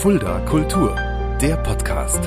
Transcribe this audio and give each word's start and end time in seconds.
Fulda 0.00 0.40
Kultur, 0.46 0.96
der 1.42 1.58
Podcast. 1.58 2.26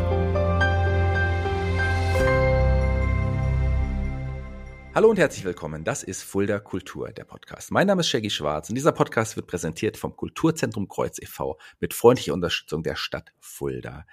Hallo 4.93 5.09
und 5.09 5.17
herzlich 5.17 5.43
willkommen. 5.43 5.83
Das 5.83 6.04
ist 6.04 6.22
Fulda 6.22 6.59
Kultur, 6.59 7.12
der 7.12 7.24
Podcast. 7.24 7.72
Mein 7.72 7.88
Name 7.88 8.02
ist 8.02 8.09
Shaggy 8.09 8.30
Schwarz 8.30 8.70
und 8.70 8.75
dieser 8.75 8.91
Podcast 8.91 9.38
wird 9.38 9.48
präsentiert 9.48 9.98
vom 9.98 10.16
Kulturzentrum 10.16 10.88
Kreuz 10.88 11.18
e.V. 11.20 11.57
mit 11.80 11.96
freundlicher 11.96 12.36
Unterstützung 12.36 12.84
der 12.84 12.96
Stadt 12.96 13.34
Fulda. 13.39 14.05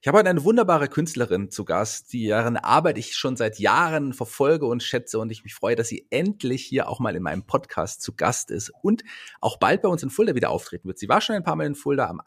Ich 0.00 0.06
habe 0.06 0.18
heute 0.18 0.30
eine 0.30 0.44
wunderbare 0.44 0.86
Künstlerin 0.86 1.50
zu 1.50 1.64
Gast, 1.64 2.12
deren 2.12 2.56
Arbeit 2.56 2.98
ich 2.98 3.16
schon 3.16 3.34
seit 3.34 3.58
Jahren 3.58 4.12
verfolge 4.12 4.66
und 4.66 4.84
schätze 4.84 5.18
und 5.18 5.32
ich 5.32 5.42
mich 5.42 5.56
freue, 5.56 5.74
dass 5.74 5.88
sie 5.88 6.06
endlich 6.10 6.64
hier 6.64 6.88
auch 6.88 7.00
mal 7.00 7.16
in 7.16 7.24
meinem 7.24 7.44
Podcast 7.44 8.00
zu 8.00 8.14
Gast 8.14 8.52
ist 8.52 8.70
und 8.80 9.02
auch 9.40 9.58
bald 9.58 9.82
bei 9.82 9.88
uns 9.88 10.04
in 10.04 10.10
Fulda 10.10 10.36
wieder 10.36 10.50
auftreten 10.50 10.86
wird. 10.86 11.00
Sie 11.00 11.08
war 11.08 11.20
schon 11.20 11.34
ein 11.34 11.42
paar 11.42 11.56
Mal 11.56 11.66
in 11.66 11.74
Fulda. 11.74 12.06
Am 12.06 12.20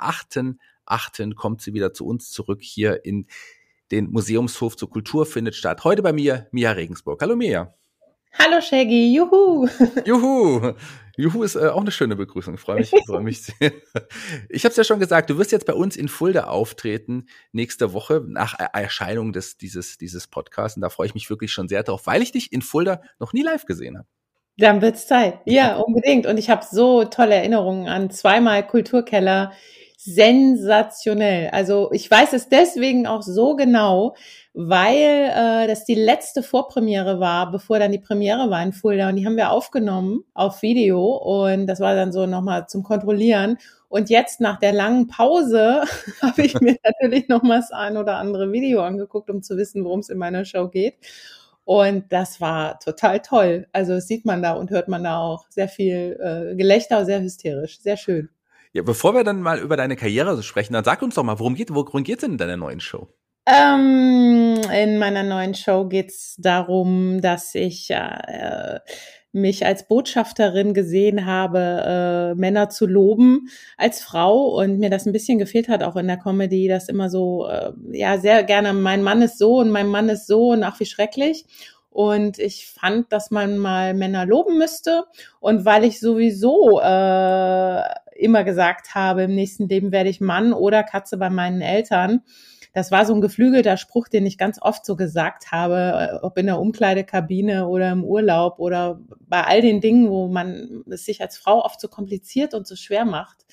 8.8. 0.85 1.35
kommt 1.35 1.61
sie 1.61 1.73
wieder 1.73 1.93
zu 1.93 2.05
uns 2.05 2.29
zurück 2.29 2.61
hier 2.61 3.05
in 3.05 3.27
den 3.91 4.09
Museumshof 4.09 4.77
zur 4.77 4.89
Kultur 4.89 5.25
findet 5.25 5.55
statt. 5.55 5.83
Heute 5.83 6.01
bei 6.01 6.13
mir 6.13 6.47
Mia 6.51 6.71
Regensburg. 6.71 7.21
Hallo 7.21 7.35
Mia. 7.35 7.73
Hallo 8.39 8.61
Shaggy, 8.61 9.13
juhu. 9.13 9.67
Juhu. 10.05 10.73
Juhu 11.17 11.43
ist 11.43 11.55
äh, 11.55 11.67
auch 11.67 11.81
eine 11.81 11.91
schöne 11.91 12.15
Begrüßung. 12.15 12.53
Ich 12.53 12.61
freue 12.61 12.77
mich, 12.77 12.89
freue 13.05 13.21
mich 13.21 13.43
sehr. 13.43 13.73
Ich 14.47 14.63
habe 14.63 14.71
es 14.71 14.77
ja 14.77 14.85
schon 14.85 14.99
gesagt, 14.99 15.29
du 15.29 15.37
wirst 15.37 15.51
jetzt 15.51 15.65
bei 15.65 15.73
uns 15.73 15.97
in 15.97 16.07
Fulda 16.07 16.45
auftreten 16.45 17.27
nächste 17.51 17.91
Woche 17.91 18.23
nach 18.25 18.57
Erscheinung 18.57 19.33
des 19.33 19.57
dieses 19.57 19.97
dieses 19.97 20.27
Podcasts 20.27 20.77
und 20.77 20.81
da 20.81 20.89
freue 20.89 21.07
ich 21.07 21.13
mich 21.13 21.29
wirklich 21.29 21.51
schon 21.51 21.67
sehr 21.67 21.83
drauf, 21.83 22.07
weil 22.07 22.21
ich 22.21 22.31
dich 22.31 22.53
in 22.53 22.61
Fulda 22.61 23.01
noch 23.19 23.33
nie 23.33 23.43
live 23.43 23.65
gesehen 23.65 23.97
habe. 23.97 24.07
Dann 24.57 24.81
wird's 24.81 25.07
Zeit. 25.07 25.39
Ja, 25.45 25.77
unbedingt. 25.77 26.25
Und 26.25 26.37
ich 26.37 26.49
habe 26.49 26.65
so 26.69 27.03
tolle 27.03 27.35
Erinnerungen 27.35 27.87
an 27.87 28.11
zweimal 28.11 28.65
Kulturkeller. 28.65 29.53
Sensationell. 30.03 31.51
Also 31.51 31.91
ich 31.91 32.09
weiß 32.09 32.33
es 32.33 32.49
deswegen 32.49 33.05
auch 33.05 33.21
so 33.21 33.55
genau, 33.55 34.15
weil 34.55 35.29
äh, 35.29 35.67
das 35.67 35.85
die 35.85 35.93
letzte 35.93 36.41
Vorpremiere 36.41 37.19
war, 37.19 37.51
bevor 37.51 37.77
dann 37.77 37.91
die 37.91 37.99
Premiere 37.99 38.49
war 38.49 38.63
in 38.63 38.73
Fulda. 38.73 39.09
Und 39.09 39.17
die 39.17 39.27
haben 39.27 39.37
wir 39.37 39.51
aufgenommen 39.51 40.23
auf 40.33 40.63
Video. 40.63 41.05
Und 41.05 41.67
das 41.67 41.81
war 41.81 41.93
dann 41.93 42.11
so 42.11 42.25
nochmal 42.25 42.65
zum 42.67 42.81
Kontrollieren. 42.81 43.59
Und 43.89 44.09
jetzt 44.09 44.41
nach 44.41 44.57
der 44.59 44.73
langen 44.73 45.05
Pause 45.05 45.83
habe 46.23 46.41
ich 46.41 46.59
mir 46.59 46.77
natürlich 46.83 47.27
noch 47.27 47.43
das 47.47 47.71
ein 47.71 47.95
oder 47.95 48.17
andere 48.17 48.51
Video 48.51 48.81
angeguckt, 48.81 49.29
um 49.29 49.43
zu 49.43 49.55
wissen, 49.55 49.85
worum 49.85 49.99
es 49.99 50.09
in 50.09 50.17
meiner 50.17 50.45
Show 50.45 50.67
geht. 50.67 50.95
Und 51.63 52.11
das 52.11 52.41
war 52.41 52.79
total 52.79 53.19
toll. 53.19 53.67
Also 53.71 53.99
sieht 53.99 54.25
man 54.25 54.41
da 54.41 54.53
und 54.53 54.71
hört 54.71 54.87
man 54.87 55.03
da 55.03 55.19
auch 55.19 55.45
sehr 55.49 55.67
viel 55.67 56.17
äh, 56.19 56.55
Gelächter, 56.55 57.05
sehr 57.05 57.21
hysterisch, 57.21 57.79
sehr 57.81 57.97
schön. 57.97 58.29
Ja, 58.73 58.83
bevor 58.83 59.13
wir 59.13 59.23
dann 59.23 59.41
mal 59.41 59.59
über 59.59 59.75
deine 59.75 59.97
Karriere 59.97 60.41
sprechen, 60.43 60.73
dann 60.73 60.85
sag 60.85 61.01
uns 61.01 61.15
doch 61.15 61.23
mal, 61.23 61.39
worum 61.39 61.55
geht, 61.55 61.73
worum 61.73 62.03
geht's 62.03 62.21
denn 62.21 62.31
in 62.31 62.37
deiner 62.37 62.57
neuen 62.57 62.79
Show? 62.79 63.09
Ähm, 63.45 64.61
in 64.73 64.97
meiner 64.97 65.23
neuen 65.23 65.55
Show 65.55 65.85
geht's 65.85 66.35
darum, 66.37 67.19
dass 67.21 67.53
ich 67.55 67.89
äh, 67.89 68.79
mich 69.33 69.65
als 69.65 69.87
Botschafterin 69.87 70.73
gesehen 70.73 71.25
habe, 71.25 72.33
äh, 72.33 72.35
Männer 72.35 72.69
zu 72.69 72.85
loben 72.85 73.47
als 73.77 74.01
Frau 74.01 74.57
und 74.57 74.79
mir 74.79 74.89
das 74.89 75.05
ein 75.05 75.13
bisschen 75.13 75.37
gefehlt 75.37 75.67
hat, 75.67 75.83
auch 75.83 75.95
in 75.95 76.07
der 76.07 76.17
Comedy, 76.17 76.67
dass 76.67 76.87
immer 76.87 77.09
so, 77.09 77.47
äh, 77.47 77.71
ja, 77.91 78.19
sehr 78.19 78.43
gerne, 78.43 78.73
mein 78.73 79.03
Mann 79.03 79.21
ist 79.21 79.37
so 79.37 79.57
und 79.59 79.71
mein 79.71 79.87
Mann 79.87 80.07
ist 80.07 80.27
so 80.27 80.49
und 80.49 80.63
ach, 80.63 80.79
wie 80.79 80.85
schrecklich. 80.85 81.45
Und 81.89 82.39
ich 82.39 82.67
fand, 82.67 83.11
dass 83.11 83.31
man 83.31 83.57
mal 83.57 83.93
Männer 83.93 84.25
loben 84.25 84.57
müsste. 84.57 85.03
Und 85.41 85.65
weil 85.65 85.83
ich 85.83 85.99
sowieso 85.99 86.79
äh, 86.79 87.83
immer 88.15 88.43
gesagt 88.43 88.95
habe, 88.95 89.23
im 89.23 89.35
nächsten 89.35 89.67
Leben 89.67 89.91
werde 89.91 90.09
ich 90.09 90.21
Mann 90.21 90.53
oder 90.53 90.83
Katze 90.83 91.17
bei 91.17 91.29
meinen 91.29 91.61
Eltern, 91.61 92.21
das 92.73 92.89
war 92.89 93.05
so 93.05 93.13
ein 93.13 93.21
geflügelter 93.21 93.75
Spruch, 93.75 94.07
den 94.07 94.25
ich 94.25 94.37
ganz 94.37 94.61
oft 94.61 94.85
so 94.85 94.95
gesagt 94.95 95.51
habe, 95.51 96.11
äh, 96.13 96.25
ob 96.25 96.37
in 96.37 96.45
der 96.45 96.59
Umkleidekabine 96.59 97.67
oder 97.67 97.91
im 97.91 98.03
Urlaub 98.03 98.59
oder 98.59 99.01
bei 99.19 99.43
all 99.43 99.61
den 99.61 99.81
Dingen, 99.81 100.09
wo 100.09 100.27
man 100.27 100.83
es 100.89 101.05
sich 101.05 101.21
als 101.21 101.37
Frau 101.37 101.63
oft 101.65 101.81
so 101.81 101.89
kompliziert 101.89 102.53
und 102.53 102.65
so 102.65 102.75
schwer 102.75 103.03
macht, 103.03 103.45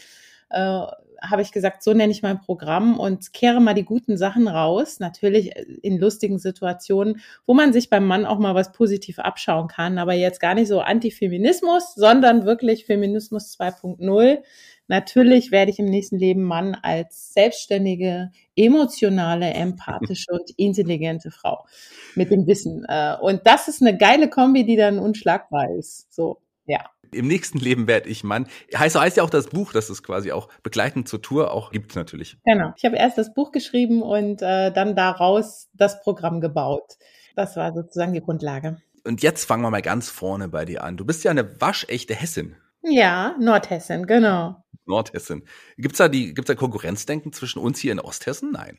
äh, 0.50 0.82
habe 1.22 1.42
ich 1.42 1.52
gesagt, 1.52 1.82
so 1.82 1.92
nenne 1.92 2.12
ich 2.12 2.22
mein 2.22 2.40
Programm 2.40 2.98
und 2.98 3.32
kehre 3.32 3.60
mal 3.60 3.74
die 3.74 3.84
guten 3.84 4.16
Sachen 4.16 4.48
raus. 4.48 5.00
Natürlich 5.00 5.54
in 5.82 5.98
lustigen 5.98 6.38
Situationen, 6.38 7.20
wo 7.46 7.54
man 7.54 7.72
sich 7.72 7.90
beim 7.90 8.06
Mann 8.06 8.26
auch 8.26 8.38
mal 8.38 8.54
was 8.54 8.72
positiv 8.72 9.18
abschauen 9.18 9.68
kann, 9.68 9.98
aber 9.98 10.14
jetzt 10.14 10.40
gar 10.40 10.54
nicht 10.54 10.68
so 10.68 10.80
Antifeminismus, 10.80 11.94
sondern 11.94 12.44
wirklich 12.44 12.86
Feminismus 12.86 13.58
2.0 13.58 14.42
Natürlich 14.88 15.52
werde 15.52 15.70
ich 15.70 15.78
im 15.78 15.84
nächsten 15.84 16.16
Leben 16.16 16.42
Mann 16.42 16.74
als 16.74 17.34
selbstständige, 17.34 18.30
emotionale, 18.56 19.52
empathische 19.52 20.32
und 20.32 20.50
intelligente 20.56 21.30
Frau 21.30 21.66
mit 22.14 22.30
dem 22.30 22.46
Wissen. 22.46 22.86
Äh, 22.88 23.16
und 23.20 23.42
das 23.46 23.68
ist 23.68 23.82
eine 23.82 23.96
geile 23.96 24.30
Kombi, 24.30 24.64
die 24.64 24.76
dann 24.76 24.98
unschlagbar 24.98 25.70
ist. 25.78 26.12
So, 26.12 26.40
ja. 26.66 26.90
Im 27.12 27.26
nächsten 27.26 27.58
Leben 27.58 27.86
werde 27.86 28.08
ich 28.08 28.24
Mann. 28.24 28.46
Heißt, 28.74 28.98
heißt 28.98 29.16
ja 29.16 29.22
auch 29.22 29.30
das 29.30 29.48
Buch, 29.48 29.72
das 29.72 29.91
es 29.91 30.02
quasi 30.02 30.32
auch 30.32 30.48
begleitend 30.62 31.08
zur 31.08 31.22
Tour 31.22 31.52
auch 31.52 31.70
gibt 31.70 31.96
natürlich. 31.96 32.36
Genau. 32.44 32.72
Ich 32.76 32.84
habe 32.84 32.96
erst 32.96 33.19
das 33.19 33.34
Buch 33.34 33.52
geschrieben 33.52 34.02
und 34.02 34.42
äh, 34.42 34.72
dann 34.72 34.96
daraus 34.96 35.69
das 35.74 36.00
Programm 36.02 36.41
gebaut. 36.41 36.96
Das 37.36 37.56
war 37.56 37.72
sozusagen 37.72 38.12
die 38.12 38.20
Grundlage. 38.20 38.80
Und 39.04 39.22
jetzt 39.22 39.44
fangen 39.44 39.62
wir 39.62 39.70
mal 39.70 39.82
ganz 39.82 40.10
vorne 40.10 40.48
bei 40.48 40.64
dir 40.64 40.84
an. 40.84 40.96
Du 40.96 41.04
bist 41.04 41.24
ja 41.24 41.30
eine 41.30 41.60
waschechte 41.60 42.14
Hessin. 42.14 42.56
Ja, 42.82 43.34
Nordhessen, 43.38 44.06
genau. 44.06 44.62
Nordhessen. 44.86 45.44
Gibt's 45.76 45.98
da 45.98 46.08
die, 46.08 46.34
gibt's 46.34 46.48
da 46.48 46.54
Konkurrenzdenken 46.54 47.32
zwischen 47.32 47.60
uns 47.60 47.78
hier 47.78 47.92
in 47.92 48.00
Osthessen? 48.00 48.52
Nein. 48.52 48.78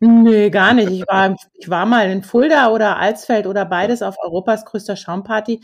Nee, 0.00 0.48
gar 0.48 0.72
nicht. 0.72 0.90
Ich 0.90 1.06
war, 1.06 1.36
ich 1.54 1.68
war 1.68 1.84
mal 1.84 2.10
in 2.10 2.22
Fulda 2.22 2.70
oder 2.70 2.96
Alsfeld 2.96 3.46
oder 3.46 3.66
beides 3.66 4.00
auf 4.00 4.16
Europas 4.18 4.64
größter 4.64 4.96
Schaumparty. 4.96 5.60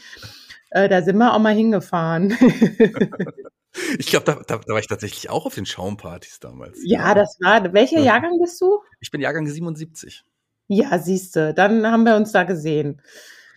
Äh, 0.76 0.90
da 0.90 1.00
sind 1.00 1.16
wir 1.16 1.32
auch 1.32 1.38
mal 1.38 1.54
hingefahren. 1.54 2.36
ich 3.98 4.08
glaube, 4.08 4.26
da, 4.26 4.34
da, 4.46 4.58
da, 4.58 4.72
war 4.74 4.78
ich 4.78 4.88
tatsächlich 4.88 5.30
auch 5.30 5.46
auf 5.46 5.54
den 5.54 5.64
Schaumpartys 5.64 6.38
damals. 6.38 6.78
Ja, 6.84 7.14
das 7.14 7.38
war. 7.40 7.72
Welcher 7.72 8.00
Jahrgang 8.00 8.38
bist 8.38 8.60
du? 8.60 8.80
Ich 9.00 9.10
bin 9.10 9.22
Jahrgang 9.22 9.46
77. 9.46 10.22
Ja, 10.68 10.98
siehste, 10.98 11.54
dann 11.54 11.90
haben 11.90 12.04
wir 12.04 12.16
uns 12.16 12.32
da 12.32 12.42
gesehen. 12.42 13.00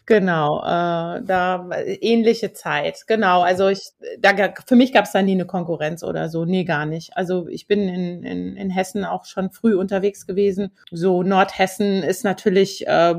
Genau, 0.06 0.62
äh, 0.62 1.22
da 1.24 1.70
ähnliche 1.76 2.54
Zeit. 2.54 3.04
Genau, 3.06 3.42
also 3.42 3.68
ich, 3.68 3.82
da 4.20 4.54
für 4.66 4.78
mich 4.78 4.94
gab 4.94 5.04
es 5.06 5.12
da 5.12 5.22
nie 5.22 5.34
eine 5.34 5.46
Konkurrenz 5.46 6.04
oder 6.04 6.30
so, 6.30 6.46
nee, 6.46 6.64
gar 6.64 6.86
nicht. 6.86 7.18
Also 7.18 7.50
ich 7.50 7.68
bin 7.68 7.90
in, 7.90 8.24
in, 8.24 8.56
in 8.56 8.70
Hessen 8.70 9.04
auch 9.04 9.26
schon 9.26 9.52
früh 9.52 9.76
unterwegs 9.76 10.26
gewesen. 10.26 10.72
So 10.90 11.22
Nordhessen 11.22 12.02
ist 12.02 12.24
natürlich 12.24 12.88
äh, 12.88 13.16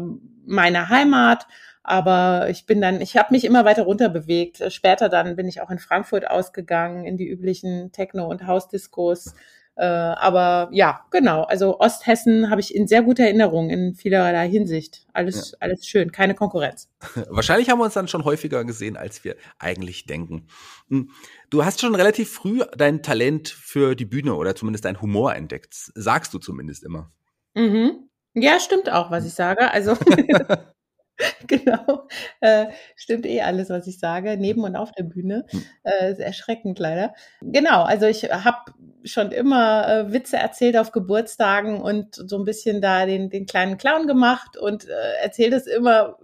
meine 0.47 0.89
Heimat, 0.89 1.47
aber 1.91 2.49
ich 2.49 2.67
bin 2.67 2.81
dann, 2.81 3.01
ich 3.01 3.17
habe 3.17 3.35
mich 3.35 3.45
immer 3.45 3.65
weiter 3.65 3.83
runter 3.83 4.09
bewegt. 4.09 4.63
Später 4.73 5.09
dann 5.09 5.35
bin 5.35 5.49
ich 5.49 5.61
auch 5.61 5.71
in 5.71 5.81
Frankfurt 5.81 6.31
ausgegangen 6.31 7.05
in 7.05 7.17
die 7.17 7.29
üblichen 7.29 7.91
Techno- 7.91 8.29
und 8.29 8.47
Hausdiskos. 8.47 9.35
Äh, 9.75 9.87
aber 9.87 10.69
ja, 10.71 11.05
genau. 11.11 11.43
Also 11.43 11.81
Osthessen 11.81 12.49
habe 12.49 12.61
ich 12.61 12.77
in 12.77 12.87
sehr 12.87 13.03
guter 13.03 13.25
Erinnerung 13.25 13.71
in 13.71 13.97
vielerlei 13.97 14.49
Hinsicht. 14.49 15.05
Alles, 15.13 15.51
ja. 15.51 15.57
alles 15.59 15.85
schön, 15.85 16.13
keine 16.13 16.37
Konkurrenz. 16.37 16.89
Wahrscheinlich 17.29 17.69
haben 17.69 17.81
wir 17.81 17.87
uns 17.87 17.95
dann 17.95 18.07
schon 18.07 18.25
häufiger 18.25 18.65
gesehen, 18.65 18.97
als 18.97 19.25
wir 19.25 19.35
eigentlich 19.59 20.07
denken. 20.07 20.47
Hm. 20.91 21.11
Du 21.51 21.65
hast 21.65 21.81
schon 21.81 21.97
relativ 21.97 22.31
früh 22.31 22.61
dein 22.77 23.03
Talent 23.03 23.49
für 23.49 23.97
die 23.97 24.07
Bühne 24.07 24.37
oder 24.37 24.55
zumindest 24.55 24.85
dein 24.85 25.01
Humor 25.01 25.35
entdeckt. 25.35 25.75
Sagst 25.75 26.33
du 26.35 26.39
zumindest 26.39 26.85
immer. 26.85 27.11
Mhm. 27.55 28.09
Ja, 28.35 28.61
stimmt 28.61 28.93
auch, 28.93 29.11
was 29.11 29.27
ich 29.27 29.35
sage. 29.35 29.73
Also 29.73 29.97
genau. 31.47 32.09
Äh, 32.41 32.67
stimmt 32.97 33.27
eh 33.27 33.43
alles, 33.43 33.71
was 33.71 33.87
ich 33.87 33.99
sage, 33.99 34.37
neben 34.39 34.65
und 34.65 34.77
auf 34.77 34.93
der 34.93 35.05
Bühne. 35.05 35.47
Hm. 35.51 35.65
Äh, 35.83 36.13
ist 36.13 36.21
erschreckend 36.21 36.79
leider. 36.79 37.15
Genau, 37.41 37.83
also 37.83 38.07
ich 38.07 38.25
habe 38.25 38.73
schon 39.05 39.33
immer 39.33 39.89
äh, 39.89 40.13
Witze 40.13 40.37
erzählt 40.37 40.77
auf 40.77 40.93
Geburtstagen 40.93 41.81
und 41.81 42.15
so 42.15 42.39
ein 42.39 42.45
bisschen 42.45 42.81
da 42.81 43.07
den, 43.07 43.31
den 43.31 43.47
kleinen 43.47 43.79
Clown 43.79 44.07
gemacht 44.07 44.57
und 44.57 44.89
äh, 44.89 45.23
erzähle 45.23 45.51
das 45.51 45.67
immer, 45.67 46.19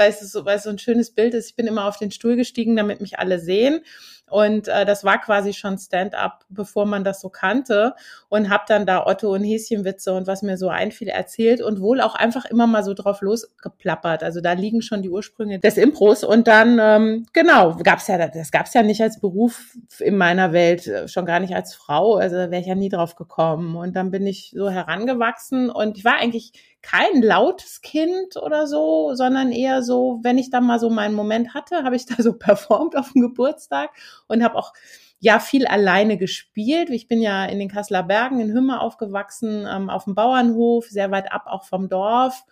weil 0.00 0.10
es, 0.10 0.20
so, 0.32 0.44
weil 0.44 0.56
es 0.56 0.64
so 0.64 0.70
ein 0.70 0.78
schönes 0.78 1.10
Bild 1.10 1.34
ist. 1.34 1.50
Ich 1.50 1.56
bin 1.56 1.66
immer 1.66 1.84
auf 1.84 1.98
den 1.98 2.10
Stuhl 2.10 2.34
gestiegen, 2.34 2.74
damit 2.74 3.00
mich 3.00 3.18
alle 3.18 3.38
sehen. 3.38 3.82
Und 4.30 4.68
äh, 4.68 4.86
das 4.86 5.02
war 5.02 5.20
quasi 5.20 5.52
schon 5.52 5.76
Stand-up, 5.76 6.44
bevor 6.48 6.86
man 6.86 7.02
das 7.04 7.20
so 7.20 7.28
kannte. 7.28 7.94
Und 8.28 8.48
habe 8.48 8.62
dann 8.68 8.86
da 8.86 9.04
Otto 9.04 9.34
und 9.34 9.42
Häschenwitze 9.42 10.14
und 10.14 10.26
was 10.26 10.42
mir 10.42 10.56
so 10.56 10.68
einfiel 10.68 11.08
erzählt 11.08 11.60
und 11.60 11.80
wohl 11.80 12.00
auch 12.00 12.14
einfach 12.14 12.44
immer 12.44 12.66
mal 12.66 12.84
so 12.84 12.94
drauf 12.94 13.20
losgeplappert. 13.20 14.22
Also 14.22 14.40
da 14.40 14.52
liegen 14.52 14.82
schon 14.82 15.02
die 15.02 15.10
Ursprünge 15.10 15.58
des 15.58 15.76
Impros. 15.76 16.24
Und 16.24 16.48
dann, 16.48 16.78
ähm, 16.80 17.26
genau, 17.32 17.76
gab's 17.82 18.06
ja, 18.06 18.28
das 18.28 18.50
gab's 18.52 18.72
ja 18.72 18.82
nicht 18.82 19.02
als 19.02 19.20
Beruf 19.20 19.76
in 19.98 20.16
meiner 20.16 20.52
Welt, 20.52 20.86
äh, 20.86 21.08
schon 21.08 21.26
gar 21.26 21.40
nicht 21.40 21.54
als 21.54 21.74
Frau. 21.74 22.14
Also 22.14 22.36
da 22.36 22.50
wäre 22.50 22.62
ich 22.62 22.68
ja 22.68 22.76
nie 22.76 22.88
drauf 22.88 23.16
gekommen. 23.16 23.76
Und 23.76 23.96
dann 23.96 24.10
bin 24.10 24.26
ich 24.26 24.52
so 24.54 24.70
herangewachsen 24.70 25.68
und 25.70 25.98
ich 25.98 26.04
war 26.04 26.14
eigentlich 26.14 26.52
kein 26.82 27.22
lautes 27.22 27.82
Kind 27.82 28.36
oder 28.36 28.66
so, 28.66 29.14
sondern 29.14 29.52
eher 29.52 29.82
so, 29.82 30.20
wenn 30.22 30.38
ich 30.38 30.50
dann 30.50 30.66
mal 30.66 30.78
so 30.78 30.90
meinen 30.90 31.14
Moment 31.14 31.54
hatte, 31.54 31.84
habe 31.84 31.96
ich 31.96 32.06
da 32.06 32.22
so 32.22 32.34
performt 32.34 32.96
auf 32.96 33.12
dem 33.12 33.22
Geburtstag 33.22 33.90
und 34.28 34.42
habe 34.42 34.56
auch 34.56 34.72
ja 35.18 35.38
viel 35.38 35.66
alleine 35.66 36.16
gespielt. 36.16 36.90
Ich 36.90 37.06
bin 37.06 37.20
ja 37.20 37.44
in 37.44 37.58
den 37.58 37.68
Kasseler 37.68 38.02
Bergen 38.02 38.40
in 38.40 38.52
Hümme 38.52 38.80
aufgewachsen, 38.80 39.66
ähm, 39.70 39.90
auf 39.90 40.04
dem 40.04 40.14
Bauernhof, 40.14 40.86
sehr 40.86 41.10
weit 41.10 41.30
ab 41.30 41.44
auch 41.46 41.64
vom 41.64 41.88
Dorf. 41.88 42.44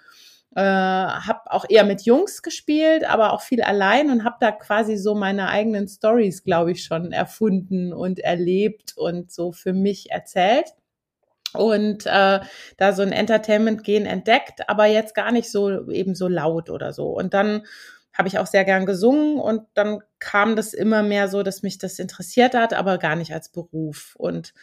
Äh, 0.54 0.62
habe 0.62 1.50
auch 1.50 1.66
eher 1.68 1.84
mit 1.84 2.02
Jungs 2.02 2.42
gespielt, 2.42 3.04
aber 3.04 3.32
auch 3.32 3.42
viel 3.42 3.62
allein 3.62 4.10
und 4.10 4.24
habe 4.24 4.36
da 4.40 4.50
quasi 4.50 4.96
so 4.96 5.14
meine 5.14 5.48
eigenen 5.48 5.88
Stories, 5.88 6.42
glaube 6.42 6.72
ich, 6.72 6.84
schon 6.84 7.12
erfunden 7.12 7.92
und 7.92 8.18
erlebt 8.18 8.96
und 8.96 9.30
so 9.30 9.52
für 9.52 9.72
mich 9.72 10.10
erzählt 10.10 10.74
und 11.54 12.06
äh, 12.06 12.40
da 12.76 12.92
so 12.92 13.02
ein 13.02 13.12
Entertainment-Gen 13.12 14.06
entdeckt, 14.06 14.68
aber 14.68 14.86
jetzt 14.86 15.14
gar 15.14 15.32
nicht 15.32 15.50
so 15.50 15.90
eben 15.90 16.14
so 16.14 16.28
laut 16.28 16.70
oder 16.70 16.92
so. 16.92 17.08
Und 17.08 17.34
dann 17.34 17.62
habe 18.12 18.28
ich 18.28 18.38
auch 18.38 18.46
sehr 18.46 18.64
gern 18.64 18.84
gesungen 18.84 19.38
und 19.38 19.62
dann 19.74 20.00
kam 20.18 20.56
das 20.56 20.74
immer 20.74 21.02
mehr 21.02 21.28
so, 21.28 21.42
dass 21.44 21.62
mich 21.62 21.78
das 21.78 21.98
interessiert 22.00 22.54
hat, 22.54 22.74
aber 22.74 22.98
gar 22.98 23.14
nicht 23.14 23.32
als 23.32 23.48
Beruf 23.50 24.16
und 24.16 24.54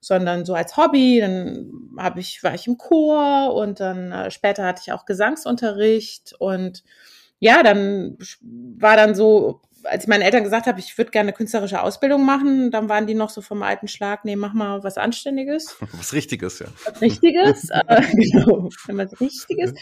sondern 0.00 0.44
so 0.44 0.54
als 0.54 0.76
Hobby. 0.76 1.20
Dann 1.20 1.70
habe 1.98 2.20
ich 2.20 2.42
war 2.42 2.54
ich 2.54 2.66
im 2.66 2.78
Chor 2.78 3.54
und 3.54 3.80
dann 3.80 4.12
äh, 4.12 4.30
später 4.30 4.64
hatte 4.64 4.82
ich 4.84 4.92
auch 4.92 5.04
Gesangsunterricht 5.04 6.34
und 6.38 6.82
ja, 7.38 7.62
dann 7.62 8.16
war 8.78 8.96
dann 8.96 9.14
so 9.14 9.60
als 9.84 10.04
ich 10.04 10.08
meinen 10.08 10.22
Eltern 10.22 10.44
gesagt 10.44 10.66
habe, 10.66 10.80
ich 10.80 10.96
würde 10.96 11.10
gerne 11.10 11.28
eine 11.28 11.36
künstlerische 11.36 11.82
Ausbildung 11.82 12.24
machen, 12.24 12.70
dann 12.70 12.88
waren 12.88 13.06
die 13.06 13.14
noch 13.14 13.30
so 13.30 13.40
vom 13.40 13.62
alten 13.62 13.88
Schlag, 13.88 14.24
nee, 14.24 14.36
mach 14.36 14.52
mal 14.52 14.82
was 14.82 14.98
Anständiges. 14.98 15.76
Was 15.92 16.12
Richtiges, 16.12 16.58
ja. 16.58 16.66
Was 16.84 17.00
Richtiges, 17.00 17.70
äh, 17.70 18.02
genau, 18.12 18.68
was 18.88 19.20
Richtiges. 19.20 19.74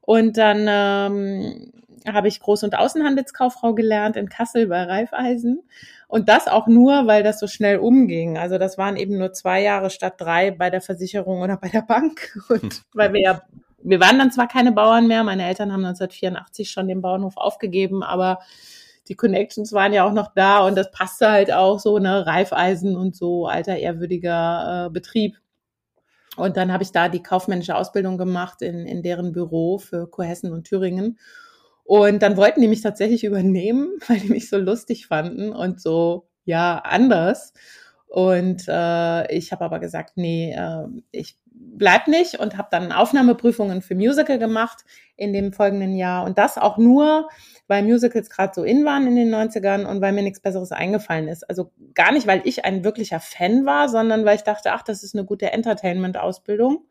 Und 0.00 0.36
dann 0.36 0.66
ähm, 0.68 1.72
habe 2.06 2.28
ich 2.28 2.40
Groß- 2.40 2.64
und 2.64 2.76
Außenhandelskauffrau 2.76 3.74
gelernt 3.74 4.16
in 4.16 4.28
Kassel 4.28 4.66
bei 4.66 4.82
Raiffeisen. 4.82 5.62
Und 6.08 6.28
das 6.28 6.48
auch 6.48 6.66
nur, 6.66 7.06
weil 7.06 7.22
das 7.22 7.40
so 7.40 7.46
schnell 7.46 7.78
umging. 7.78 8.36
Also 8.36 8.58
das 8.58 8.76
waren 8.76 8.96
eben 8.96 9.16
nur 9.16 9.32
zwei 9.32 9.62
Jahre 9.62 9.90
statt 9.90 10.14
drei 10.18 10.50
bei 10.50 10.70
der 10.70 10.80
Versicherung 10.80 11.40
oder 11.40 11.56
bei 11.56 11.68
der 11.68 11.82
Bank. 11.82 12.36
Und 12.48 12.82
weil 12.92 13.12
wir 13.12 13.20
ja, 13.20 13.42
wir 13.82 14.00
waren 14.00 14.18
dann 14.18 14.30
zwar 14.30 14.48
keine 14.48 14.72
Bauern 14.72 15.06
mehr, 15.06 15.24
meine 15.24 15.46
Eltern 15.46 15.72
haben 15.72 15.84
1984 15.84 16.70
schon 16.70 16.88
den 16.88 17.00
Bauernhof 17.00 17.36
aufgegeben, 17.36 18.02
aber 18.02 18.40
die 19.08 19.16
Connections 19.16 19.72
waren 19.72 19.92
ja 19.92 20.06
auch 20.06 20.12
noch 20.12 20.34
da 20.34 20.66
und 20.66 20.76
das 20.76 20.90
passte 20.90 21.30
halt 21.30 21.52
auch 21.52 21.78
so, 21.78 21.98
ne, 21.98 22.26
Reifeisen 22.26 22.96
und 22.96 23.14
so, 23.14 23.46
alter, 23.46 23.76
ehrwürdiger 23.76 24.86
äh, 24.86 24.90
Betrieb. 24.90 25.36
Und 26.36 26.56
dann 26.56 26.72
habe 26.72 26.82
ich 26.82 26.90
da 26.90 27.08
die 27.08 27.22
kaufmännische 27.22 27.76
Ausbildung 27.76 28.18
gemacht 28.18 28.62
in, 28.62 28.86
in 28.86 29.02
deren 29.02 29.32
Büro 29.32 29.78
für 29.78 30.08
Kurhessen 30.08 30.52
und 30.52 30.64
Thüringen. 30.64 31.18
Und 31.84 32.22
dann 32.22 32.36
wollten 32.36 32.60
die 32.60 32.68
mich 32.68 32.80
tatsächlich 32.80 33.24
übernehmen, 33.24 33.98
weil 34.08 34.18
die 34.18 34.30
mich 34.30 34.48
so 34.48 34.58
lustig 34.58 35.06
fanden 35.06 35.52
und 35.52 35.80
so, 35.80 36.28
ja, 36.44 36.78
anders. 36.78 37.52
Und 38.06 38.64
äh, 38.68 39.32
ich 39.32 39.52
habe 39.52 39.64
aber 39.64 39.80
gesagt, 39.80 40.12
nee, 40.16 40.52
äh, 40.52 40.86
ich 41.10 41.36
bleib 41.46 42.08
nicht 42.08 42.38
und 42.38 42.56
habe 42.56 42.68
dann 42.70 42.92
Aufnahmeprüfungen 42.92 43.82
für 43.82 43.94
Musical 43.94 44.38
gemacht 44.38 44.84
in 45.16 45.32
dem 45.32 45.52
folgenden 45.52 45.96
Jahr. 45.96 46.24
Und 46.24 46.38
das 46.38 46.58
auch 46.58 46.78
nur, 46.78 47.28
weil 47.66 47.82
Musicals 47.82 48.30
gerade 48.30 48.52
so 48.54 48.62
in 48.64 48.84
waren 48.84 49.06
in 49.06 49.16
den 49.16 49.34
90ern 49.34 49.84
und 49.86 50.00
weil 50.00 50.12
mir 50.12 50.22
nichts 50.22 50.40
Besseres 50.40 50.72
eingefallen 50.72 51.28
ist. 51.28 51.48
Also 51.48 51.72
gar 51.94 52.12
nicht, 52.12 52.26
weil 52.26 52.42
ich 52.44 52.64
ein 52.64 52.84
wirklicher 52.84 53.20
Fan 53.20 53.64
war, 53.66 53.88
sondern 53.88 54.24
weil 54.24 54.36
ich 54.36 54.42
dachte, 54.42 54.72
ach, 54.72 54.82
das 54.82 55.02
ist 55.02 55.14
eine 55.14 55.24
gute 55.24 55.52
Entertainment-Ausbildung. 55.52 56.84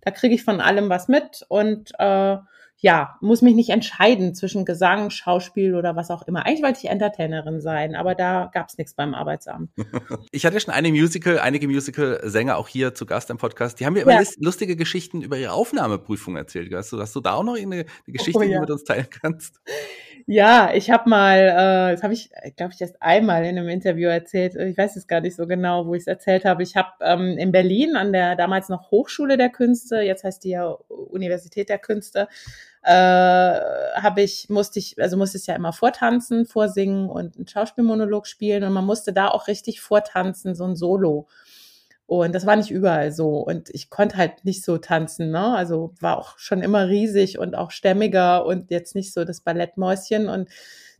Da 0.00 0.10
kriege 0.10 0.34
ich 0.34 0.44
von 0.44 0.60
allem 0.60 0.88
was 0.88 1.08
mit 1.08 1.44
und 1.48 1.92
äh, 1.98 2.36
ja, 2.78 3.16
muss 3.20 3.40
mich 3.40 3.54
nicht 3.54 3.70
entscheiden 3.70 4.34
zwischen 4.34 4.64
Gesang, 4.64 5.10
Schauspiel 5.10 5.74
oder 5.74 5.96
was 5.96 6.10
auch 6.10 6.26
immer. 6.26 6.44
Eigentlich 6.44 6.62
wollte 6.62 6.80
ich 6.82 6.90
Entertainerin 6.90 7.60
sein, 7.60 7.94
aber 7.94 8.14
da 8.14 8.50
gab 8.52 8.68
es 8.68 8.76
nichts 8.76 8.94
beim 8.94 9.14
Arbeitsamt. 9.14 9.70
Ich 10.32 10.44
hatte 10.44 10.58
schon 10.58 10.74
eine 10.74 10.90
Musical, 10.90 11.38
einige 11.38 11.68
Musical-Sänger 11.68 12.56
auch 12.56 12.68
hier 12.68 12.94
zu 12.94 13.06
Gast 13.06 13.30
im 13.30 13.38
Podcast. 13.38 13.78
Die 13.78 13.86
haben 13.86 13.94
mir 13.94 14.02
immer 14.02 14.20
ja. 14.20 14.28
lustige 14.38 14.76
Geschichten 14.76 15.22
über 15.22 15.38
ihre 15.38 15.52
Aufnahmeprüfung 15.52 16.36
erzählt. 16.36 16.72
Hast 16.74 16.92
du, 16.92 17.00
hast 17.00 17.14
du 17.14 17.20
da 17.20 17.34
auch 17.34 17.44
noch 17.44 17.56
eine, 17.56 17.86
Geschichte, 18.06 18.38
oh, 18.38 18.42
ja. 18.42 18.48
die 18.48 18.54
du 18.54 18.60
mit 18.60 18.70
uns 18.70 18.84
teilen 18.84 19.06
kannst? 19.08 19.60
Ja, 20.26 20.72
ich 20.74 20.90
habe 20.90 21.10
mal, 21.10 21.38
äh, 21.38 21.92
das 21.92 22.02
habe 22.02 22.14
ich, 22.14 22.30
glaube 22.56 22.72
ich, 22.74 22.80
erst 22.80 23.00
einmal 23.02 23.44
in 23.44 23.58
einem 23.58 23.68
Interview 23.68 24.08
erzählt. 24.08 24.54
Ich 24.56 24.78
weiß 24.78 24.96
es 24.96 25.06
gar 25.06 25.20
nicht 25.20 25.36
so 25.36 25.46
genau, 25.46 25.86
wo 25.86 25.94
ich 25.94 26.00
es 26.02 26.06
erzählt 26.06 26.46
habe. 26.46 26.62
Ich 26.62 26.76
habe 26.76 26.88
ähm, 27.02 27.36
in 27.36 27.52
Berlin 27.52 27.94
an 27.94 28.10
der 28.12 28.34
damals 28.34 28.70
noch 28.70 28.90
Hochschule 28.90 29.36
der 29.36 29.50
Künste, 29.50 29.96
jetzt 30.00 30.24
heißt 30.24 30.42
die 30.44 30.50
ja 30.50 30.64
Universität 30.88 31.68
der 31.68 31.78
Künste, 31.78 32.28
äh, 32.84 32.90
habe 32.90 34.22
ich 34.22 34.48
musste 34.48 34.78
ich 34.78 34.98
also 35.00 35.18
musste 35.18 35.36
ich 35.36 35.46
ja 35.46 35.56
immer 35.56 35.74
vortanzen, 35.74 36.46
vorsingen 36.46 37.10
und 37.10 37.36
einen 37.36 37.46
Schauspielmonolog 37.46 38.26
spielen 38.26 38.64
und 38.64 38.72
man 38.72 38.84
musste 38.86 39.12
da 39.12 39.28
auch 39.28 39.46
richtig 39.46 39.82
vortanzen, 39.82 40.54
so 40.54 40.64
ein 40.64 40.74
Solo. 40.76 41.26
Und 42.06 42.34
das 42.34 42.44
war 42.44 42.56
nicht 42.56 42.70
überall 42.70 43.12
so. 43.12 43.38
Und 43.38 43.70
ich 43.70 43.88
konnte 43.88 44.16
halt 44.16 44.44
nicht 44.44 44.64
so 44.64 44.78
tanzen, 44.78 45.30
ne? 45.30 45.54
Also 45.54 45.94
war 46.00 46.18
auch 46.18 46.36
schon 46.38 46.60
immer 46.62 46.88
riesig 46.88 47.38
und 47.38 47.54
auch 47.54 47.70
stämmiger 47.70 48.44
und 48.44 48.70
jetzt 48.70 48.94
nicht 48.94 49.14
so 49.14 49.24
das 49.24 49.40
Ballettmäuschen. 49.40 50.28
Und 50.28 50.50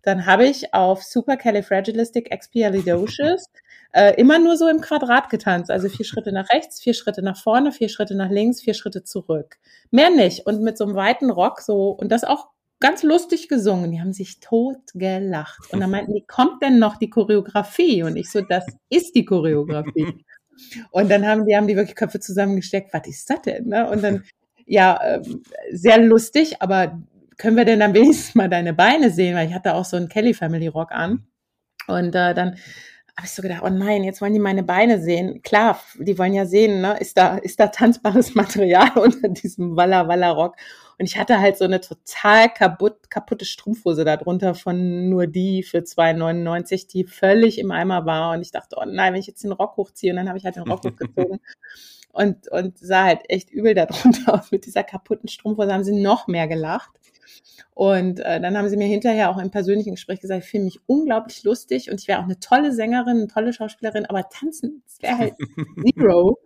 dann 0.02 0.24
habe 0.26 0.46
ich 0.46 0.72
auf 0.72 1.02
Supercalifragilisticexpialidocious 1.02 3.50
äh, 3.92 4.14
immer 4.20 4.38
nur 4.38 4.56
so 4.56 4.68
im 4.68 4.80
Quadrat 4.80 5.28
getanzt. 5.30 5.70
Also 5.70 5.88
vier 5.88 6.06
Schritte 6.06 6.32
nach 6.32 6.50
rechts, 6.52 6.80
vier 6.80 6.94
Schritte 6.94 7.22
nach 7.22 7.36
vorne, 7.36 7.72
vier 7.72 7.88
Schritte 7.90 8.14
nach 8.14 8.30
links, 8.30 8.62
vier 8.62 8.74
Schritte 8.74 9.02
zurück. 9.04 9.56
Mehr 9.90 10.10
nicht. 10.10 10.46
Und 10.46 10.62
mit 10.62 10.78
so 10.78 10.84
einem 10.84 10.94
weiten 10.94 11.30
Rock 11.30 11.60
so, 11.60 11.90
und 11.90 12.10
das 12.10 12.24
auch 12.24 12.48
ganz 12.80 13.02
lustig 13.02 13.48
gesungen. 13.48 13.92
Die 13.92 14.00
haben 14.00 14.12
sich 14.12 14.40
tot 14.40 14.78
gelacht. 14.94 15.72
Und 15.72 15.80
dann 15.80 15.90
meinten 15.90 16.14
die, 16.14 16.24
kommt 16.26 16.62
denn 16.62 16.78
noch 16.78 16.96
die 16.96 17.08
Choreografie? 17.08 18.02
Und 18.02 18.16
ich 18.16 18.30
so, 18.30 18.42
das 18.42 18.66
ist 18.90 19.14
die 19.14 19.24
Choreografie. 19.24 20.24
Und 20.90 21.10
dann 21.10 21.26
haben 21.26 21.46
die, 21.46 21.56
haben 21.56 21.66
die 21.66 21.76
wirklich 21.76 21.96
Köpfe 21.96 22.20
zusammengesteckt, 22.20 22.92
was 22.92 23.06
ist 23.06 23.30
das 23.30 23.42
denn? 23.42 23.68
Ne? 23.68 23.88
Und 23.88 24.02
dann, 24.02 24.24
ja, 24.66 24.98
ähm, 25.04 25.42
sehr 25.72 25.98
lustig, 25.98 26.60
aber 26.60 27.00
können 27.36 27.56
wir 27.56 27.64
denn 27.64 27.80
dann 27.80 27.94
wenigstens 27.94 28.34
mal 28.34 28.48
deine 28.48 28.72
Beine 28.72 29.10
sehen? 29.10 29.36
Weil 29.36 29.48
ich 29.48 29.54
hatte 29.54 29.74
auch 29.74 29.84
so 29.84 29.96
einen 29.96 30.08
Kelly 30.08 30.34
Family 30.34 30.68
Rock 30.68 30.92
an. 30.92 31.26
Und 31.86 32.14
äh, 32.14 32.34
dann 32.34 32.56
habe 33.16 33.26
ich 33.26 33.30
so 33.30 33.42
gedacht, 33.42 33.62
oh 33.64 33.68
nein, 33.68 34.02
jetzt 34.02 34.20
wollen 34.20 34.32
die 34.32 34.40
meine 34.40 34.64
Beine 34.64 35.00
sehen. 35.00 35.42
Klar, 35.42 35.80
die 35.98 36.18
wollen 36.18 36.34
ja 36.34 36.46
sehen, 36.46 36.80
ne, 36.80 36.96
ist 36.98 37.16
da, 37.16 37.36
ist 37.36 37.60
da 37.60 37.68
tanzbares 37.68 38.34
Material 38.34 38.90
unter 38.96 39.28
diesem 39.28 39.76
Walla 39.76 40.08
Walla 40.08 40.30
Rock. 40.30 40.56
Und 40.98 41.06
ich 41.06 41.18
hatte 41.18 41.40
halt 41.40 41.56
so 41.56 41.64
eine 41.64 41.80
total 41.80 42.48
kaputt, 42.52 43.10
kaputte 43.10 43.44
Strumpfhose 43.44 44.04
darunter 44.04 44.54
von 44.54 45.08
nur 45.08 45.26
die 45.26 45.62
für 45.62 45.78
2,99, 45.78 46.88
die 46.88 47.04
völlig 47.04 47.58
im 47.58 47.70
Eimer 47.70 48.06
war. 48.06 48.34
Und 48.34 48.42
ich 48.42 48.52
dachte, 48.52 48.76
oh 48.78 48.84
nein, 48.86 49.12
wenn 49.12 49.20
ich 49.20 49.26
jetzt 49.26 49.42
den 49.44 49.52
Rock 49.52 49.76
hochziehe, 49.76 50.12
und 50.12 50.16
dann 50.16 50.28
habe 50.28 50.38
ich 50.38 50.44
halt 50.44 50.56
den 50.56 50.68
Rock 50.68 50.84
hochgezogen. 50.84 51.40
Und, 52.12 52.48
und 52.52 52.78
sah 52.78 53.04
halt 53.04 53.22
echt 53.28 53.50
übel 53.50 53.74
darunter 53.74 54.34
aus. 54.34 54.50
Mit 54.52 54.66
dieser 54.66 54.84
kaputten 54.84 55.28
Strumpfhose 55.28 55.72
haben 55.72 55.84
sie 55.84 56.00
noch 56.00 56.28
mehr 56.28 56.46
gelacht. 56.46 56.92
Und 57.74 58.20
äh, 58.20 58.40
dann 58.40 58.56
haben 58.56 58.68
sie 58.68 58.76
mir 58.76 58.86
hinterher 58.86 59.30
auch 59.30 59.38
im 59.38 59.50
persönlichen 59.50 59.96
Gespräch 59.96 60.20
gesagt, 60.20 60.44
ich 60.44 60.50
finde 60.50 60.66
mich 60.66 60.80
unglaublich 60.86 61.42
lustig 61.42 61.90
und 61.90 62.00
ich 62.00 62.06
wäre 62.06 62.20
auch 62.20 62.24
eine 62.24 62.38
tolle 62.38 62.72
Sängerin, 62.72 63.16
eine 63.16 63.26
tolle 63.26 63.52
Schauspielerin, 63.52 64.06
aber 64.06 64.28
tanzen, 64.28 64.82
das 64.86 65.02
wäre 65.02 65.18
halt 65.18 65.34
zero. 65.96 66.38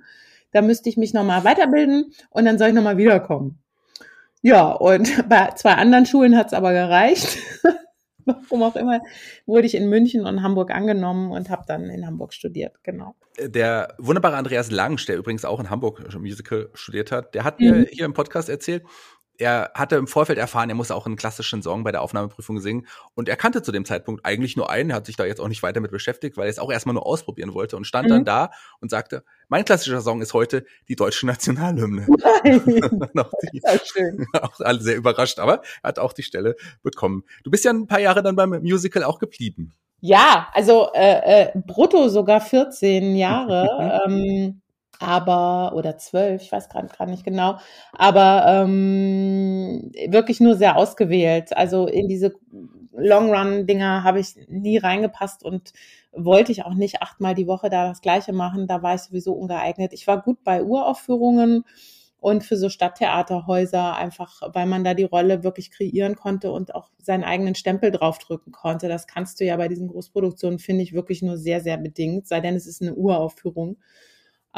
Da 0.53 0.63
müsste 0.63 0.89
ich 0.89 0.97
mich 0.97 1.13
nochmal 1.13 1.45
weiterbilden 1.45 2.13
und 2.31 2.47
dann 2.47 2.57
soll 2.59 2.69
ich 2.69 2.75
nochmal 2.75 2.97
wiederkommen. 2.97 3.63
Ja, 4.43 4.73
und 4.73 5.09
bei 5.29 5.51
zwei 5.57 5.75
anderen 5.75 6.07
Schulen 6.07 6.37
hat 6.37 6.49
es 6.49 6.53
aber 6.53 6.73
gereicht. 6.73 7.39
Warum 8.25 8.63
auch 8.63 8.77
immer, 8.77 9.01
wurde 9.47 9.67
ich 9.67 9.75
in 9.75 9.89
München 9.89 10.27
und 10.27 10.43
Hamburg 10.43 10.71
angenommen 10.71 11.33
und 11.33 11.49
habe 11.49 11.65
dann 11.67 11.85
in 11.85 12.07
Hamburg 12.07 12.35
studiert, 12.35 12.77
genau. 12.83 13.15
Der 13.41 13.95
wunderbare 13.97 14.37
Andreas 14.37 14.71
Langsch, 14.71 15.07
der 15.07 15.17
übrigens 15.17 15.47
auch 15.47 15.61
in 15.61 15.71
Hamburg 15.71 16.03
Musical 16.19 16.69
studiert 16.75 17.11
hat, 17.11 17.35
der 17.35 17.45
hat 17.45 17.59
mhm. 17.59 17.71
mir 17.71 17.87
hier 17.91 18.05
im 18.05 18.13
Podcast 18.13 18.51
erzählt, 18.51 18.83
er 19.39 19.71
hatte 19.75 19.97
im 19.97 20.07
Vorfeld 20.09 20.39
erfahren, 20.39 20.69
er 20.69 20.75
muss 20.75 20.91
auch 20.91 21.07
einen 21.07 21.17
klassischen 21.17 21.63
Song 21.63 21.85
bei 21.85 21.93
der 21.93 22.03
Aufnahmeprüfung 22.03 22.61
singen. 22.61 22.87
Und 23.15 23.29
er 23.29 23.37
kannte 23.37 23.63
zu 23.63 23.73
dem 23.73 23.85
Zeitpunkt 23.85 24.27
eigentlich 24.27 24.57
nur 24.57 24.69
einen, 24.69 24.91
er 24.91 24.97
hat 24.97 25.07
sich 25.07 25.17
da 25.17 25.25
jetzt 25.25 25.41
auch 25.41 25.49
nicht 25.49 25.63
weiter 25.63 25.81
mit 25.81 25.93
beschäftigt, 25.93 26.37
weil 26.37 26.47
er 26.47 26.51
es 26.51 26.59
auch 26.59 26.73
erstmal 26.73 26.95
nur 26.95 27.07
ausprobieren 27.07 27.55
wollte 27.55 27.77
und 27.77 27.87
stand 27.87 28.09
mhm. 28.09 28.13
dann 28.13 28.25
da 28.25 28.51
und 28.81 28.91
sagte, 28.91 29.25
mein 29.49 29.65
klassischer 29.65 30.01
Song 30.01 30.21
ist 30.21 30.35
heute 30.35 30.67
die 30.89 30.97
deutsche 30.97 31.27
Nationalhymne. 31.27 32.07
Nein. 32.45 32.83
auch, 33.17 33.31
die, 33.53 33.63
schön. 33.85 34.27
auch 34.43 34.59
alle 34.61 34.81
sehr 34.81 34.97
überrascht, 34.97 35.39
aber 35.39 35.63
er 35.83 35.89
hat 35.89 35.99
auch 35.99 36.13
die 36.13 36.25
Stelle 36.25 36.57
bekommen. 36.83 37.23
Du 37.45 37.51
bist 37.51 37.65
ja 37.65 37.73
ein 37.73 37.87
paar 37.87 38.01
Jahre 38.01 38.23
dann 38.23 38.35
beim 38.35 38.51
Musical 38.51 39.05
auch 39.05 39.21
geblieben. 39.21 39.75
Ja, 40.01 40.49
also 40.53 40.91
äh, 40.95 41.43
äh, 41.43 41.53
brutto 41.55 42.09
sogar 42.09 42.41
14 42.41 43.17
Jahre. 43.17 44.03
ähm, 44.07 44.61
aber 44.99 45.75
oder 45.77 45.97
zwölf, 45.99 46.43
ich 46.43 46.53
weiß 46.53 46.69
gerade 46.69 46.89
gar 46.89 47.07
nicht 47.07 47.25
genau, 47.25 47.59
aber 47.93 48.45
ähm, 48.47 49.91
wirklich 50.09 50.41
nur 50.41 50.57
sehr 50.57 50.77
ausgewählt. 50.77 51.57
Also 51.57 51.87
in 51.87 52.09
diese 52.09 52.35
Long 52.93 53.33
Run 53.33 53.67
Dinger 53.67 54.03
habe 54.03 54.21
ich 54.21 54.35
nie 54.49 54.79
reingepasst 54.79 55.45
und 55.45 55.73
wollte 56.13 56.53
ich 56.53 56.65
auch 56.65 56.75
nicht 56.75 57.01
achtmal 57.03 57.35
die 57.35 57.47
Woche 57.47 57.71
da 57.71 57.89
das 57.89 58.01
Gleiche 58.01 58.33
machen. 58.33 58.67
Da 58.67 58.83
war 58.83 58.95
ich 58.97 59.03
sowieso 59.03 59.35
ungeeignet. 59.35 59.93
Ich 59.93 60.07
war 60.07 60.21
gut 60.21 60.43
bei 60.43 60.63
Uraufführungen 60.65 61.65
und 62.21 62.43
für 62.45 62.57
so 62.57 62.69
Stadttheaterhäuser 62.69 63.95
einfach, 63.97 64.43
weil 64.53 64.67
man 64.67 64.83
da 64.83 64.95
die 64.95 65.05
Rolle 65.05 65.45
wirklich 65.45 65.71
kreieren 65.71 66.17
konnte 66.17 66.51
und 66.51 66.75
auch 66.75 66.91
seinen 67.01 67.23
eigenen 67.25 67.55
Stempel 67.55 67.93
draufdrücken 67.93 68.53
konnte. 68.53 68.89
Das 68.89 69.07
kannst 69.07 69.39
du 69.41 69.45
ja 69.45 69.57
bei 69.57 69.69
diesen 69.69 69.89
Großproduktionen, 69.89 70.59
finde 70.59 70.83
ich, 70.83 70.93
wirklich 70.93 71.23
nur 71.23 71.37
sehr, 71.37 71.61
sehr 71.61 71.77
bedingt, 71.77 72.27
sei 72.27 72.41
denn 72.41 72.57
es 72.57 72.67
ist 72.67 72.83
eine 72.83 72.95
Uraufführung. 72.95 73.77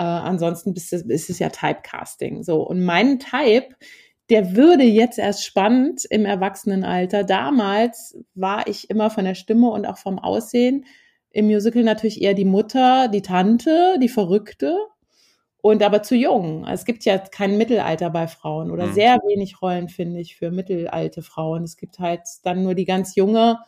Äh, 0.00 0.02
ansonsten 0.02 0.72
ist 0.72 0.94
es, 0.94 1.02
ist 1.02 1.28
es 1.28 1.38
ja 1.40 1.50
Typecasting. 1.50 2.42
So. 2.42 2.62
Und 2.62 2.82
mein 2.82 3.18
Type, 3.18 3.76
der 4.30 4.56
würde 4.56 4.84
jetzt 4.84 5.18
erst 5.18 5.44
spannend 5.44 6.06
im 6.08 6.24
Erwachsenenalter. 6.24 7.22
Damals 7.22 8.16
war 8.34 8.66
ich 8.66 8.88
immer 8.88 9.10
von 9.10 9.26
der 9.26 9.34
Stimme 9.34 9.70
und 9.70 9.84
auch 9.84 9.98
vom 9.98 10.18
Aussehen 10.18 10.86
im 11.32 11.48
Musical 11.48 11.82
natürlich 11.82 12.22
eher 12.22 12.32
die 12.32 12.46
Mutter, 12.46 13.08
die 13.08 13.20
Tante, 13.20 13.98
die 14.00 14.08
Verrückte 14.08 14.78
und 15.60 15.82
aber 15.82 16.02
zu 16.02 16.16
jung. 16.16 16.66
Es 16.66 16.86
gibt 16.86 17.04
ja 17.04 17.18
kein 17.18 17.58
Mittelalter 17.58 18.08
bei 18.08 18.26
Frauen 18.26 18.70
oder 18.70 18.86
mhm. 18.86 18.94
sehr 18.94 19.18
wenig 19.28 19.60
Rollen, 19.60 19.90
finde 19.90 20.20
ich, 20.20 20.36
für 20.36 20.50
mittelalte 20.50 21.20
Frauen. 21.20 21.64
Es 21.64 21.76
gibt 21.76 21.98
halt 21.98 22.22
dann 22.42 22.62
nur 22.62 22.74
die 22.74 22.86
ganz 22.86 23.16
junge 23.16 23.58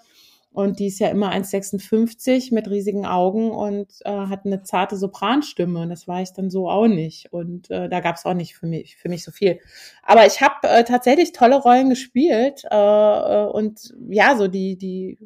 und 0.52 0.78
die 0.78 0.88
ist 0.88 0.98
ja 0.98 1.08
immer 1.08 1.32
1,56 1.32 2.52
mit 2.52 2.68
riesigen 2.68 3.06
Augen 3.06 3.50
und 3.50 3.88
äh, 4.04 4.10
hat 4.10 4.44
eine 4.44 4.62
zarte 4.62 4.96
Sopranstimme. 4.96 5.80
Und 5.80 5.88
das 5.88 6.06
war 6.06 6.20
ich 6.20 6.32
dann 6.34 6.50
so 6.50 6.68
auch 6.68 6.88
nicht. 6.88 7.32
Und 7.32 7.70
äh, 7.70 7.88
da 7.88 8.00
gab 8.00 8.16
es 8.16 8.26
auch 8.26 8.34
nicht 8.34 8.54
für 8.54 8.66
mich, 8.66 8.96
für 8.96 9.08
mich 9.08 9.24
so 9.24 9.32
viel. 9.32 9.60
Aber 10.02 10.26
ich 10.26 10.42
habe 10.42 10.68
äh, 10.68 10.84
tatsächlich 10.84 11.32
tolle 11.32 11.56
Rollen 11.56 11.88
gespielt. 11.88 12.64
Äh, 12.70 12.76
äh, 12.76 13.46
und 13.46 13.94
ja, 14.10 14.36
so 14.36 14.46
die, 14.46 14.76
die 14.76 15.18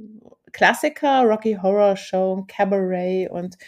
Klassiker, 0.52 1.24
Rocky 1.24 1.58
Horror 1.60 1.96
Show, 1.96 2.44
Cabaret 2.46 3.28
und 3.28 3.58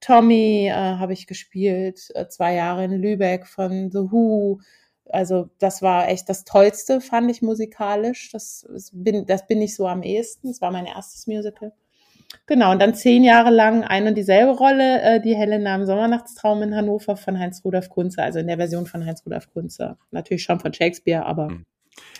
Tommy 0.00 0.68
äh, 0.68 0.72
habe 0.72 1.14
ich 1.14 1.26
gespielt, 1.26 2.12
äh, 2.14 2.28
zwei 2.28 2.54
Jahre 2.54 2.84
in 2.84 2.92
Lübeck 2.92 3.46
von 3.46 3.90
The 3.90 3.98
Who. 4.12 4.60
Also 5.12 5.50
das 5.58 5.82
war 5.82 6.08
echt 6.08 6.28
das 6.28 6.44
Tollste, 6.44 7.00
fand 7.00 7.30
ich 7.30 7.42
musikalisch. 7.42 8.30
Das, 8.32 8.66
das, 8.70 8.90
bin, 8.92 9.26
das 9.26 9.46
bin 9.46 9.60
ich 9.62 9.74
so 9.74 9.86
am 9.86 10.02
ehesten. 10.02 10.48
Das 10.48 10.60
war 10.60 10.70
mein 10.70 10.86
erstes 10.86 11.26
Musical. 11.26 11.72
Genau, 12.46 12.72
und 12.72 12.82
dann 12.82 12.94
zehn 12.94 13.24
Jahre 13.24 13.50
lang 13.50 13.84
ein 13.84 14.06
und 14.06 14.14
dieselbe 14.14 14.52
Rolle, 14.52 15.00
äh, 15.00 15.20
die 15.20 15.34
Helena 15.34 15.74
im 15.74 15.86
Sommernachtstraum 15.86 16.62
in 16.62 16.76
Hannover 16.76 17.16
von 17.16 17.38
Heinz-Rudolf 17.38 17.88
Kunze, 17.88 18.22
also 18.22 18.38
in 18.38 18.46
der 18.46 18.58
Version 18.58 18.84
von 18.84 19.06
Heinz-Rudolf 19.06 19.50
Kunze. 19.50 19.96
Natürlich 20.10 20.42
schon 20.42 20.60
von 20.60 20.74
Shakespeare, 20.74 21.24
aber 21.24 21.48
mhm 21.48 21.64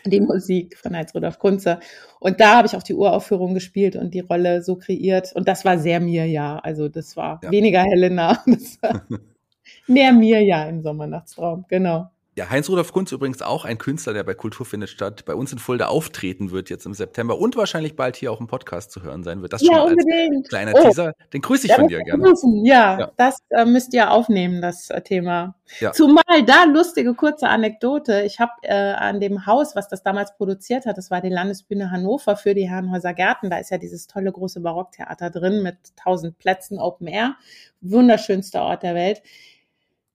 die 0.04 0.20
Musik 0.20 0.76
von 0.76 0.96
Heinz-Rudolf 0.96 1.38
Kunze. 1.38 1.80
Und 2.20 2.40
da 2.40 2.56
habe 2.56 2.66
ich 2.66 2.76
auch 2.76 2.82
die 2.82 2.94
Uraufführung 2.94 3.54
gespielt 3.54 3.96
und 3.96 4.14
die 4.14 4.20
Rolle 4.20 4.62
so 4.62 4.76
kreiert. 4.76 5.32
Und 5.34 5.48
das 5.48 5.64
war 5.64 5.78
sehr 5.78 6.00
mir, 6.00 6.26
ja. 6.26 6.58
Also 6.58 6.88
das 6.88 7.16
war 7.16 7.40
ja. 7.42 7.50
weniger 7.50 7.82
Helena. 7.82 8.42
Das 8.46 8.82
war 8.82 9.06
mehr 9.86 10.12
mir, 10.12 10.42
ja, 10.42 10.64
im 10.64 10.82
Sommernachtstraum. 10.82 11.64
Genau. 11.68 12.10
Ja, 12.38 12.48
Heinz-Rudolf 12.48 12.92
Kunz 12.92 13.10
übrigens 13.10 13.42
auch 13.42 13.64
ein 13.64 13.78
Künstler, 13.78 14.12
der 14.12 14.22
bei 14.22 14.32
Kultur 14.32 14.64
findet 14.64 14.90
statt, 14.90 15.24
bei 15.24 15.34
uns 15.34 15.52
in 15.52 15.58
Fulda 15.58 15.88
auftreten 15.88 16.52
wird 16.52 16.70
jetzt 16.70 16.86
im 16.86 16.94
September 16.94 17.36
und 17.36 17.56
wahrscheinlich 17.56 17.96
bald 17.96 18.14
hier 18.14 18.30
auch 18.30 18.38
im 18.38 18.46
Podcast 18.46 18.92
zu 18.92 19.02
hören 19.02 19.24
sein 19.24 19.42
wird. 19.42 19.52
Das 19.52 19.60
ja, 19.60 19.74
schon 19.74 19.90
unbedingt. 19.90 20.48
kleiner 20.48 20.70
oh, 20.76 20.82
Teaser. 20.84 21.14
Den 21.32 21.42
grüße 21.42 21.66
ich 21.66 21.72
von 21.72 21.88
dir 21.88 21.98
gerne. 21.98 22.32
Ja, 22.62 22.96
ja, 22.96 23.12
das 23.16 23.38
äh, 23.48 23.64
müsst 23.64 23.92
ihr 23.92 24.12
aufnehmen, 24.12 24.62
das 24.62 24.88
äh, 24.88 25.02
Thema. 25.02 25.56
Ja. 25.80 25.90
Zumal 25.90 26.44
da 26.46 26.62
lustige 26.62 27.12
kurze 27.14 27.48
Anekdote. 27.48 28.22
Ich 28.22 28.38
habe 28.38 28.52
äh, 28.62 28.92
an 28.92 29.18
dem 29.18 29.44
Haus, 29.44 29.74
was 29.74 29.88
das 29.88 30.04
damals 30.04 30.36
produziert 30.36 30.86
hat, 30.86 30.96
das 30.96 31.10
war 31.10 31.20
die 31.20 31.30
Landesbühne 31.30 31.90
Hannover 31.90 32.36
für 32.36 32.54
die 32.54 32.70
Herrenhäuser 32.70 33.14
Gärten. 33.14 33.50
Da 33.50 33.58
ist 33.58 33.72
ja 33.72 33.78
dieses 33.78 34.06
tolle 34.06 34.30
große 34.30 34.60
Barocktheater 34.60 35.30
drin 35.30 35.64
mit 35.64 35.76
tausend 35.96 36.38
Plätzen 36.38 36.78
Open 36.78 37.08
Air. 37.08 37.34
Wunderschönster 37.80 38.62
Ort 38.62 38.84
der 38.84 38.94
Welt 38.94 39.22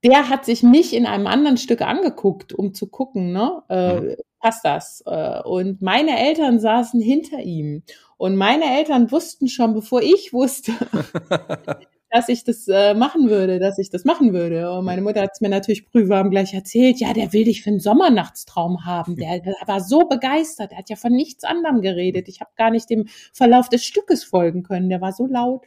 der 0.03 0.29
hat 0.29 0.45
sich 0.45 0.63
mich 0.63 0.93
in 0.93 1.05
einem 1.05 1.27
anderen 1.27 1.57
Stück 1.57 1.81
angeguckt, 1.81 2.53
um 2.53 2.73
zu 2.73 2.87
gucken, 2.87 3.31
ne, 3.31 3.63
äh, 3.69 3.99
mhm. 3.99 4.15
passt 4.39 4.65
das? 4.65 5.03
Äh, 5.05 5.41
und 5.43 5.81
meine 5.81 6.19
Eltern 6.19 6.59
saßen 6.59 6.99
hinter 6.99 7.39
ihm. 7.39 7.83
Und 8.17 8.35
meine 8.35 8.65
Eltern 8.77 9.11
wussten 9.11 9.47
schon, 9.47 9.73
bevor 9.73 10.01
ich 10.01 10.33
wusste, 10.33 10.71
dass 12.09 12.29
ich 12.29 12.43
das 12.43 12.67
äh, 12.67 12.93
machen 12.93 13.29
würde, 13.29 13.59
dass 13.59 13.79
ich 13.79 13.89
das 13.89 14.05
machen 14.05 14.33
würde. 14.33 14.71
Und 14.71 14.85
meine 14.85 15.01
Mutter 15.01 15.21
hat 15.21 15.31
es 15.33 15.41
mir 15.41 15.49
natürlich 15.49 15.85
prüfwarm 15.85 16.29
gleich 16.29 16.53
erzählt, 16.53 16.99
ja, 16.99 17.13
der 17.13 17.33
will 17.33 17.45
dich 17.45 17.63
für 17.63 17.71
einen 17.71 17.79
Sommernachtstraum 17.79 18.85
haben. 18.85 19.15
Der, 19.15 19.39
der 19.39 19.55
war 19.65 19.81
so 19.81 20.07
begeistert, 20.07 20.71
der 20.71 20.77
hat 20.77 20.89
ja 20.89 20.95
von 20.95 21.11
nichts 21.11 21.43
anderem 21.43 21.81
geredet. 21.81 22.27
Ich 22.27 22.39
habe 22.39 22.51
gar 22.55 22.69
nicht 22.69 22.89
dem 22.89 23.07
Verlauf 23.33 23.67
des 23.67 23.83
Stückes 23.83 24.23
folgen 24.23 24.63
können, 24.63 24.89
der 24.89 25.01
war 25.01 25.11
so 25.11 25.25
laut. 25.25 25.65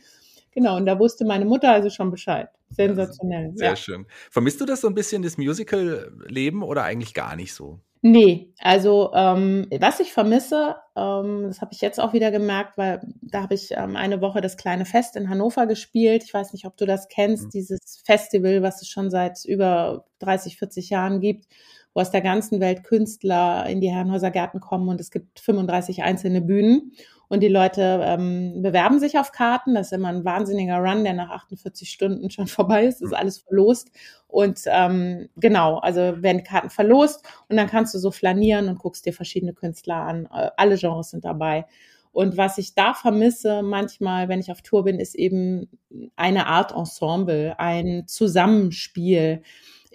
Genau, 0.57 0.79
und 0.79 0.87
da 0.87 0.99
wusste 0.99 1.27
meine 1.27 1.45
Mutter 1.45 1.71
also 1.71 1.91
schon 1.91 2.11
Bescheid. 2.11 2.49
Sensationell. 2.71 3.53
Sehr 3.57 3.69
ja. 3.69 3.77
schön. 3.77 4.07
Vermisst 4.31 4.59
du 4.59 4.65
das 4.65 4.81
so 4.81 4.89
ein 4.89 4.95
bisschen, 4.95 5.21
das 5.21 5.37
Musical-Leben 5.37 6.63
oder 6.63 6.83
eigentlich 6.83 7.13
gar 7.13 7.37
nicht 7.37 7.53
so? 7.53 7.79
Nee, 8.01 8.55
also 8.59 9.13
ähm, 9.15 9.67
was 9.81 10.01
ich 10.01 10.15
vermisse, 10.15 10.77
ähm, 10.97 11.45
das 11.49 11.61
habe 11.61 11.75
ich 11.75 11.83
jetzt 11.83 12.01
auch 12.01 12.15
wieder 12.15 12.31
gemerkt, 12.31 12.79
weil 12.79 13.03
da 13.21 13.43
habe 13.43 13.53
ich 13.53 13.73
ähm, 13.73 13.97
eine 13.97 14.23
Woche 14.23 14.41
das 14.41 14.57
kleine 14.57 14.87
Fest 14.87 15.15
in 15.17 15.29
Hannover 15.29 15.67
gespielt. 15.67 16.25
Ich 16.25 16.33
weiß 16.33 16.55
nicht, 16.55 16.65
ob 16.65 16.79
du 16.79 16.87
das 16.87 17.09
kennst, 17.09 17.45
mhm. 17.45 17.51
dieses 17.51 18.01
Festival, 18.07 18.63
was 18.63 18.81
es 18.81 18.89
schon 18.89 19.11
seit 19.11 19.45
über 19.45 20.07
30, 20.21 20.57
40 20.57 20.89
Jahren 20.89 21.21
gibt, 21.21 21.49
wo 21.93 22.01
aus 22.01 22.11
der 22.11 22.23
ganzen 22.23 22.61
Welt 22.61 22.83
Künstler 22.83 23.67
in 23.69 23.83
die 23.83 23.91
Herrenhäuser 23.91 24.31
Gärten 24.31 24.61
kommen 24.61 24.89
und 24.89 25.03
es 25.03 25.11
gibt 25.11 25.39
35 25.39 26.03
einzelne 26.03 26.41
Bühnen 26.41 26.93
und 27.29 27.41
die 27.41 27.49
Leute 27.49 28.01
ähm, 28.05 28.63
bewerben 28.63 29.01
sich 29.01 29.19
auf 29.19 29.33
Karten. 29.33 29.75
Das 29.75 29.89
ist 29.89 29.93
immer 29.93 30.09
ein 30.09 30.25
wahnsinniger 30.25 30.79
Run, 30.79 31.05
der 31.05 31.15
nach 31.15 31.31
48 31.31 31.91
Stunden 31.91 32.31
schon 32.31 32.47
vorbei 32.47 32.85
ist. 32.85 33.01
Das 33.01 33.09
ist 33.09 33.17
alles 33.17 33.39
verlost. 33.39 33.91
Und 34.29 34.63
ähm, 34.67 35.29
genau, 35.37 35.79
also 35.79 36.23
werden 36.23 36.45
Karten 36.45 36.71
verlost 36.71 37.25
und 37.49 37.57
dann 37.57 37.69
kannst 37.69 37.95
du 37.95 37.99
so 37.99 38.11
flanieren 38.11 38.69
und 38.69 38.79
guckst 38.79 39.07
dir 39.07 39.13
verschiedene 39.13 39.55
Künstler 39.55 39.97
an. 39.97 40.27
Äh, 40.27 40.51
alle 40.57 40.77
Genres 40.77 41.11
sind 41.11 41.25
dabei. 41.25 41.67
Und 42.13 42.39
was 42.39 42.57
ich 42.57 42.75
da 42.75 42.95
vermisse 42.95 43.63
manchmal, 43.63 44.29
wenn 44.29 44.41
ich 44.41 44.51
auf 44.51 44.63
Tour 44.63 44.85
bin, 44.85 44.99
ist 44.99 45.15
eben 45.15 45.69
eine 46.17 46.47
Art 46.47 46.73
Ensemble, 46.73 47.59
ein 47.59 48.05
Zusammenspiel 48.07 49.43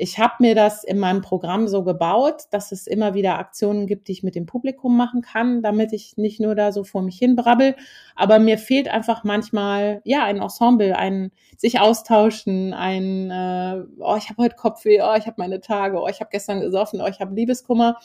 ich 0.02 0.18
habe 0.18 0.34
mir 0.40 0.56
das 0.56 0.84
in 0.84 0.98
meinem 0.98 1.22
Programm 1.22 1.68
so 1.68 1.84
gebaut, 1.84 2.46
dass 2.50 2.72
es 2.72 2.88
immer 2.88 3.14
wieder 3.14 3.38
Aktionen 3.38 3.86
gibt, 3.86 4.08
die 4.08 4.14
ich 4.14 4.24
mit 4.24 4.34
dem 4.34 4.48
Publikum 4.48 4.98
machen 4.98 5.22
kann, 5.22 5.62
damit 5.62 5.94
ich 5.94 6.18
nicht 6.18 6.40
nur 6.40 6.56
da 6.56 6.72
so 6.72 6.84
vor 6.84 7.04
mich 7.04 7.20
hin 7.20 7.36
brabbel. 7.36 7.76
Aber 8.16 8.40
mir 8.40 8.58
fehlt 8.58 8.88
einfach 8.88 9.24
manchmal, 9.24 10.02
ja, 10.04 10.24
ein 10.24 10.42
Ensemble, 10.42 10.98
ein 10.98 11.32
sich 11.56 11.80
austauschen, 11.80 12.74
ein, 12.74 13.30
äh, 13.30 13.84
oh, 14.00 14.16
ich 14.18 14.32
habe 14.32 14.42
heute 14.42 14.56
Kopfweh, 14.56 15.04
oh, 15.04 15.14
ich 15.16 15.28
habe 15.28 15.36
meine 15.38 15.62
Tage, 15.62 16.02
oh, 16.02 16.08
ich 16.08 16.20
habe 16.20 16.32
gestern 16.32 16.62
gesoffen, 16.62 17.00
oh, 17.00 17.08
ich 17.08 17.20
habe 17.20 17.36
Liebeskummer. 17.36 17.98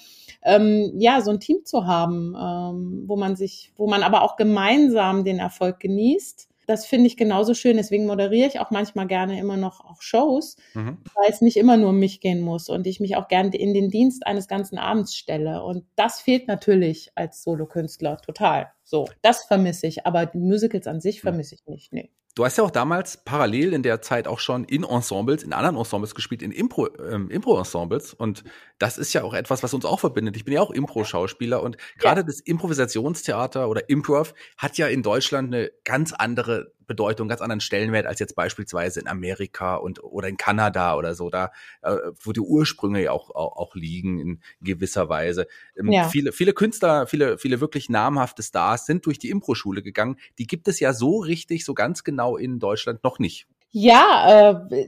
Ähm, 0.43 0.93
ja, 0.99 1.23
so 1.23 1.31
ein 1.31 1.41
Team 1.41 1.65
zu 1.65 1.87
haben, 1.87 2.37
ähm, 2.38 3.05
wo 3.07 3.17
man 3.17 3.37
sich, 3.37 3.73
wo 3.75 3.88
man 3.88 4.03
aber 4.03 4.21
auch 4.21 4.37
gemeinsam 4.37 5.25
den 5.25 5.38
Erfolg 5.38 5.81
genießt 5.81 6.50
das 6.66 6.87
finde 6.87 7.06
ich 7.06 7.16
genauso 7.16 7.54
schön. 7.54 7.76
Deswegen 7.76 8.06
moderiere 8.06 8.49
ich 8.49 8.61
auch 8.61 8.70
manchmal 8.70 9.06
gerne 9.06 9.38
immer 9.38 9.56
noch 9.56 9.80
auch 9.85 10.02
Shows, 10.02 10.56
mhm. 10.75 10.99
weil 11.14 11.30
es 11.30 11.40
nicht 11.40 11.56
immer 11.56 11.76
nur 11.76 11.90
um 11.90 11.99
mich 11.99 12.20
gehen 12.20 12.40
muss 12.40 12.68
und 12.68 12.87
ich 12.87 13.00
mich 13.00 13.16
auch 13.16 13.28
gerne 13.28 13.56
in 13.56 13.75
den 13.75 13.90
Dienst 13.90 14.26
eines 14.26 14.49
ganzen 14.49 14.78
Abends 14.78 15.14
stelle. 15.14 15.62
Und 15.62 15.85
das 15.96 16.20
fehlt 16.20 16.49
natürlich 16.49 17.11
als 17.14 17.42
Solokünstler 17.42 18.18
total. 18.18 18.70
So, 18.88 19.09
das 19.21 19.45
vermisse 19.47 19.88
ich, 19.88 20.07
aber 20.07 20.26
die 20.26 20.38
Musicals 20.38 20.87
an 20.87 21.00
sich 21.00 21.21
vermisse 21.21 21.57
ich 21.57 21.66
nicht. 21.66 21.93
Nee. 21.93 22.09
Du 22.37 22.45
hast 22.45 22.57
ja 22.57 22.62
auch 22.62 22.71
damals 22.71 23.25
parallel 23.25 23.73
in 23.73 23.83
der 23.83 24.00
Zeit 24.00 24.28
auch 24.28 24.38
schon 24.38 24.64
in 24.64 24.85
Ensembles, 24.85 25.43
in 25.43 25.52
anderen 25.52 25.76
Ensembles 25.76 26.14
gespielt, 26.14 26.40
in 26.43 26.52
Impro, 26.52 26.88
ähm, 26.99 27.28
Impro-Ensembles. 27.31 28.14
Und 28.14 28.45
das 28.78 28.97
ist 28.97 29.12
ja 29.12 29.25
auch 29.25 29.35
etwas, 29.35 29.64
was 29.64 29.75
uns 29.75 29.85
auch 29.85 29.99
verbindet. 29.99 30.37
Ich 30.37 30.45
bin 30.45 30.55
ja 30.55 30.61
auch 30.61 30.71
Impro-Schauspieler 30.71 31.62
und 31.62 31.78
gerade 31.99 32.21
ja. 32.21 32.26
das 32.26 32.38
Improvisationstheater 32.40 33.69
oder 33.69 33.88
Improv 33.88 34.35
hat 34.57 34.78
ja 34.78 34.87
in 34.87 35.02
Deutschland 35.02 35.52
eine 35.52 35.73
ganz 35.83 36.12
andere 36.12 36.75
Bedeutung, 36.87 37.28
ganz 37.28 37.40
anderen 37.40 37.61
Stellenwert 37.61 38.07
als 38.07 38.21
jetzt 38.21 38.35
beispielsweise 38.35 39.00
in 39.00 39.09
Amerika 39.09 39.76
und 39.76 40.02
oder 40.02 40.28
in 40.28 40.37
Kanada 40.37 40.97
oder 40.97 41.14
so, 41.14 41.31
da 41.31 41.50
äh, 41.83 41.97
wo 42.21 42.33
die 42.33 42.40
Ursprünge 42.40 43.02
ja 43.02 43.12
auch, 43.12 43.31
auch, 43.31 43.57
auch 43.57 43.75
liegen 43.75 44.19
in 44.19 44.40
gewisser 44.61 45.09
Weise. 45.09 45.47
Ähm, 45.78 45.90
ja. 45.90 46.09
Viele 46.09 46.33
viele 46.33 46.52
Künstler, 46.52 47.07
viele 47.07 47.38
viele 47.38 47.61
wirklich 47.61 47.88
namhafte 47.88 48.43
Stars 48.43 48.87
sind 48.87 49.07
durch 49.07 49.19
die 49.19 49.31
Impro-Schule 49.31 49.83
gegangen. 49.83 50.16
Die 50.38 50.47
gibt 50.47 50.69
es 50.69 50.81
ja 50.81 50.93
so 50.93 51.19
richtig, 51.19 51.64
so 51.64 51.75
ganz 51.75 52.05
genau 52.05 52.37
in 52.37 52.59
Deutschland 52.59 53.02
noch 53.05 53.19
nicht. 53.19 53.47
Ja, 53.71 54.52
äh, 54.52 54.87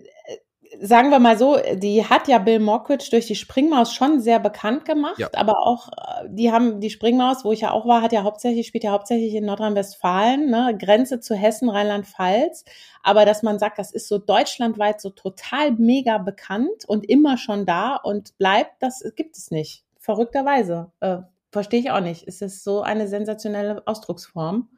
sagen 0.81 1.11
wir 1.11 1.19
mal 1.19 1.37
so, 1.37 1.59
die 1.75 2.05
hat 2.05 2.29
ja 2.29 2.39
Bill 2.39 2.61
Mockridge 2.61 3.09
durch 3.11 3.27
die 3.27 3.35
Springmaus 3.35 3.95
schon 3.95 4.21
sehr 4.21 4.39
bekannt 4.39 4.85
gemacht, 4.85 5.19
ja. 5.19 5.29
aber 5.35 5.67
auch, 5.67 5.89
äh, 5.89 6.29
die 6.29 6.53
haben, 6.53 6.81
die 6.81 6.91
Springmaus, 6.91 7.45
wo 7.45 7.53
ich 7.53 7.63
ja 7.63 7.73
auch 7.73 7.87
war, 7.87 8.03
hat 8.03 8.13
ja 8.13 8.23
hauptsächlich, 8.23 8.67
spielt 8.67 8.85
ja 8.85 8.93
hauptsächlich 8.93 9.35
in 9.35 9.45
Nordrhein-Westfalen, 9.45 10.51
ne, 10.51 10.77
Grenze 10.79 11.21
zu 11.21 11.35
Hessen, 11.35 11.69
Rheinland-Pfalz. 11.69 12.65
Aber 13.03 13.25
dass 13.25 13.43
man 13.43 13.59
sagt, 13.59 13.79
das 13.79 13.93
ist 13.93 14.09
so 14.09 14.19
deutschlandweit 14.19 15.01
so 15.01 15.11
total 15.11 15.73
mega 15.73 16.19
bekannt 16.19 16.85
und 16.87 17.09
immer 17.09 17.39
schon 17.39 17.67
da 17.67 17.97
und 17.97 18.37
bleibt, 18.39 18.83
das 18.83 19.03
gibt 19.17 19.37
es 19.37 19.51
nicht. 19.51 19.85
Verrückterweise. 19.99 20.93
Äh, 21.01 21.19
Verstehe 21.51 21.81
ich 21.81 21.91
auch 21.91 22.01
nicht. 22.01 22.29
Es 22.29 22.43
ist 22.43 22.63
so 22.63 22.83
eine 22.83 23.09
sensationelle 23.09 23.83
Ausdrucksform. 23.87 24.69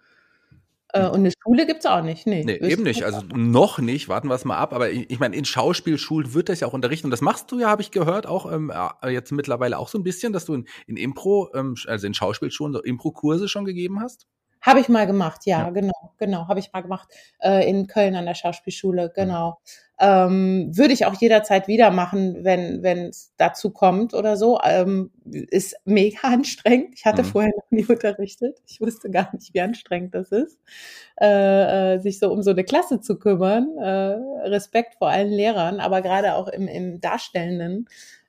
Äh, 0.92 1.06
und 1.08 1.20
eine 1.20 1.32
Schule 1.42 1.66
gibt's 1.66 1.86
auch 1.86 2.02
nicht. 2.02 2.26
Nee, 2.26 2.44
nee 2.44 2.56
eben 2.56 2.82
nicht. 2.82 3.04
Also 3.04 3.22
noch 3.34 3.78
nicht, 3.78 4.08
warten 4.08 4.28
wir 4.28 4.34
es 4.34 4.44
mal 4.44 4.56
ab. 4.56 4.72
Aber 4.72 4.90
ich, 4.90 5.10
ich 5.10 5.18
meine, 5.18 5.36
in 5.36 5.44
Schauspielschulen 5.44 6.34
wird 6.34 6.48
das 6.48 6.60
ja 6.60 6.66
auch 6.66 6.72
unterrichtet. 6.72 7.04
Und 7.04 7.10
das 7.10 7.20
machst 7.20 7.50
du 7.52 7.58
ja, 7.58 7.68
habe 7.68 7.82
ich 7.82 7.90
gehört, 7.90 8.26
auch 8.26 8.50
ähm, 8.50 8.72
jetzt 9.08 9.32
mittlerweile 9.32 9.78
auch 9.78 9.88
so 9.88 9.98
ein 9.98 10.02
bisschen, 10.02 10.32
dass 10.32 10.44
du 10.44 10.54
in, 10.54 10.66
in 10.86 10.96
Impro, 10.96 11.50
ähm, 11.54 11.74
also 11.86 12.06
in 12.06 12.14
Schauspielschulen 12.14 12.72
so 12.72 12.82
Impro-Kurse 12.82 13.48
schon 13.48 13.64
gegeben 13.64 14.00
hast? 14.00 14.26
Habe 14.60 14.80
ich 14.80 14.88
mal 14.88 15.06
gemacht, 15.06 15.46
ja, 15.46 15.64
ja. 15.64 15.70
genau, 15.70 16.12
genau, 16.18 16.48
habe 16.48 16.60
ich 16.60 16.72
mal 16.72 16.82
gemacht 16.82 17.08
äh, 17.40 17.68
in 17.68 17.86
Köln 17.86 18.14
an 18.14 18.26
der 18.26 18.34
Schauspielschule, 18.34 19.10
genau. 19.14 19.58
Ähm, 19.98 20.70
würde 20.74 20.94
ich 20.94 21.04
auch 21.04 21.14
jederzeit 21.14 21.68
wieder 21.68 21.90
machen, 21.90 22.42
wenn 22.42 22.82
wenn 22.82 23.08
es 23.08 23.34
dazu 23.36 23.70
kommt 23.70 24.14
oder 24.14 24.36
so. 24.36 24.58
Ähm, 24.64 25.10
ist 25.24 25.76
mega 25.84 26.20
anstrengend. 26.22 26.94
Ich 26.94 27.04
hatte 27.04 27.22
mhm. 27.22 27.26
vorher 27.26 27.52
noch 27.54 27.70
nie 27.70 27.84
unterrichtet. 27.84 28.58
Ich 28.66 28.80
wusste 28.80 29.10
gar 29.10 29.30
nicht, 29.34 29.52
wie 29.52 29.60
anstrengend 29.60 30.14
das 30.14 30.32
ist, 30.32 30.58
äh, 31.20 31.94
äh, 31.94 31.98
sich 31.98 32.18
so 32.18 32.32
um 32.32 32.42
so 32.42 32.50
eine 32.50 32.64
Klasse 32.64 33.00
zu 33.00 33.18
kümmern. 33.18 33.76
Äh, 33.78 34.48
Respekt 34.48 34.94
vor 34.96 35.08
allen 35.10 35.30
Lehrern, 35.30 35.80
aber 35.80 36.00
gerade 36.00 36.34
auch 36.34 36.48
im, 36.48 36.66
im 36.66 37.00
darstellenden 37.00 37.86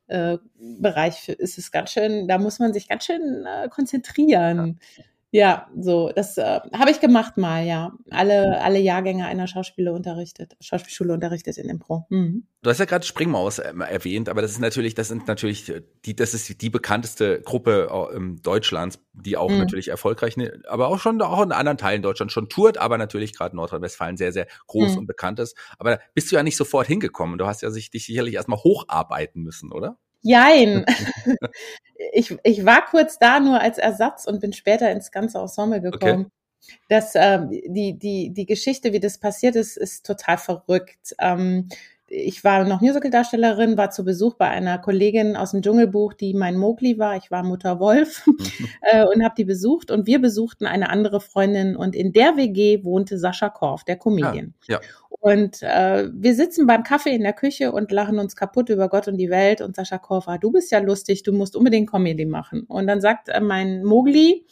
äh, 0.08 0.38
Bereich 0.60 1.30
ist 1.30 1.58
es 1.58 1.72
ganz 1.72 1.92
schön, 1.92 2.28
da 2.28 2.38
muss 2.38 2.60
man 2.60 2.74
sich 2.74 2.90
ganz 2.90 3.06
schön 3.06 3.46
äh, 3.46 3.70
konzentrieren. 3.70 4.80
Ja. 4.98 5.04
Ja, 5.34 5.70
so, 5.80 6.12
das 6.14 6.38
äh, 6.38 6.60
habe 6.74 6.92
ich 6.92 7.00
gemacht 7.00 7.38
mal, 7.38 7.66
ja. 7.66 7.94
Alle, 8.10 8.62
alle 8.62 8.80
Jahrgänge 8.80 9.26
einer 9.26 9.48
Schauspielschule 9.48 9.96
unterrichtet, 9.96 10.58
Schauspielschule 10.60 11.14
unterrichtet 11.14 11.58
in 11.58 11.70
Impro. 11.70 12.06
Mhm. 12.10 12.48
Du 12.62 12.70
hast 12.70 12.80
ja 12.80 12.86
gerade 12.86 13.06
Springmaus 13.06 13.60
äh, 13.60 13.74
erwähnt, 13.90 14.28
aber 14.28 14.42
das 14.42 14.52
ist 14.52 14.60
natürlich, 14.60 14.94
das 14.94 15.08
sind 15.08 15.30
natürlich 15.30 15.70
äh, 15.70 15.84
die, 16.04 16.18
das 16.18 16.34
ist 16.34 16.62
die 16.62 16.70
bekannteste 16.70 17.42
Gruppe 17.42 17.88
äh, 18.14 18.42
Deutschlands, 18.42 19.00
die 19.14 19.38
auch 19.38 19.50
mhm. 19.50 19.60
natürlich 19.60 19.88
erfolgreich, 19.88 20.36
ne, 20.36 20.62
aber 20.68 20.90
auch 20.90 21.00
schon 21.00 21.22
auch 21.22 21.42
in 21.42 21.54
anderen 21.54 21.78
Teilen 21.78 22.02
Deutschlands 22.02 22.34
schon 22.34 22.50
tourt, 22.50 22.78
aber 22.78 22.98
natürlich 22.98 23.34
gerade 23.34 23.56
Nordrhein-Westfalen 23.56 24.18
sehr, 24.18 24.34
sehr 24.34 24.48
groß 24.68 24.92
mhm. 24.92 24.98
und 24.98 25.08
bekannt 25.08 25.40
ist. 25.40 25.56
Aber 25.80 25.92
da 25.92 26.02
bist 26.14 26.30
du 26.30 26.36
ja 26.36 26.44
nicht 26.44 26.58
sofort 26.58 26.88
hingekommen. 26.88 27.38
Du 27.38 27.46
hast 27.46 27.62
ja 27.62 27.72
sich, 27.72 27.90
dich 27.90 28.06
sicherlich 28.06 28.34
erstmal 28.34 28.60
hocharbeiten 28.60 29.44
müssen, 29.44 29.72
oder? 29.72 29.98
Jein. 30.22 30.86
ich, 32.14 32.38
ich 32.44 32.66
war 32.66 32.86
kurz 32.86 33.20
da 33.20 33.40
nur 33.40 33.60
als 33.60 33.78
Ersatz 33.78 34.26
und 34.26 34.40
bin 34.40 34.54
später 34.54 34.92
ins 34.92 35.12
ganze 35.12 35.40
Ensemble 35.40 35.82
gekommen. 35.82 36.26
Okay. 36.26 36.78
Das, 36.90 37.14
ähm, 37.16 37.50
die, 37.50 37.98
die, 37.98 38.32
die 38.32 38.46
Geschichte, 38.46 38.94
wie 38.94 39.00
das 39.00 39.18
passiert 39.18 39.56
ist, 39.56 39.78
ist 39.78 40.06
total 40.06 40.38
verrückt. 40.38 41.16
Ähm, 41.20 41.70
ich 42.14 42.44
war 42.44 42.66
noch 42.66 42.82
Musical-Darstellerin, 42.82 43.78
war 43.78 43.90
zu 43.90 44.04
Besuch 44.04 44.36
bei 44.36 44.50
einer 44.50 44.78
Kollegin 44.78 45.38
aus 45.38 45.52
dem 45.52 45.62
Dschungelbuch, 45.62 46.14
die 46.14 46.34
mein 46.34 46.58
Mogli 46.58 47.00
war. 47.00 47.16
Ich 47.16 47.32
war 47.32 47.42
Mutter 47.42 47.80
Wolf 47.80 48.28
mhm. 48.28 48.38
äh, 48.82 49.06
und 49.06 49.24
habe 49.24 49.36
die 49.38 49.46
besucht. 49.46 49.92
Und 49.92 50.08
wir 50.08 50.20
besuchten 50.20 50.66
eine 50.66 50.90
andere 50.90 51.22
Freundin 51.22 51.76
und 51.76 51.96
in 51.96 52.12
der 52.12 52.36
WG 52.36 52.84
wohnte 52.84 53.18
Sascha 53.18 53.50
Korf, 53.50 53.86
der 53.86 53.96
Comedian. 53.96 54.54
Ja, 54.68 54.80
ja. 54.82 54.88
Und 55.10 55.62
äh, 55.62 56.10
wir 56.14 56.36
sitzen 56.36 56.68
beim 56.68 56.84
Kaffee 56.84 57.16
in 57.16 57.24
der 57.24 57.34
Küche 57.34 57.72
und 57.72 57.92
lachen 57.92 58.20
uns 58.20 58.36
kaputt 58.36 58.70
über 58.70 58.90
Gott 58.90 59.08
und 59.08 59.18
die 59.18 59.30
Welt. 59.30 59.62
Und 59.62 59.76
Sascha 59.76 59.98
Korfer, 59.98 60.38
du 60.38 60.52
bist 60.52 60.72
ja 60.72 60.80
lustig, 60.80 61.24
du 61.24 61.32
musst 61.32 61.56
unbedingt 61.56 61.90
Comedy 61.90 62.26
machen. 62.26 62.64
Und 62.64 62.88
dann 62.88 63.00
sagt 63.00 63.30
äh, 63.30 63.40
mein 63.40 63.84
Mogli, 63.84 64.46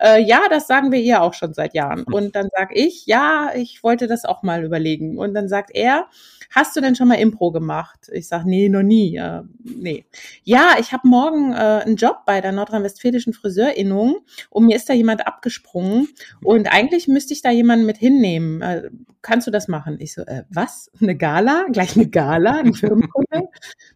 äh, 0.00 0.22
ja, 0.22 0.42
das 0.50 0.66
sagen 0.66 0.92
wir 0.92 1.00
ihr 1.00 1.22
auch 1.22 1.34
schon 1.34 1.54
seit 1.54 1.74
Jahren. 1.74 2.04
Und 2.04 2.36
dann 2.36 2.48
sag 2.54 2.76
ich, 2.76 3.06
ja, 3.06 3.50
ich 3.54 3.82
wollte 3.82 4.06
das 4.06 4.24
auch 4.24 4.42
mal 4.42 4.64
überlegen. 4.64 5.18
Und 5.18 5.34
dann 5.34 5.48
sagt 5.48 5.70
er, 5.74 6.06
hast 6.50 6.76
du 6.76 6.80
denn 6.80 6.94
schon 6.94 7.08
mal 7.08 7.14
Impro 7.14 7.50
gemacht? 7.50 8.08
Ich 8.12 8.28
sag, 8.28 8.44
nee, 8.44 8.68
noch 8.68 8.82
nie. 8.82 9.16
Äh, 9.16 9.42
nee. 9.64 10.04
Ja, 10.44 10.76
ich 10.78 10.92
habe 10.92 11.08
morgen 11.08 11.52
äh, 11.52 11.56
einen 11.56 11.96
Job 11.96 12.20
bei 12.26 12.40
der 12.40 12.52
nordrhein-westfälischen 12.52 13.32
Friseurinnung 13.32 14.18
und 14.50 14.66
mir 14.66 14.76
ist 14.76 14.88
da 14.88 14.92
jemand 14.92 15.26
abgesprungen 15.26 16.08
und 16.42 16.72
eigentlich 16.72 17.08
müsste 17.08 17.32
ich 17.32 17.42
da 17.42 17.50
jemanden 17.50 17.86
mit 17.86 17.96
hinnehmen. 17.96 18.60
Äh, 18.62 18.90
kannst 19.22 19.46
du 19.46 19.50
das 19.50 19.66
machen? 19.66 19.96
Ich 19.98 20.14
so, 20.14 20.22
äh, 20.22 20.44
was? 20.50 20.90
Eine 21.00 21.16
Gala? 21.16 21.66
Gleich 21.72 21.96
eine 21.96 22.08
Gala? 22.08 22.58
Ein 22.58 22.74
Firmenkunde? 22.74 23.48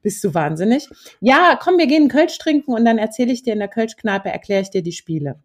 Bist 0.03 0.25
du 0.25 0.35
wahnsinnig? 0.35 0.89
Ja, 1.21 1.59
komm, 1.61 1.79
wir 1.79 1.87
gehen 1.87 2.09
Kölsch 2.09 2.39
trinken 2.39 2.73
und 2.73 2.85
dann 2.85 2.99
erzähle 2.99 3.33
ich 3.33 3.43
dir 3.43 3.53
in 3.53 3.59
der 3.59 3.69
Kölschkneipe, 3.69 4.31
erkläre 4.31 4.63
ich 4.63 4.71
dir 4.71 4.83
die 4.83 4.93
Spiele. 4.93 5.41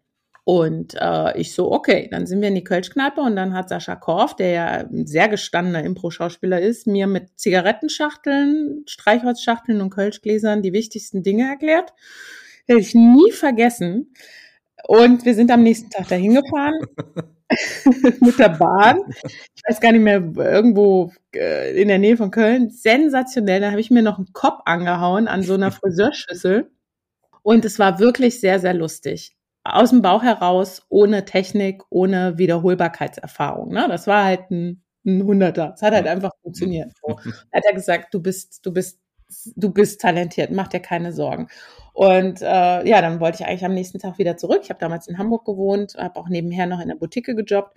Und 0.48 0.94
äh, 0.94 1.36
ich 1.40 1.56
so, 1.56 1.72
okay, 1.72 2.06
dann 2.08 2.28
sind 2.28 2.40
wir 2.40 2.46
in 2.46 2.54
die 2.54 2.62
Kölschkneipe 2.62 3.20
und 3.20 3.34
dann 3.34 3.52
hat 3.52 3.68
Sascha 3.68 3.96
Korf, 3.96 4.36
der 4.36 4.50
ja 4.50 4.66
ein 4.66 5.04
sehr 5.04 5.28
gestandener 5.28 5.82
Impro-Schauspieler 5.82 6.60
ist, 6.60 6.86
mir 6.86 7.08
mit 7.08 7.36
Zigarettenschachteln, 7.36 8.84
Streichholzschachteln 8.86 9.80
und 9.80 9.90
Kölschgläsern 9.90 10.62
die 10.62 10.72
wichtigsten 10.72 11.24
Dinge 11.24 11.48
erklärt. 11.48 11.94
Hätte 12.64 12.78
ich 12.78 12.94
nie 12.94 13.32
vergessen. 13.32 14.14
Und 14.86 15.24
wir 15.24 15.34
sind 15.34 15.50
am 15.50 15.64
nächsten 15.64 15.90
Tag 15.90 16.06
dahin 16.06 16.34
gefahren 16.34 16.74
mit 18.20 18.38
der 18.38 18.50
Bahn. 18.50 19.00
Ich 19.52 19.62
weiß 19.68 19.80
gar 19.80 19.90
nicht 19.90 20.02
mehr, 20.02 20.22
irgendwo 20.36 21.12
äh, 21.34 21.76
in 21.76 21.88
der 21.88 21.98
Nähe 21.98 22.16
von 22.16 22.30
Köln. 22.30 22.70
Sensationell. 22.70 23.62
Da 23.62 23.72
habe 23.72 23.80
ich 23.80 23.90
mir 23.90 24.02
noch 24.02 24.18
einen 24.18 24.32
Kopf 24.32 24.60
angehauen 24.64 25.26
an 25.26 25.42
so 25.42 25.54
einer 25.54 25.72
Friseurschüssel. 25.72 26.70
Und 27.42 27.64
es 27.64 27.80
war 27.80 27.98
wirklich 27.98 28.38
sehr, 28.38 28.60
sehr 28.60 28.74
lustig 28.74 29.36
aus 29.74 29.90
dem 29.90 30.02
Bauch 30.02 30.22
heraus, 30.22 30.86
ohne 30.88 31.24
Technik, 31.24 31.82
ohne 31.90 32.38
Wiederholbarkeitserfahrung. 32.38 33.72
Ne? 33.72 33.86
Das 33.88 34.06
war 34.06 34.24
halt 34.24 34.50
ein, 34.50 34.82
ein 35.04 35.22
Hunderter. 35.22 35.72
Es 35.74 35.82
hat 35.82 35.94
halt 35.94 36.06
einfach 36.06 36.32
funktioniert. 36.42 36.90
So. 37.02 37.16
Hat 37.52 37.64
er 37.64 37.74
gesagt, 37.74 38.12
du 38.12 38.20
bist, 38.20 38.64
du 38.64 38.72
bist, 38.72 39.00
du 39.56 39.70
bist 39.70 40.00
talentiert, 40.00 40.50
mach 40.50 40.68
dir 40.68 40.80
keine 40.80 41.12
Sorgen. 41.12 41.48
Und 41.92 42.42
äh, 42.42 42.88
ja, 42.88 43.00
dann 43.00 43.20
wollte 43.20 43.42
ich 43.42 43.48
eigentlich 43.48 43.64
am 43.64 43.74
nächsten 43.74 43.98
Tag 43.98 44.18
wieder 44.18 44.36
zurück. 44.36 44.60
Ich 44.62 44.70
habe 44.70 44.80
damals 44.80 45.08
in 45.08 45.18
Hamburg 45.18 45.44
gewohnt, 45.44 45.94
habe 45.96 46.20
auch 46.20 46.28
nebenher 46.28 46.66
noch 46.66 46.80
in 46.80 46.88
der 46.88 46.96
Boutique 46.96 47.34
gejobbt 47.34 47.76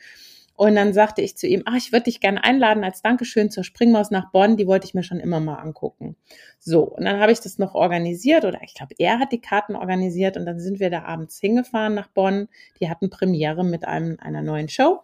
und 0.59 0.75
dann 0.75 0.91
sagte 0.91 1.21
ich 1.21 1.37
zu 1.37 1.47
ihm, 1.47 1.63
ach, 1.65 1.77
ich 1.77 1.93
würde 1.93 2.03
dich 2.03 2.19
gerne 2.19 2.43
einladen 2.43 2.83
als 2.83 3.01
Dankeschön 3.01 3.49
zur 3.49 3.63
Springmaus 3.63 4.11
nach 4.11 4.29
Bonn. 4.29 4.57
Die 4.57 4.67
wollte 4.67 4.85
ich 4.85 4.93
mir 4.93 5.03
schon 5.03 5.21
immer 5.21 5.39
mal 5.39 5.55
angucken. 5.55 6.17
So, 6.59 6.81
und 6.83 7.05
dann 7.05 7.21
habe 7.21 7.31
ich 7.31 7.39
das 7.39 7.59
noch 7.59 7.75
organisiert 7.75 8.43
oder 8.43 8.59
ich 8.61 8.73
glaube, 8.73 8.93
er 8.97 9.19
hat 9.19 9.31
die 9.31 9.39
Karten 9.39 9.77
organisiert 9.77 10.35
und 10.35 10.45
dann 10.45 10.59
sind 10.59 10.81
wir 10.81 10.89
da 10.89 11.03
abends 11.03 11.39
hingefahren 11.39 11.93
nach 11.93 12.09
Bonn. 12.09 12.49
Die 12.81 12.89
hatten 12.89 13.09
Premiere 13.09 13.63
mit 13.63 13.87
einem, 13.87 14.17
einer 14.19 14.41
neuen 14.41 14.67
Show. 14.67 14.99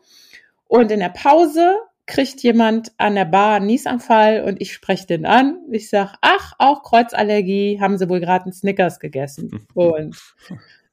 Und 0.67 0.91
in 0.91 0.99
der 0.99 1.07
Pause 1.07 1.77
kriegt 2.05 2.43
jemand 2.43 2.91
an 2.97 3.15
der 3.15 3.23
Bar 3.23 3.55
einen 3.55 3.67
Niesanfall 3.67 4.43
und 4.43 4.59
ich 4.59 4.73
spreche 4.73 5.07
den 5.07 5.25
an. 5.25 5.59
Ich 5.71 5.89
sag, 5.89 6.17
ach, 6.19 6.51
auch 6.59 6.83
Kreuzallergie, 6.83 7.79
haben 7.79 7.97
sie 7.97 8.09
wohl 8.09 8.19
gerade 8.19 8.43
einen 8.43 8.53
Snickers 8.53 8.99
gegessen. 8.99 9.65
Und 9.73 10.17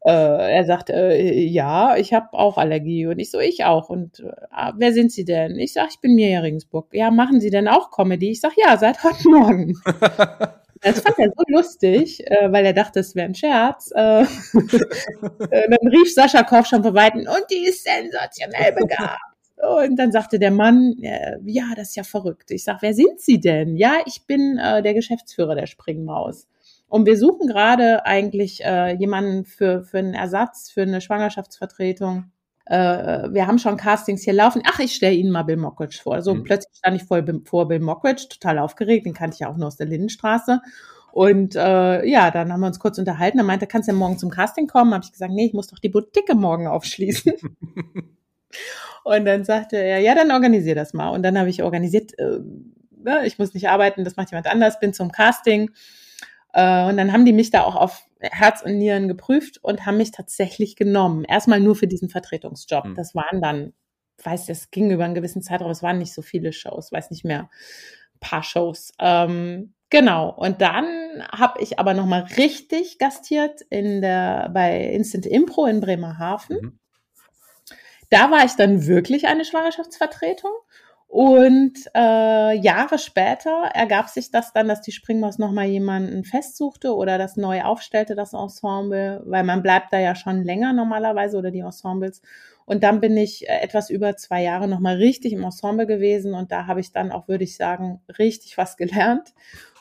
äh, 0.04 0.54
er 0.54 0.64
sagt, 0.64 0.90
äh, 0.90 1.32
ja, 1.32 1.96
ich 1.96 2.12
habe 2.12 2.32
auch 2.32 2.58
Allergie. 2.58 3.06
Und 3.06 3.18
ich 3.18 3.30
so, 3.30 3.38
ich 3.38 3.64
auch. 3.64 3.88
Und 3.88 4.20
äh, 4.20 4.72
wer 4.76 4.92
sind 4.92 5.12
Sie 5.12 5.24
denn? 5.24 5.58
Ich 5.58 5.72
sag, 5.72 5.90
ich 5.90 6.00
bin 6.00 6.14
Mirja 6.14 6.40
Regensburg. 6.40 6.88
Ja, 6.92 7.10
machen 7.10 7.40
Sie 7.40 7.50
denn 7.50 7.68
auch 7.68 7.90
Comedy? 7.90 8.30
Ich 8.30 8.40
sag, 8.40 8.52
ja, 8.56 8.76
seit 8.76 9.02
heute 9.04 9.28
Morgen. 9.28 9.74
Das 10.84 10.98
fand 10.98 11.16
er 11.18 11.28
so 11.28 11.44
lustig, 11.46 12.26
äh, 12.26 12.50
weil 12.50 12.66
er 12.66 12.72
dachte, 12.72 12.98
es 13.00 13.14
wäre 13.14 13.26
ein 13.26 13.36
Scherz. 13.36 13.92
Äh, 13.94 14.22
äh, 14.22 14.26
dann 14.50 15.88
rief 15.88 16.12
Sascha 16.12 16.42
Koch 16.42 16.66
schon 16.66 16.82
vor 16.82 16.92
Weitem, 16.94 17.20
und 17.20 17.44
die 17.52 17.68
ist 17.68 17.84
sensationell 17.84 18.72
begabt. 18.76 19.20
Und 19.56 19.96
dann 19.96 20.10
sagte 20.10 20.40
der 20.40 20.50
Mann, 20.50 20.96
äh, 21.00 21.36
ja, 21.44 21.66
das 21.76 21.90
ist 21.90 21.96
ja 21.96 22.02
verrückt. 22.02 22.50
Ich 22.50 22.64
sag, 22.64 22.82
wer 22.82 22.94
sind 22.94 23.20
Sie 23.20 23.38
denn? 23.38 23.76
Ja, 23.76 23.98
ich 24.06 24.26
bin 24.26 24.58
äh, 24.58 24.82
der 24.82 24.94
Geschäftsführer 24.94 25.54
der 25.54 25.66
Springmaus. 25.66 26.48
Und 26.92 27.06
wir 27.06 27.16
suchen 27.16 27.46
gerade 27.46 28.04
eigentlich 28.04 28.62
äh, 28.62 28.94
jemanden 28.96 29.46
für, 29.46 29.82
für 29.82 29.96
einen 29.96 30.12
Ersatz, 30.12 30.70
für 30.70 30.82
eine 30.82 31.00
Schwangerschaftsvertretung. 31.00 32.30
Äh, 32.66 32.76
wir 33.32 33.46
haben 33.46 33.58
schon 33.58 33.78
Castings 33.78 34.24
hier 34.24 34.34
laufen. 34.34 34.60
Ach, 34.66 34.78
ich 34.78 34.94
stelle 34.94 35.14
Ihnen 35.14 35.30
mal 35.30 35.44
Bill 35.44 35.56
Mockridge 35.56 36.00
vor. 36.02 36.20
So 36.20 36.34
mhm. 36.34 36.42
plötzlich 36.42 36.76
stand 36.76 36.96
ich 36.96 37.04
vor, 37.04 37.24
vor 37.46 37.66
Bill 37.66 37.80
Mockridge, 37.80 38.26
total 38.28 38.58
aufgeregt. 38.58 39.06
Den 39.06 39.14
kannte 39.14 39.36
ich 39.36 39.40
ja 39.40 39.48
auch 39.48 39.56
nur 39.56 39.68
aus 39.68 39.78
der 39.78 39.86
Lindenstraße. 39.86 40.60
Und 41.12 41.56
äh, 41.56 42.04
ja, 42.04 42.30
dann 42.30 42.52
haben 42.52 42.60
wir 42.60 42.66
uns 42.66 42.78
kurz 42.78 42.98
unterhalten. 42.98 43.38
Er 43.38 43.44
meinte, 43.44 43.66
kannst 43.66 43.88
du 43.88 43.92
ja 43.92 43.98
morgen 43.98 44.18
zum 44.18 44.28
Casting 44.28 44.66
kommen? 44.66 44.92
Habe 44.92 45.06
ich 45.06 45.12
gesagt, 45.12 45.32
nee, 45.32 45.46
ich 45.46 45.54
muss 45.54 45.68
doch 45.68 45.78
die 45.78 45.88
Boutique 45.88 46.34
morgen 46.34 46.66
aufschließen. 46.66 47.32
und 49.04 49.24
dann 49.24 49.44
sagte 49.44 49.78
er, 49.78 50.00
ja, 50.00 50.14
dann 50.14 50.30
organisier 50.30 50.74
das 50.74 50.92
mal. 50.92 51.08
Und 51.08 51.22
dann 51.22 51.38
habe 51.38 51.48
ich 51.48 51.62
organisiert, 51.62 52.18
äh, 52.18 52.40
ne, 53.02 53.24
ich 53.24 53.38
muss 53.38 53.54
nicht 53.54 53.70
arbeiten, 53.70 54.04
das 54.04 54.16
macht 54.16 54.30
jemand 54.30 54.46
anders, 54.46 54.78
bin 54.78 54.92
zum 54.92 55.10
Casting 55.10 55.70
äh, 56.52 56.84
und 56.84 56.96
dann 56.96 57.12
haben 57.12 57.24
die 57.24 57.32
mich 57.32 57.50
da 57.50 57.62
auch 57.64 57.76
auf 57.76 58.06
Herz 58.20 58.62
und 58.62 58.78
Nieren 58.78 59.08
geprüft 59.08 59.58
und 59.62 59.86
haben 59.86 59.96
mich 59.96 60.10
tatsächlich 60.10 60.76
genommen. 60.76 61.24
Erstmal 61.24 61.60
nur 61.60 61.74
für 61.74 61.86
diesen 61.86 62.08
Vertretungsjob. 62.08 62.84
Mhm. 62.86 62.94
Das 62.94 63.14
waren 63.14 63.40
dann, 63.40 63.72
weiß, 64.22 64.46
das 64.46 64.70
ging 64.70 64.90
über 64.90 65.04
einen 65.04 65.14
gewissen 65.14 65.42
Zeitraum, 65.42 65.70
es 65.70 65.82
waren 65.82 65.98
nicht 65.98 66.12
so 66.12 66.22
viele 66.22 66.52
Shows, 66.52 66.92
weiß 66.92 67.10
nicht 67.10 67.24
mehr, 67.24 67.48
ein 68.14 68.20
paar 68.20 68.42
Shows. 68.42 68.92
Ähm, 68.98 69.74
genau. 69.90 70.30
Und 70.30 70.60
dann 70.60 70.86
habe 71.32 71.60
ich 71.60 71.78
aber 71.78 71.94
nochmal 71.94 72.28
richtig 72.36 72.98
gastiert 72.98 73.62
in 73.70 74.02
der, 74.02 74.50
bei 74.52 74.84
Instant 74.90 75.26
Impro 75.26 75.66
in 75.66 75.80
Bremerhaven. 75.80 76.56
Mhm. 76.60 76.78
Da 78.10 78.30
war 78.30 78.44
ich 78.44 78.52
dann 78.56 78.86
wirklich 78.86 79.26
eine 79.26 79.46
Schwangerschaftsvertretung 79.46 80.52
und 81.12 81.74
äh, 81.94 82.56
Jahre 82.56 82.98
später 82.98 83.50
ergab 83.74 84.08
sich 84.08 84.30
das 84.30 84.54
dann, 84.54 84.66
dass 84.66 84.80
die 84.80 84.92
Springmaus 84.92 85.36
nochmal 85.36 85.66
jemanden 85.66 86.24
festsuchte 86.24 86.96
oder 86.96 87.18
das 87.18 87.36
neu 87.36 87.64
aufstellte, 87.64 88.14
das 88.14 88.32
Ensemble, 88.32 89.22
weil 89.26 89.44
man 89.44 89.62
bleibt 89.62 89.92
da 89.92 90.00
ja 90.00 90.14
schon 90.14 90.42
länger 90.42 90.72
normalerweise 90.72 91.36
oder 91.36 91.50
die 91.50 91.58
Ensembles. 91.58 92.22
Und 92.64 92.82
dann 92.82 93.00
bin 93.00 93.14
ich 93.18 93.46
äh, 93.46 93.58
etwas 93.60 93.90
über 93.90 94.16
zwei 94.16 94.42
Jahre 94.42 94.66
nochmal 94.68 94.96
richtig 94.96 95.34
im 95.34 95.44
Ensemble 95.44 95.86
gewesen 95.86 96.32
und 96.32 96.50
da 96.50 96.66
habe 96.66 96.80
ich 96.80 96.92
dann 96.92 97.12
auch, 97.12 97.28
würde 97.28 97.44
ich 97.44 97.58
sagen, 97.58 98.00
richtig 98.18 98.56
was 98.56 98.78
gelernt. 98.78 99.34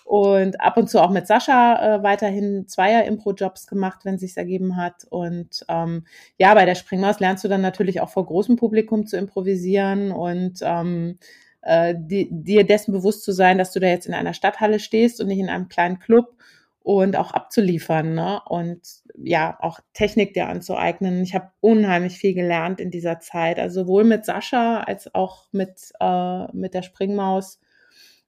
Und 0.03 0.59
ab 0.59 0.77
und 0.77 0.89
zu 0.89 1.01
auch 1.01 1.09
mit 1.09 1.27
Sascha 1.27 1.97
äh, 1.97 2.03
weiterhin 2.03 2.67
Zweier-Impro-Jobs 2.67 3.67
gemacht, 3.67 4.01
wenn 4.03 4.15
es 4.15 4.21
sich 4.21 4.35
ergeben 4.35 4.75
hat. 4.75 5.05
Und 5.09 5.65
ähm, 5.69 6.05
ja, 6.37 6.53
bei 6.53 6.65
der 6.65 6.75
Springmaus 6.75 7.19
lernst 7.19 7.43
du 7.43 7.47
dann 7.47 7.61
natürlich 7.61 8.01
auch 8.01 8.09
vor 8.09 8.25
großem 8.25 8.55
Publikum 8.55 9.05
zu 9.05 9.17
improvisieren 9.17 10.11
und 10.11 10.59
ähm, 10.63 11.17
äh, 11.61 11.95
die, 11.97 12.27
dir 12.31 12.65
dessen 12.65 12.91
bewusst 12.91 13.23
zu 13.23 13.31
sein, 13.31 13.57
dass 13.57 13.71
du 13.71 13.79
da 13.79 13.87
jetzt 13.87 14.07
in 14.07 14.13
einer 14.13 14.33
Stadthalle 14.33 14.79
stehst 14.79 15.21
und 15.21 15.27
nicht 15.27 15.39
in 15.39 15.49
einem 15.49 15.69
kleinen 15.69 15.99
Club 15.99 16.35
und 16.83 17.15
auch 17.15 17.31
abzuliefern 17.31 18.15
ne? 18.15 18.41
und 18.47 18.81
ja 19.15 19.57
auch 19.61 19.79
Technik 19.93 20.33
dir 20.33 20.47
anzueignen. 20.47 21.21
Ich 21.21 21.35
habe 21.35 21.51
unheimlich 21.59 22.17
viel 22.17 22.33
gelernt 22.33 22.79
in 22.79 22.89
dieser 22.89 23.19
Zeit, 23.19 23.59
also 23.59 23.81
sowohl 23.81 24.03
mit 24.03 24.25
Sascha 24.25 24.81
als 24.81 25.13
auch 25.13 25.47
mit 25.51 25.91
äh, 25.99 26.51
mit 26.53 26.73
der 26.73 26.81
Springmaus, 26.81 27.59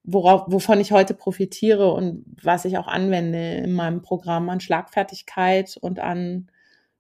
worauf, 0.04 0.44
wovon 0.48 0.80
ich 0.80 0.92
heute 0.92 1.14
profitiere 1.14 1.92
und 1.92 2.26
was 2.42 2.66
ich 2.66 2.78
auch 2.78 2.88
anwende 2.88 3.56
in 3.56 3.74
meinem 3.74 4.02
Programm 4.02 4.50
an 4.50 4.60
Schlagfertigkeit 4.60 5.78
und 5.80 6.00
an 6.00 6.50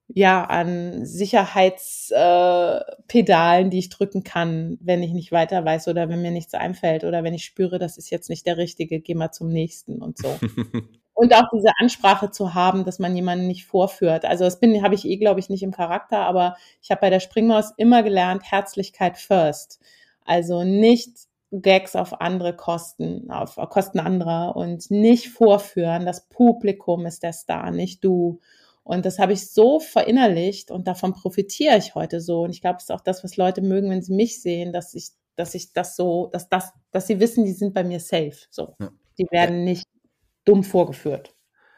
ja 0.07 0.43
an 0.43 1.05
Sicherheitspedalen, 1.05 3.67
äh, 3.67 3.69
die 3.69 3.79
ich 3.79 3.89
drücken 3.89 4.23
kann, 4.23 4.77
wenn 4.81 5.01
ich 5.01 5.13
nicht 5.13 5.31
weiter 5.31 5.63
weiß 5.65 5.87
oder 5.87 6.09
wenn 6.09 6.21
mir 6.21 6.31
nichts 6.31 6.53
einfällt 6.53 7.03
oder 7.03 7.23
wenn 7.23 7.33
ich 7.33 7.45
spüre, 7.45 7.79
das 7.79 7.97
ist 7.97 8.09
jetzt 8.09 8.29
nicht 8.29 8.45
der 8.45 8.57
richtige, 8.57 8.99
geh 8.99 9.15
mal 9.15 9.31
zum 9.31 9.49
nächsten 9.49 10.01
und 10.01 10.17
so. 10.17 10.27
und 11.13 11.33
auch 11.33 11.45
diese 11.53 11.71
Ansprache 11.79 12.31
zu 12.31 12.53
haben, 12.53 12.85
dass 12.85 12.99
man 12.99 13.15
jemanden 13.15 13.47
nicht 13.47 13.65
vorführt. 13.65 14.25
Also 14.25 14.43
das 14.43 14.59
bin 14.59 14.83
habe 14.83 14.95
ich 14.95 15.05
eh 15.05 15.17
glaube 15.17 15.39
ich 15.39 15.49
nicht 15.49 15.63
im 15.63 15.71
Charakter, 15.71 16.19
aber 16.19 16.55
ich 16.81 16.91
habe 16.91 17.01
bei 17.01 17.09
der 17.09 17.19
Springmaus 17.19 17.71
immer 17.77 18.03
gelernt 18.03 18.43
Herzlichkeit 18.43 19.17
first. 19.17 19.79
Also 20.25 20.63
nicht 20.63 21.27
Gags 21.61 21.95
auf 21.95 22.19
andere 22.21 22.55
Kosten, 22.55 23.29
auf 23.29 23.55
Kosten 23.69 23.99
anderer 23.99 24.55
und 24.55 24.89
nicht 24.89 25.29
vorführen. 25.29 26.05
Das 26.05 26.27
Publikum 26.27 27.05
ist 27.05 27.21
der 27.21 27.33
Star, 27.33 27.71
nicht 27.71 28.03
du. 28.03 28.39
Und 28.83 29.05
das 29.05 29.19
habe 29.19 29.33
ich 29.33 29.49
so 29.49 29.79
verinnerlicht 29.79 30.71
und 30.71 30.87
davon 30.87 31.13
profitiere 31.13 31.77
ich 31.77 31.95
heute 31.95 32.21
so. 32.21 32.41
Und 32.41 32.49
ich 32.51 32.61
glaube, 32.61 32.77
es 32.77 32.83
ist 32.83 32.91
auch 32.91 33.01
das, 33.01 33.23
was 33.23 33.37
Leute 33.37 33.61
mögen, 33.61 33.89
wenn 33.89 34.01
sie 34.01 34.13
mich 34.13 34.41
sehen, 34.41 34.73
dass 34.73 34.93
ich, 34.93 35.09
dass 35.35 35.53
ich 35.53 35.73
das 35.73 35.95
so, 35.95 36.27
dass 36.33 36.49
das, 36.49 36.73
dass 36.91 37.07
sie 37.07 37.19
wissen, 37.19 37.45
die 37.45 37.53
sind 37.53 37.73
bei 37.73 37.83
mir 37.83 37.99
safe. 37.99 38.37
So. 38.49 38.75
Ja. 38.79 38.91
Die 39.19 39.27
werden 39.29 39.63
nicht 39.63 39.85
dumm 40.45 40.63
vorgeführt. 40.63 41.35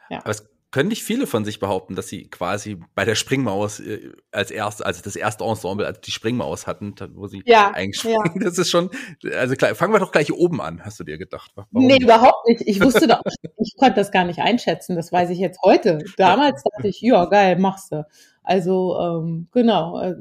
Ja. 0.09 0.19
Aber 0.19 0.31
es 0.31 0.47
können 0.75 0.89
nicht 0.89 1.05
viele 1.05 1.25
von 1.25 1.45
sich 1.45 1.61
behaupten, 1.61 1.95
dass 1.95 2.09
sie 2.09 2.27
quasi 2.27 2.77
bei 2.95 3.05
der 3.05 3.15
Springmaus 3.15 3.79
äh, 3.79 4.11
als 4.33 4.51
erst, 4.51 4.85
also 4.85 5.01
das 5.01 5.15
erste 5.15 5.45
Ensemble, 5.45 5.87
als 5.87 6.01
die 6.01 6.11
Springmaus 6.11 6.67
hatten, 6.67 6.93
wo 7.13 7.27
sie 7.27 7.43
ja, 7.45 7.71
eingeschrieben. 7.71 8.19
Ja. 8.25 8.31
Das 8.43 8.57
ist 8.57 8.69
schon, 8.69 8.89
also 9.37 9.55
klar, 9.55 9.73
fangen 9.73 9.93
wir 9.93 9.99
doch 9.99 10.11
gleich 10.11 10.33
oben 10.33 10.59
an, 10.59 10.83
hast 10.83 10.99
du 10.99 11.05
dir 11.05 11.17
gedacht? 11.17 11.51
Warum? 11.55 11.69
Nee, 11.71 11.99
überhaupt 12.01 12.45
nicht. 12.49 12.63
Ich 12.65 12.81
wusste 12.83 13.07
doch, 13.07 13.21
ich 13.57 13.77
konnte 13.77 13.95
das 13.95 14.11
gar 14.11 14.25
nicht 14.25 14.39
einschätzen. 14.39 14.97
Das 14.97 15.13
weiß 15.13 15.29
ich 15.29 15.39
jetzt 15.39 15.61
heute. 15.63 15.99
Damals 16.17 16.61
dachte 16.61 16.89
ich, 16.89 16.99
ja, 16.99 17.23
geil, 17.23 17.57
machst 17.57 17.93
du. 17.93 18.05
Also, 18.43 18.99
ähm, 18.99 19.47
genau. 19.53 20.01
Äh, 20.01 20.15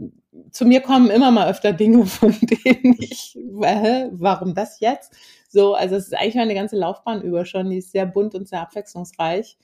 zu 0.53 0.67
mir 0.67 0.83
kommen 0.83 1.11
immer 1.11 1.33
mal 1.33 1.51
öfter 1.51 1.73
Dinge, 1.73 2.07
von 2.07 2.31
denen 2.31 2.95
ich, 3.01 3.37
äh, 3.61 4.07
warum 4.13 4.55
das 4.55 4.79
jetzt? 4.79 5.15
So, 5.49 5.75
also 5.75 5.97
es 5.97 6.05
ist 6.05 6.15
eigentlich 6.15 6.37
meine 6.37 6.55
ganze 6.55 6.77
Laufbahn 6.77 7.23
über 7.23 7.45
schon. 7.45 7.71
Die 7.71 7.79
ist 7.79 7.91
sehr 7.91 8.07
bunt 8.07 8.37
und 8.37 8.47
sehr 8.47 8.61
abwechslungsreich. 8.61 9.57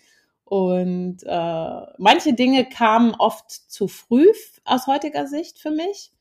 Und 0.50 1.18
äh, 1.24 1.80
manche 1.98 2.32
Dinge 2.32 2.68
kamen 2.68 3.14
oft 3.16 3.52
zu 3.52 3.86
früh 3.86 4.26
aus 4.64 4.88
heutiger 4.88 5.28
Sicht 5.28 5.60
für 5.60 5.70
mich. 5.70 6.12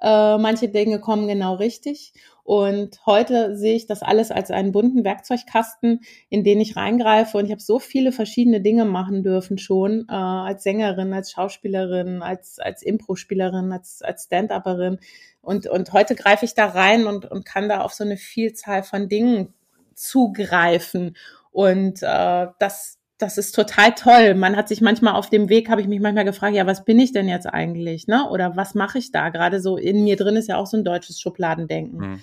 Äh, 0.00 0.38
manche 0.38 0.70
Dinge 0.70 1.00
kommen 1.00 1.28
genau 1.28 1.56
richtig. 1.56 2.14
Und 2.44 3.04
heute 3.04 3.54
sehe 3.58 3.76
ich 3.76 3.86
das 3.86 4.00
alles 4.02 4.30
als 4.30 4.50
einen 4.50 4.72
bunten 4.72 5.04
Werkzeugkasten, 5.04 6.00
in 6.30 6.44
den 6.44 6.62
ich 6.62 6.76
reingreife. 6.76 7.36
Und 7.36 7.44
ich 7.44 7.50
habe 7.50 7.60
so 7.60 7.78
viele 7.78 8.10
verschiedene 8.10 8.62
Dinge 8.62 8.86
machen 8.86 9.22
dürfen 9.22 9.58
schon, 9.58 10.06
äh, 10.08 10.14
als 10.14 10.62
Sängerin, 10.62 11.12
als 11.12 11.32
Schauspielerin, 11.32 12.22
als, 12.22 12.58
als 12.58 12.82
Impro-Spielerin, 12.82 13.70
als, 13.70 14.00
als 14.00 14.24
Stand-Upperin. 14.24 14.98
Und, 15.42 15.66
und 15.66 15.92
heute 15.92 16.14
greife 16.14 16.46
ich 16.46 16.54
da 16.54 16.68
rein 16.68 17.06
und, 17.06 17.30
und 17.30 17.44
kann 17.44 17.68
da 17.68 17.82
auf 17.82 17.92
so 17.92 18.02
eine 18.02 18.16
Vielzahl 18.16 18.82
von 18.82 19.10
Dingen 19.10 19.52
zugreifen. 19.94 21.18
Und 21.50 22.02
äh, 22.02 22.46
das, 22.58 22.98
das 23.24 23.38
ist 23.38 23.54
total 23.54 23.94
toll. 23.94 24.34
Man 24.34 24.54
hat 24.54 24.68
sich 24.68 24.82
manchmal 24.82 25.14
auf 25.14 25.30
dem 25.30 25.48
Weg, 25.48 25.70
habe 25.70 25.80
ich 25.80 25.88
mich 25.88 26.00
manchmal 26.00 26.26
gefragt, 26.26 26.54
ja, 26.54 26.66
was 26.66 26.84
bin 26.84 27.00
ich 27.00 27.12
denn 27.12 27.26
jetzt 27.26 27.46
eigentlich, 27.46 28.06
ne? 28.06 28.28
Oder 28.30 28.54
was 28.54 28.74
mache 28.74 28.98
ich 28.98 29.12
da? 29.12 29.30
Gerade 29.30 29.60
so 29.60 29.78
in 29.78 30.04
mir 30.04 30.16
drin 30.16 30.36
ist 30.36 30.48
ja 30.48 30.58
auch 30.58 30.66
so 30.66 30.76
ein 30.76 30.84
deutsches 30.84 31.18
Schubladendenken. 31.18 31.98
Mhm. 31.98 32.20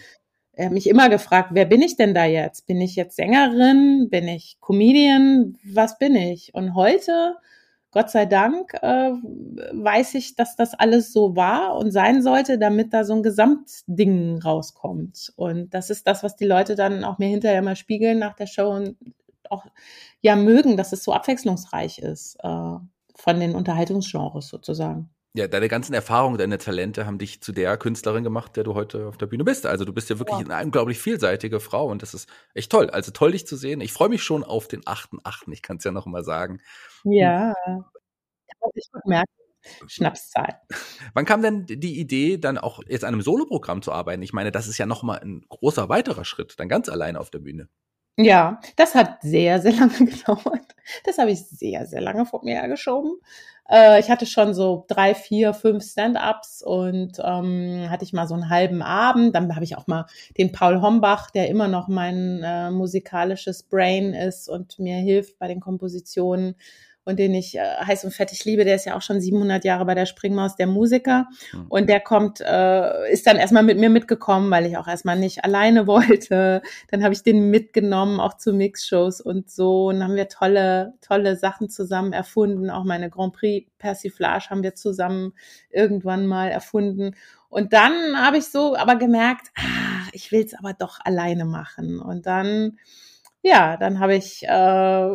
Ich 0.54 0.64
habe 0.64 0.74
mich 0.76 0.88
immer 0.88 1.10
gefragt, 1.10 1.50
wer 1.54 1.66
bin 1.66 1.82
ich 1.82 1.96
denn 1.96 2.14
da 2.14 2.26
jetzt? 2.26 2.68
Bin 2.68 2.80
ich 2.82 2.96
jetzt 2.96 3.16
Sängerin? 3.16 4.10
Bin 4.12 4.28
ich 4.28 4.58
Comedian? 4.62 5.58
Was 5.64 5.98
bin 5.98 6.16
ich? 6.16 6.54
Und 6.54 6.76
heute, 6.76 7.36
Gott 7.90 8.12
sei 8.12 8.28
Dank, 8.28 8.76
äh, 8.76 9.12
weiß 9.12 10.14
ich, 10.14 10.36
dass 10.36 10.56
das 10.56 10.76
alles 10.76 11.12
so 11.12 11.36
war 11.36 11.78
und 11.78 11.90
sein 11.90 12.22
sollte, 12.22 12.60
damit 12.60 12.94
da 12.94 13.06
so 13.06 13.14
ein 13.14 13.24
Gesamtding 13.24 14.40
rauskommt. 14.40 15.34
Und 15.36 15.74
das 15.74 15.90
ist 15.90 16.06
das, 16.06 16.22
was 16.22 16.36
die 16.36 16.46
Leute 16.46 16.76
dann 16.76 17.04
auch 17.06 17.18
mir 17.18 17.30
hinterher 17.30 17.64
mal 17.64 17.76
spiegeln 17.76 18.20
nach 18.20 18.36
der 18.36 18.46
Show 18.46 18.70
und 18.70 18.98
auch 19.52 19.66
ja 20.22 20.36
mögen, 20.36 20.78
dass 20.78 20.94
es 20.94 21.04
so 21.04 21.14
abwechslungsreich 21.14 22.00
ist 22.00 22.38
äh, 22.44 22.48
von 23.16 23.40
den 23.40 23.56
Unterhaltungsgenres 23.56 24.48
sozusagen. 24.48 25.10
Ja, 25.34 25.48
deine 25.48 25.70
ganzen 25.70 25.94
Erfahrungen, 25.94 26.38
deine 26.38 26.58
Talente 26.58 27.06
haben 27.06 27.18
dich 27.18 27.42
zu 27.42 27.54
der 27.54 27.78
Künstlerin 27.78 28.26
gemacht, 28.26 28.58
der 28.58 28.66
du 28.66 28.76
heute 28.76 29.08
auf 29.08 29.18
der 29.18 29.28
Bühne 29.28 29.46
bist. 29.46 29.66
Also 29.66 29.86
du 29.86 29.94
bist 29.94 30.10
ja 30.10 30.20
wirklich 30.20 30.40
ja. 30.40 30.46
eine 30.46 30.66
unglaublich 30.66 31.00
vielseitige 31.00 31.62
Frau 31.62 31.88
und 31.88 32.02
das 32.02 32.14
ist 32.14 32.28
echt 32.54 32.70
toll. 32.70 32.90
Also 32.90 33.12
toll, 33.12 33.32
dich 33.32 33.48
zu 33.48 33.56
sehen. 33.56 33.80
Ich 33.80 33.94
freue 33.94 34.10
mich 34.10 34.24
schon 34.24 34.44
auf 34.44 34.68
den 34.68 34.82
8.8., 34.82 35.54
ich 35.54 35.62
kann 35.62 35.78
es 35.78 35.86
ja 35.86 35.92
noch 35.92 36.06
mal 36.06 36.26
sagen. 36.26 36.60
Ja, 37.06 37.54
kann 37.64 37.86
man 38.60 38.72
sich 38.74 38.92
gut 38.92 39.06
merken. 39.06 39.32
Schnapszahl. 39.88 40.60
Wann 41.14 41.26
kam 41.26 41.42
denn 41.42 41.66
die 41.66 42.00
Idee, 42.00 42.38
dann 42.38 42.58
auch 42.58 42.82
jetzt 42.88 43.06
an 43.06 43.14
einem 43.14 43.22
Soloprogramm 43.22 43.82
zu 43.82 43.92
arbeiten? 43.92 44.24
Ich 44.24 44.34
meine, 44.34 44.52
das 44.52 44.68
ist 44.68 44.78
ja 44.78 44.86
noch 44.86 45.04
mal 45.04 45.20
ein 45.20 45.46
großer 45.48 45.88
weiterer 45.88 46.26
Schritt, 46.26 46.60
dann 46.60 46.68
ganz 46.68 46.90
alleine 46.90 47.20
auf 47.20 47.30
der 47.30 47.40
Bühne. 47.40 47.70
Ja, 48.18 48.60
das 48.76 48.94
hat 48.96 49.22
sehr, 49.22 49.60
sehr 49.62 49.72
lange 49.80 50.06
gedauert. 50.06 50.76
Das 51.06 51.18
habe 51.18 51.32
ich 51.32 51.46
sehr, 51.46 51.86
sehr 51.86 52.02
lange 52.02 52.26
vor 52.26 52.44
mir 52.44 52.56
hergeschoben. 52.56 53.14
Äh, 53.70 54.00
ich 54.00 54.10
hatte 54.10 54.26
schon 54.26 54.54
so 54.54 54.86
drei, 54.90 55.16
vier, 55.16 55.54
fünf 55.54 55.84
Stand-ups 55.84 56.62
und 56.62 57.14
ähm, 57.24 57.88
hatte 57.90 58.04
ich 58.04 58.14
mal 58.14 58.28
so 58.28 58.34
einen 58.34 58.50
halben 58.50 58.82
Abend. 58.82 59.34
Dann 59.36 59.56
habe 59.56 59.64
ich 59.64 59.78
auch 59.78 59.88
mal 59.88 60.06
den 60.38 60.52
Paul 60.52 60.82
Hombach, 60.82 61.32
der 61.32 61.48
immer 61.50 61.68
noch 61.68 61.88
mein 61.88 62.42
äh, 62.44 62.70
musikalisches 62.72 63.64
Brain 63.64 64.14
ist 64.14 64.50
und 64.50 64.78
mir 64.80 64.98
hilft 64.98 65.40
bei 65.40 65.48
den 65.48 65.62
Kompositionen 65.62 66.56
und 67.04 67.18
den 67.18 67.34
ich 67.34 67.58
äh, 67.58 67.62
heiß 67.62 68.04
und 68.04 68.12
fettig 68.12 68.46
liebe, 68.46 68.64
der 68.64 68.76
ist 68.76 68.86
ja 68.86 68.96
auch 68.96 69.02
schon 69.02 69.20
700 69.20 69.66
Jahre 69.66 69.86
bei 69.86 69.96
der 69.96 70.06
Springmaus, 70.06 70.56
der 70.56 70.68
Musiker. 70.68 71.28
Mhm. 71.52 71.66
Und 71.68 71.90
der 71.90 72.00
kommt, 72.00 72.42
äh, 72.42 73.12
ist 73.12 73.26
dann 73.26 73.38
erstmal 73.38 73.64
mit 73.64 73.80
mir 73.80 73.90
mitgekommen, 73.90 74.52
weil 74.52 74.68
ich 74.68 74.78
auch 74.78 74.88
erstmal 74.88 75.18
nicht 75.18 75.44
alleine 75.44 75.88
wollte. 75.88 76.62
Dann 76.90 77.04
habe 77.04 77.14
ich 77.14 77.24
den 77.24 77.50
mitgenommen, 77.50 78.20
auch 78.20 78.36
zu 78.38 78.54
Mixshows 78.54 79.20
und 79.20 79.50
so. 79.50 79.88
Und 79.88 80.00
dann 80.00 80.10
haben 80.10 80.16
wir 80.16 80.28
tolle, 80.28 80.94
tolle 81.02 81.36
Sachen 81.36 81.70
zusammen 81.70 82.14
erfunden. 82.14 82.70
Auch 82.70 82.84
meine 82.84 83.10
Grand 83.10 83.34
Prix 83.34 83.68
Persiflage 83.80 84.50
haben 84.50 84.62
wir 84.62 84.76
zusammen 84.76 85.34
irgendwann 85.72 86.28
mal 86.28 86.50
erfunden. 86.50 87.16
Und 87.50 87.74
dann 87.74 87.94
habe 88.16 88.38
ich 88.38 88.46
so 88.46 88.76
aber 88.76 88.96
gemerkt, 88.96 89.48
ah, 89.58 90.08
ich 90.14 90.32
will 90.32 90.46
es 90.46 90.54
aber 90.54 90.74
doch 90.74 91.00
alleine 91.04 91.46
machen. 91.46 92.00
Und 92.00 92.28
dann, 92.28 92.78
ja, 93.42 93.76
dann 93.76 94.00
habe 94.00 94.16
ich 94.16 94.44
äh, 94.44 95.10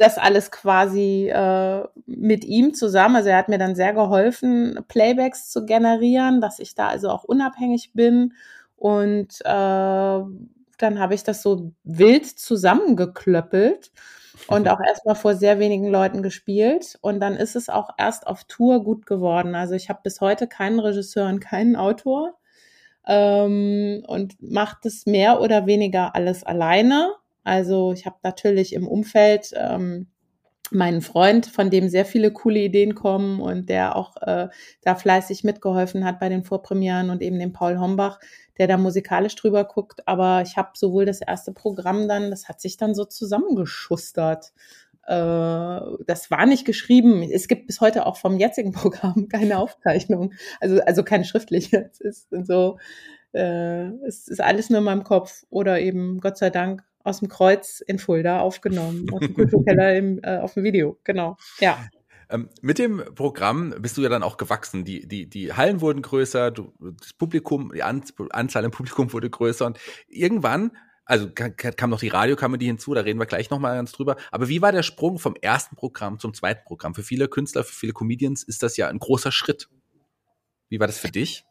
das 0.00 0.16
alles 0.16 0.50
quasi 0.50 1.28
äh, 1.28 1.84
mit 2.06 2.44
ihm 2.46 2.72
zusammen. 2.72 3.16
Also 3.16 3.28
er 3.28 3.36
hat 3.36 3.50
mir 3.50 3.58
dann 3.58 3.74
sehr 3.74 3.92
geholfen, 3.92 4.80
Playbacks 4.88 5.50
zu 5.50 5.66
generieren, 5.66 6.40
dass 6.40 6.58
ich 6.58 6.74
da 6.74 6.88
also 6.88 7.10
auch 7.10 7.24
unabhängig 7.24 7.92
bin. 7.92 8.32
Und 8.76 9.40
äh, 9.42 9.44
dann 9.44 10.98
habe 10.98 11.14
ich 11.14 11.22
das 11.22 11.42
so 11.42 11.72
wild 11.84 12.26
zusammengeklöppelt 12.26 13.92
und 14.48 14.68
auch 14.70 14.80
erstmal 14.80 15.16
vor 15.16 15.34
sehr 15.34 15.58
wenigen 15.58 15.88
Leuten 15.88 16.22
gespielt. 16.22 16.98
Und 17.02 17.20
dann 17.20 17.36
ist 17.36 17.54
es 17.54 17.68
auch 17.68 17.90
erst 17.98 18.26
auf 18.26 18.44
Tour 18.44 18.82
gut 18.82 19.04
geworden. 19.04 19.54
Also 19.54 19.74
ich 19.74 19.90
habe 19.90 20.00
bis 20.02 20.22
heute 20.22 20.46
keinen 20.46 20.80
Regisseur 20.80 21.28
und 21.28 21.40
keinen 21.40 21.76
Autor 21.76 22.38
ähm, 23.06 24.02
und 24.06 24.40
mache 24.40 24.78
das 24.82 25.04
mehr 25.04 25.42
oder 25.42 25.66
weniger 25.66 26.14
alles 26.14 26.42
alleine. 26.42 27.12
Also 27.44 27.92
ich 27.92 28.06
habe 28.06 28.16
natürlich 28.22 28.72
im 28.74 28.86
Umfeld 28.86 29.52
ähm, 29.56 30.08
meinen 30.70 31.02
Freund, 31.02 31.46
von 31.46 31.70
dem 31.70 31.88
sehr 31.88 32.04
viele 32.04 32.32
coole 32.32 32.60
Ideen 32.60 32.94
kommen 32.94 33.40
und 33.40 33.68
der 33.68 33.96
auch 33.96 34.16
äh, 34.22 34.48
da 34.82 34.94
fleißig 34.94 35.42
mitgeholfen 35.44 36.04
hat 36.04 36.20
bei 36.20 36.28
den 36.28 36.44
Vorpremieren 36.44 37.10
und 37.10 37.22
eben 37.22 37.38
den 37.38 37.52
Paul 37.52 37.78
Hombach, 37.78 38.20
der 38.58 38.68
da 38.68 38.76
musikalisch 38.76 39.34
drüber 39.34 39.64
guckt. 39.64 40.06
Aber 40.06 40.42
ich 40.42 40.56
habe 40.56 40.70
sowohl 40.74 41.06
das 41.06 41.20
erste 41.20 41.52
Programm 41.52 42.08
dann, 42.08 42.30
das 42.30 42.48
hat 42.48 42.60
sich 42.60 42.76
dann 42.76 42.94
so 42.94 43.04
zusammengeschustert. 43.04 44.52
äh, 45.06 45.80
das 46.06 46.30
war 46.30 46.46
nicht 46.46 46.64
geschrieben. 46.66 47.22
Es 47.22 47.48
gibt 47.48 47.66
bis 47.66 47.80
heute 47.80 48.06
auch 48.06 48.16
vom 48.16 48.38
jetzigen 48.38 48.72
Programm 48.72 49.28
keine 49.28 49.58
Aufzeichnung, 49.58 50.34
also 50.60 50.80
also 50.82 51.02
keine 51.04 51.24
schriftliche. 51.24 51.90
Es 51.92 52.00
ist 52.00 52.28
so, 52.46 52.78
äh, 53.32 53.88
es 54.06 54.28
ist 54.28 54.40
alles 54.40 54.70
nur 54.70 54.78
in 54.78 54.84
meinem 54.84 55.04
Kopf 55.04 55.44
oder 55.50 55.80
eben 55.80 56.20
Gott 56.20 56.38
sei 56.38 56.50
Dank 56.50 56.84
aus 57.04 57.20
dem 57.20 57.28
Kreuz 57.28 57.80
in 57.80 57.98
Fulda 57.98 58.40
aufgenommen, 58.40 59.06
aus 59.12 59.20
dem 59.20 59.34
Kulturkeller 59.34 59.96
im, 59.96 60.20
äh, 60.22 60.38
auf 60.38 60.54
dem 60.54 60.64
Video. 60.64 60.98
Genau, 61.04 61.36
ja. 61.58 61.78
Ähm, 62.30 62.48
mit 62.62 62.78
dem 62.78 63.02
Programm 63.14 63.74
bist 63.80 63.96
du 63.96 64.02
ja 64.02 64.08
dann 64.08 64.22
auch 64.22 64.36
gewachsen. 64.36 64.84
Die, 64.84 65.06
die, 65.06 65.28
die 65.28 65.52
Hallen 65.52 65.80
wurden 65.80 66.02
größer, 66.02 66.50
du, 66.50 66.72
das 66.98 67.12
Publikum, 67.12 67.72
die 67.74 67.82
An 67.82 68.02
Anzahl 68.30 68.64
im 68.64 68.70
Publikum 68.70 69.12
wurde 69.12 69.28
größer 69.28 69.66
und 69.66 69.78
irgendwann, 70.08 70.70
also 71.04 71.28
kam 71.32 71.90
noch 71.90 71.98
die 71.98 72.08
Radiokomödie 72.08 72.66
hinzu, 72.66 72.94
da 72.94 73.00
reden 73.00 73.18
wir 73.18 73.26
gleich 73.26 73.50
nochmal 73.50 73.74
ganz 73.74 73.90
drüber. 73.90 74.16
Aber 74.30 74.48
wie 74.48 74.62
war 74.62 74.70
der 74.70 74.84
Sprung 74.84 75.18
vom 75.18 75.34
ersten 75.34 75.74
Programm 75.74 76.20
zum 76.20 76.34
zweiten 76.34 76.62
Programm? 76.64 76.94
Für 76.94 77.02
viele 77.02 77.26
Künstler, 77.26 77.64
für 77.64 77.74
viele 77.74 77.92
Comedians 77.92 78.44
ist 78.44 78.62
das 78.62 78.76
ja 78.76 78.88
ein 78.88 79.00
großer 79.00 79.32
Schritt. 79.32 79.68
Wie 80.68 80.78
war 80.78 80.86
das 80.86 80.98
für 80.98 81.10
dich? 81.10 81.44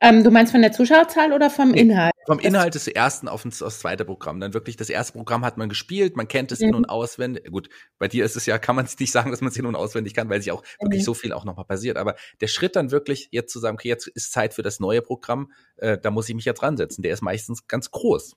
Ähm, 0.00 0.24
du 0.24 0.30
meinst 0.30 0.52
von 0.52 0.62
der 0.62 0.72
Zuschauerzahl 0.72 1.32
oder 1.34 1.50
vom 1.50 1.74
Inhalt? 1.74 2.11
Vom 2.26 2.38
Inhalt 2.38 2.74
des 2.74 2.86
ersten 2.86 3.28
auf 3.28 3.42
das, 3.42 3.78
zweite 3.78 4.04
Programm. 4.04 4.40
Dann 4.40 4.54
wirklich 4.54 4.76
das 4.76 4.90
erste 4.90 5.14
Programm 5.14 5.44
hat 5.44 5.56
man 5.56 5.68
gespielt, 5.68 6.16
man 6.16 6.28
kennt 6.28 6.52
es 6.52 6.60
mhm. 6.60 6.68
in- 6.68 6.74
und 6.76 6.84
auswendig. 6.86 7.50
Gut, 7.50 7.68
bei 7.98 8.08
dir 8.08 8.24
ist 8.24 8.36
es 8.36 8.46
ja, 8.46 8.58
kann 8.58 8.76
man 8.76 8.84
es 8.84 8.98
nicht 8.98 9.12
sagen, 9.12 9.30
dass 9.30 9.40
man 9.40 9.50
es 9.50 9.56
in- 9.56 9.66
und 9.66 9.74
auswendig 9.76 10.14
kann, 10.14 10.28
weil 10.28 10.40
sich 10.40 10.52
auch 10.52 10.62
mhm. 10.62 10.86
wirklich 10.86 11.04
so 11.04 11.14
viel 11.14 11.32
auch 11.32 11.44
nochmal 11.44 11.64
passiert. 11.64 11.96
Aber 11.96 12.14
der 12.40 12.46
Schritt 12.46 12.76
dann 12.76 12.90
wirklich 12.90 13.28
jetzt 13.32 13.52
zu 13.52 13.58
sagen, 13.58 13.74
okay, 13.74 13.88
jetzt 13.88 14.06
ist 14.06 14.32
Zeit 14.32 14.54
für 14.54 14.62
das 14.62 14.80
neue 14.80 15.02
Programm, 15.02 15.52
äh, 15.76 15.98
da 15.98 16.10
muss 16.10 16.28
ich 16.28 16.34
mich 16.34 16.44
jetzt 16.44 16.62
ransetzen. 16.62 17.02
Der 17.02 17.12
ist 17.12 17.22
meistens 17.22 17.66
ganz 17.66 17.90
groß. 17.90 18.36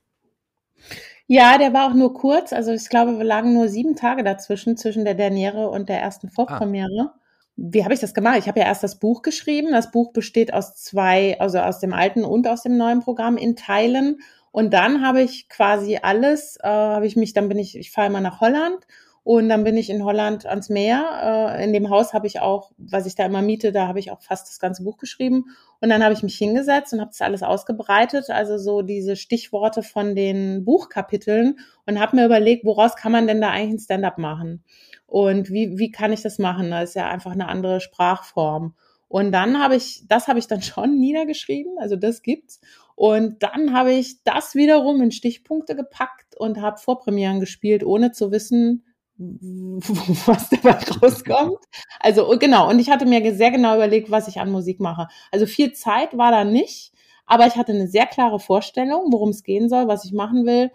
Ja, 1.28 1.58
der 1.58 1.72
war 1.72 1.90
auch 1.90 1.94
nur 1.94 2.14
kurz. 2.14 2.52
Also 2.52 2.72
ich 2.72 2.88
glaube, 2.88 3.18
wir 3.18 3.24
lagen 3.24 3.54
nur 3.54 3.68
sieben 3.68 3.96
Tage 3.96 4.24
dazwischen, 4.24 4.76
zwischen 4.76 5.04
der 5.04 5.14
Derniere 5.14 5.68
und 5.68 5.88
der 5.88 6.00
ersten 6.00 6.28
ah. 6.28 6.30
Vorpremiere. 6.34 7.12
Ah 7.14 7.20
wie 7.56 7.84
habe 7.84 7.94
ich 7.94 8.00
das 8.00 8.14
gemacht? 8.14 8.38
Ich 8.38 8.48
habe 8.48 8.60
ja 8.60 8.66
erst 8.66 8.82
das 8.82 8.98
Buch 8.98 9.22
geschrieben. 9.22 9.72
Das 9.72 9.90
Buch 9.90 10.12
besteht 10.12 10.52
aus 10.52 10.74
zwei, 10.76 11.40
also 11.40 11.58
aus 11.58 11.80
dem 11.80 11.94
alten 11.94 12.24
und 12.24 12.46
aus 12.46 12.62
dem 12.62 12.76
neuen 12.76 13.00
Programm 13.00 13.36
in 13.38 13.56
Teilen. 13.56 14.18
Und 14.52 14.72
dann 14.72 15.04
habe 15.04 15.22
ich 15.22 15.48
quasi 15.48 15.98
alles, 16.02 16.58
äh, 16.62 16.68
habe 16.68 17.06
ich 17.06 17.16
mich, 17.16 17.32
dann 17.32 17.48
bin 17.48 17.58
ich, 17.58 17.76
ich 17.76 17.90
fahre 17.90 18.08
immer 18.08 18.20
nach 18.20 18.40
Holland 18.40 18.86
und 19.22 19.48
dann 19.48 19.64
bin 19.64 19.76
ich 19.76 19.90
in 19.90 20.04
Holland 20.04 20.46
ans 20.46 20.68
Meer. 20.68 21.56
Äh, 21.58 21.64
in 21.64 21.72
dem 21.72 21.90
Haus 21.90 22.12
habe 22.12 22.26
ich 22.26 22.40
auch, 22.40 22.70
was 22.78 23.06
ich 23.06 23.14
da 23.16 23.24
immer 23.26 23.42
miete, 23.42 23.72
da 23.72 23.88
habe 23.88 23.98
ich 23.98 24.10
auch 24.10 24.20
fast 24.22 24.48
das 24.48 24.60
ganze 24.60 24.84
Buch 24.84 24.98
geschrieben. 24.98 25.46
Und 25.80 25.88
dann 25.88 26.04
habe 26.04 26.14
ich 26.14 26.22
mich 26.22 26.36
hingesetzt 26.36 26.92
und 26.92 27.00
habe 27.00 27.10
das 27.10 27.22
alles 27.22 27.42
ausgebreitet, 27.42 28.30
also 28.30 28.56
so 28.56 28.82
diese 28.82 29.16
Stichworte 29.16 29.82
von 29.82 30.14
den 30.14 30.64
Buchkapiteln 30.64 31.58
und 31.86 32.00
habe 32.00 32.16
mir 32.16 32.26
überlegt, 32.26 32.64
woraus 32.64 32.96
kann 32.96 33.12
man 33.12 33.26
denn 33.26 33.40
da 33.40 33.50
eigentlich 33.50 33.74
ein 33.74 33.84
Stand-up 33.84 34.18
machen? 34.18 34.62
Und 35.06 35.50
wie, 35.50 35.78
wie 35.78 35.90
kann 35.90 36.12
ich 36.12 36.22
das 36.22 36.38
machen? 36.38 36.70
Das 36.70 36.90
ist 36.90 36.94
ja 36.94 37.08
einfach 37.08 37.32
eine 37.32 37.48
andere 37.48 37.80
Sprachform. 37.80 38.74
Und 39.08 39.32
dann 39.32 39.62
habe 39.62 39.76
ich, 39.76 40.04
das 40.08 40.28
habe 40.28 40.38
ich 40.38 40.46
dann 40.46 40.62
schon 40.62 40.98
niedergeschrieben, 40.98 41.78
also 41.78 41.96
das 41.96 42.22
gibt's. 42.22 42.60
Und 42.94 43.42
dann 43.42 43.74
habe 43.74 43.92
ich 43.92 44.22
das 44.24 44.54
wiederum 44.54 45.02
in 45.02 45.10
Stichpunkte 45.10 45.76
gepackt 45.76 46.34
und 46.38 46.60
habe 46.60 46.78
Vorpremieren 46.78 47.40
gespielt, 47.40 47.84
ohne 47.84 48.12
zu 48.12 48.32
wissen, 48.32 48.84
was 49.18 50.48
dabei 50.50 50.78
rauskommt. 51.00 51.58
Also 52.00 52.28
genau, 52.38 52.68
und 52.68 52.78
ich 52.78 52.90
hatte 52.90 53.06
mir 53.06 53.34
sehr 53.34 53.50
genau 53.50 53.74
überlegt, 53.76 54.10
was 54.10 54.28
ich 54.28 54.40
an 54.40 54.50
Musik 54.50 54.80
mache. 54.80 55.08
Also 55.30 55.46
viel 55.46 55.72
Zeit 55.72 56.16
war 56.16 56.30
da 56.30 56.44
nicht, 56.44 56.92
aber 57.26 57.46
ich 57.46 57.56
hatte 57.56 57.72
eine 57.72 57.88
sehr 57.88 58.06
klare 58.06 58.38
Vorstellung, 58.38 59.12
worum 59.12 59.30
es 59.30 59.42
gehen 59.42 59.68
soll, 59.68 59.88
was 59.88 60.04
ich 60.04 60.12
machen 60.12 60.46
will 60.46 60.70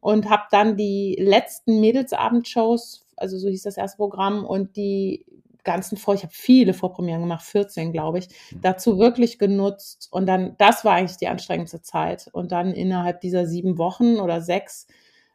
und 0.00 0.28
habe 0.28 0.44
dann 0.50 0.76
die 0.76 1.16
letzten 1.18 1.80
Mädelsabendshows 1.80 3.05
also 3.16 3.38
so 3.38 3.48
hieß 3.48 3.62
das 3.62 3.76
erste 3.76 3.96
Programm 3.96 4.44
und 4.44 4.76
die 4.76 5.24
ganzen 5.66 5.98
Vor, 5.98 6.14
ich 6.14 6.22
habe 6.22 6.32
viele 6.32 6.72
Vorpremieren 6.72 7.20
gemacht, 7.20 7.44
14 7.44 7.92
glaube 7.92 8.20
ich, 8.20 8.28
mhm. 8.50 8.62
dazu 8.62 8.98
wirklich 8.98 9.38
genutzt 9.38 10.08
und 10.10 10.26
dann, 10.26 10.54
das 10.56 10.84
war 10.84 10.94
eigentlich 10.94 11.18
die 11.18 11.28
anstrengendste 11.28 11.82
Zeit 11.82 12.28
und 12.32 12.52
dann 12.52 12.72
innerhalb 12.72 13.20
dieser 13.20 13.46
sieben 13.46 13.76
Wochen 13.76 14.16
oder 14.16 14.40
sechs 14.40 14.86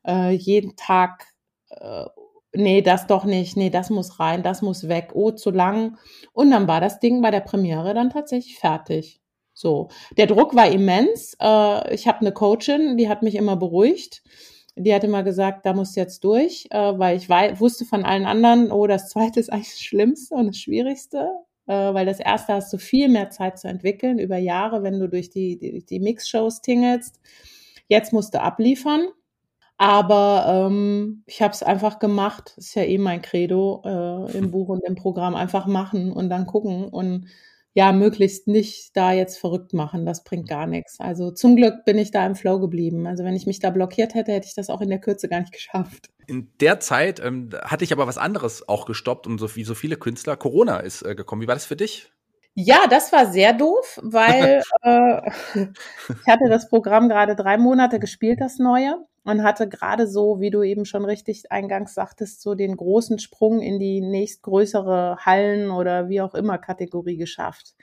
äh, 0.08 0.32
jeden 0.32 0.76
Tag, 0.76 1.28
äh, 1.70 2.06
nee, 2.54 2.82
das 2.82 3.06
doch 3.06 3.26
nicht, 3.26 3.58
nee, 3.58 3.70
das 3.70 3.92
muss 3.92 4.20
rein, 4.20 4.42
das 4.42 4.64
muss 4.64 4.88
weg, 4.88 5.12
oh, 5.14 5.32
zu 5.32 5.52
lang 5.52 5.98
und 6.34 6.50
dann 6.50 6.68
war 6.68 6.82
das 6.82 7.00
Ding 7.00 7.22
bei 7.22 7.30
der 7.30 7.42
Premiere 7.42 7.94
dann 7.94 8.10
tatsächlich 8.10 8.58
fertig. 8.58 9.20
So, 9.54 9.90
der 10.18 10.28
Druck 10.28 10.56
war 10.56 10.72
immens. 10.72 11.36
Äh, 11.40 11.94
ich 11.94 12.08
habe 12.08 12.22
eine 12.22 12.32
Coachin, 12.32 12.96
die 12.98 13.10
hat 13.10 13.22
mich 13.22 13.36
immer 13.36 13.58
beruhigt 13.58 14.24
die 14.84 14.94
hatte 14.94 15.08
mal 15.08 15.24
gesagt, 15.24 15.66
da 15.66 15.74
musst 15.74 15.96
du 15.96 16.00
jetzt 16.02 16.24
durch, 16.24 16.68
äh, 16.72 16.98
weil 16.98 17.18
ich 17.18 17.30
wusste 17.30 17.86
von 17.86 18.04
allen 18.06 18.26
anderen, 18.26 18.72
oh, 18.72 18.88
das 18.88 19.10
zweite 19.10 19.40
ist 19.40 19.52
eigentlich 19.52 19.70
das 19.70 19.82
Schlimmste 19.82 20.36
und 20.36 20.48
das 20.48 20.58
Schwierigste, 20.58 21.30
äh, 21.68 21.94
weil 21.94 22.06
das 22.06 22.20
erste 22.20 22.54
hast 22.54 22.72
du 22.74 22.78
viel 22.78 23.10
mehr 23.10 23.30
Zeit 23.30 23.60
zu 23.60 23.68
entwickeln 23.68 24.20
über 24.20 24.38
Jahre, 24.38 24.84
wenn 24.84 25.00
du 25.00 25.08
durch 25.08 25.30
die, 25.30 25.58
die, 25.58 25.86
die 25.86 26.00
Mix-Shows 26.00 26.62
tingelst. 26.62 27.20
Jetzt 27.88 28.14
musst 28.14 28.34
du 28.34 28.42
abliefern. 28.42 29.08
Aber 29.78 30.68
ähm, 30.70 31.24
ich 31.26 31.42
habe 31.42 31.54
es 31.54 31.64
einfach 31.64 31.98
gemacht. 31.98 32.54
Ist 32.58 32.76
ja 32.76 32.84
eh 32.84 33.00
mein 33.00 33.24
Credo 33.24 33.82
äh, 33.84 34.38
im 34.38 34.52
Buch 34.52 34.70
und 34.70 34.84
im 34.86 34.94
Programm. 34.94 35.34
Einfach 35.34 35.66
machen 35.66 36.12
und 36.14 36.30
dann 36.30 36.46
gucken. 36.46 36.88
Und 36.88 37.26
ja, 37.74 37.94
möglichst 37.94 38.48
nicht 38.48 38.96
da 38.98 39.14
jetzt 39.14 39.38
verrückt 39.38 39.74
machen. 39.74 40.06
Das 40.06 40.24
bringt 40.24 40.50
gar 40.50 40.68
nichts. 40.68 41.00
Also 41.00 41.32
zum 41.32 41.56
Glück 41.56 41.86
bin 41.86 41.98
ich 41.98 42.12
da 42.12 42.26
im 42.26 42.36
Flow 42.36 42.60
geblieben. 42.60 43.08
Also 43.08 43.24
wenn 43.24 43.36
ich 43.36 43.46
mich 43.46 43.60
da 43.60 43.70
blockiert 43.70 44.14
hätte, 44.14 44.34
hätte 44.34 44.48
ich 44.48 44.56
das 44.56 44.70
auch 44.70 44.82
in 44.82 44.90
der 44.90 45.00
Kürze 45.00 45.30
gar 45.30 45.40
nicht 45.40 45.54
geschafft. 45.54 46.10
In 46.28 46.52
der 46.60 46.80
Zeit 46.80 47.20
ähm, 47.20 47.50
hatte 47.64 47.84
ich 47.84 47.94
aber 47.94 48.08
was 48.08 48.18
anderes 48.18 48.68
auch 48.68 48.86
gestoppt 48.86 49.28
und 49.28 49.38
so 49.38 49.56
wie 49.56 49.64
so 49.64 49.76
viele 49.76 49.98
Künstler, 49.98 50.36
Corona 50.36 50.80
ist 50.80 51.02
äh, 51.04 51.16
gekommen. 51.16 51.42
Wie 51.42 51.48
war 51.48 51.56
das 51.56 51.66
für 51.66 51.76
dich? 51.76 52.12
Ja, 52.54 52.88
das 52.90 53.14
war 53.14 53.32
sehr 53.32 53.54
doof, 53.54 54.00
weil 54.04 54.62
äh, 54.84 55.22
ich 55.56 56.28
hatte 56.28 56.50
das 56.50 56.70
Programm 56.70 57.08
gerade 57.08 57.36
drei 57.36 57.58
Monate 57.58 58.00
gespielt, 58.00 58.42
das 58.42 58.60
neue 58.60 58.98
und 59.24 59.44
hatte 59.44 59.70
gerade 59.70 60.08
so, 60.08 60.40
wie 60.40 60.50
du 60.50 60.64
eben 60.64 60.86
schon 60.86 61.06
richtig 61.06 61.52
eingangs 61.52 61.94
sagtest, 61.94 62.42
so 62.42 62.56
den 62.56 62.76
großen 62.76 63.20
Sprung 63.20 63.62
in 63.62 63.80
die 63.80 64.02
nächstgrößere 64.02 65.18
Hallen 65.26 65.70
oder 65.70 66.10
wie 66.10 66.22
auch 66.22 66.34
immer 66.34 66.58
Kategorie 66.58 67.18
geschafft. 67.18 67.76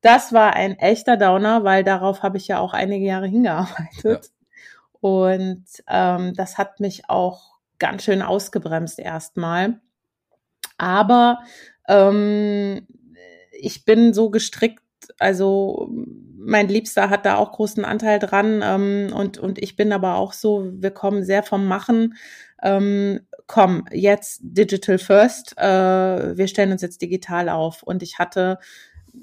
Das 0.00 0.32
war 0.32 0.54
ein 0.54 0.78
echter 0.78 1.16
Downer, 1.16 1.64
weil 1.64 1.82
darauf 1.82 2.22
habe 2.22 2.36
ich 2.36 2.46
ja 2.46 2.60
auch 2.60 2.72
einige 2.72 3.04
Jahre 3.04 3.26
hingearbeitet. 3.26 3.96
Ja. 4.04 4.20
Und 5.00 5.64
ähm, 5.88 6.34
das 6.34 6.58
hat 6.58 6.80
mich 6.80 7.08
auch 7.08 7.58
ganz 7.78 8.04
schön 8.04 8.22
ausgebremst 8.22 8.98
erstmal. 8.98 9.80
Aber 10.76 11.40
ähm, 11.88 12.86
ich 13.52 13.84
bin 13.84 14.12
so 14.12 14.30
gestrickt, 14.30 14.82
also 15.18 15.90
mein 16.38 16.68
Liebster 16.68 17.10
hat 17.10 17.26
da 17.26 17.36
auch 17.36 17.52
großen 17.52 17.84
Anteil 17.84 18.18
dran 18.18 18.62
ähm, 18.64 19.12
und, 19.14 19.38
und 19.38 19.58
ich 19.58 19.76
bin 19.76 19.92
aber 19.92 20.16
auch 20.16 20.32
so, 20.32 20.70
wir 20.72 20.90
kommen 20.90 21.24
sehr 21.24 21.42
vom 21.42 21.66
Machen. 21.66 22.14
Ähm, 22.62 23.20
komm, 23.46 23.84
jetzt 23.92 24.40
Digital 24.42 24.98
First, 24.98 25.56
äh, 25.58 26.36
wir 26.36 26.48
stellen 26.48 26.72
uns 26.72 26.82
jetzt 26.82 27.02
digital 27.02 27.48
auf. 27.48 27.82
Und 27.82 28.02
ich 28.02 28.18
hatte, 28.18 28.58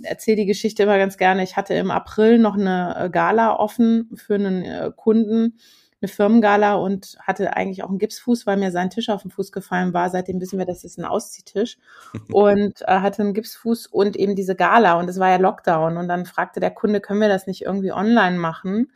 erzähle 0.03 0.37
die 0.37 0.45
Geschichte 0.45 0.83
immer 0.83 0.97
ganz 0.97 1.17
gerne, 1.17 1.43
ich 1.43 1.55
hatte 1.55 1.73
im 1.73 1.91
April 1.91 2.39
noch 2.39 2.55
eine 2.55 3.09
Gala 3.11 3.55
offen 3.57 4.09
für 4.15 4.35
einen 4.35 4.63
äh, 4.63 4.91
Kunden 4.95 5.57
eine 6.05 6.13
Firmengala 6.13 6.75
und 6.75 7.17
hatte 7.19 7.55
eigentlich 7.55 7.83
auch 7.83 7.89
einen 7.89 7.99
Gipsfuß, 7.99 8.45
weil 8.45 8.57
mir 8.57 8.71
sein 8.71 8.89
Tisch 8.89 9.09
auf 9.09 9.23
den 9.23 9.31
Fuß 9.31 9.51
gefallen 9.51 9.93
war. 9.93 10.09
Seitdem 10.09 10.39
wissen 10.39 10.59
wir, 10.59 10.65
das 10.65 10.83
ist 10.83 10.97
ein 10.97 11.05
Ausziehtisch. 11.05 11.77
und 12.31 12.81
äh, 12.81 12.99
hatte 12.99 13.23
einen 13.23 13.33
Gipsfuß 13.33 13.87
und 13.87 14.15
eben 14.15 14.35
diese 14.35 14.55
Gala 14.55 14.99
und 14.99 15.09
es 15.09 15.19
war 15.19 15.29
ja 15.29 15.37
Lockdown. 15.37 15.97
Und 15.97 16.07
dann 16.07 16.25
fragte 16.25 16.59
der 16.59 16.71
Kunde, 16.71 17.01
können 17.01 17.21
wir 17.21 17.27
das 17.27 17.47
nicht 17.47 17.63
irgendwie 17.63 17.91
online 17.91 18.37
machen? 18.37 18.91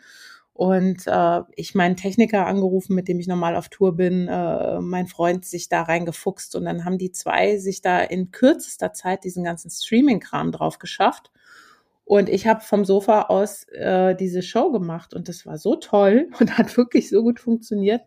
Und 0.53 1.07
äh, 1.07 1.41
ich 1.55 1.73
meinen 1.73 1.95
Techniker 1.95 2.45
angerufen, 2.45 2.93
mit 2.93 3.07
dem 3.07 3.19
ich 3.19 3.27
normal 3.27 3.55
auf 3.55 3.69
Tour 3.69 3.95
bin, 3.95 4.27
äh, 4.27 4.81
mein 4.81 5.07
Freund 5.07 5.45
sich 5.45 5.69
da 5.69 5.83
reingefuchst. 5.83 6.53
Und 6.55 6.65
dann 6.65 6.83
haben 6.83 6.97
die 6.97 7.11
zwei 7.11 7.57
sich 7.57 7.81
da 7.81 8.01
in 8.01 8.31
kürzester 8.31 8.91
Zeit 8.91 9.23
diesen 9.23 9.45
ganzen 9.45 9.69
Streaming-Kram 9.69 10.51
drauf 10.51 10.77
geschafft. 10.77 11.31
Und 12.09 12.27
ich 12.27 12.47
habe 12.47 12.61
vom 12.61 12.85
Sofa 12.85 13.27
aus 13.27 13.65
äh, 13.65 14.15
diese 14.15 14.41
Show 14.41 14.71
gemacht 14.71 15.13
und 15.13 15.29
das 15.29 15.45
war 15.45 15.59
so 15.59 15.75
toll 15.75 16.27
und 16.39 16.57
hat 16.57 16.75
wirklich 16.75 17.07
so 17.07 17.21
gut 17.21 17.39
funktioniert, 17.39 18.01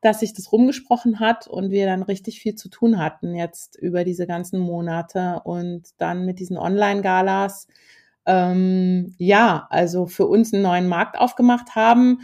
dass 0.00 0.18
sich 0.18 0.34
das 0.34 0.50
rumgesprochen 0.50 1.20
hat 1.20 1.46
und 1.46 1.70
wir 1.70 1.86
dann 1.86 2.02
richtig 2.02 2.40
viel 2.40 2.56
zu 2.56 2.68
tun 2.68 2.98
hatten 2.98 3.36
jetzt 3.36 3.76
über 3.76 4.02
diese 4.02 4.26
ganzen 4.26 4.58
Monate 4.58 5.42
und 5.44 5.90
dann 5.98 6.26
mit 6.26 6.40
diesen 6.40 6.58
Online-Galas. 6.58 7.68
Ähm, 8.26 9.14
ja, 9.16 9.68
also 9.70 10.06
für 10.06 10.26
uns 10.26 10.52
einen 10.52 10.64
neuen 10.64 10.88
Markt 10.88 11.16
aufgemacht 11.16 11.76
haben, 11.76 12.22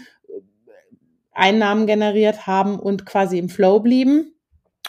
Einnahmen 1.30 1.86
generiert 1.86 2.48
haben 2.48 2.80
und 2.80 3.06
quasi 3.06 3.38
im 3.38 3.48
Flow 3.48 3.78
blieben. 3.78 4.32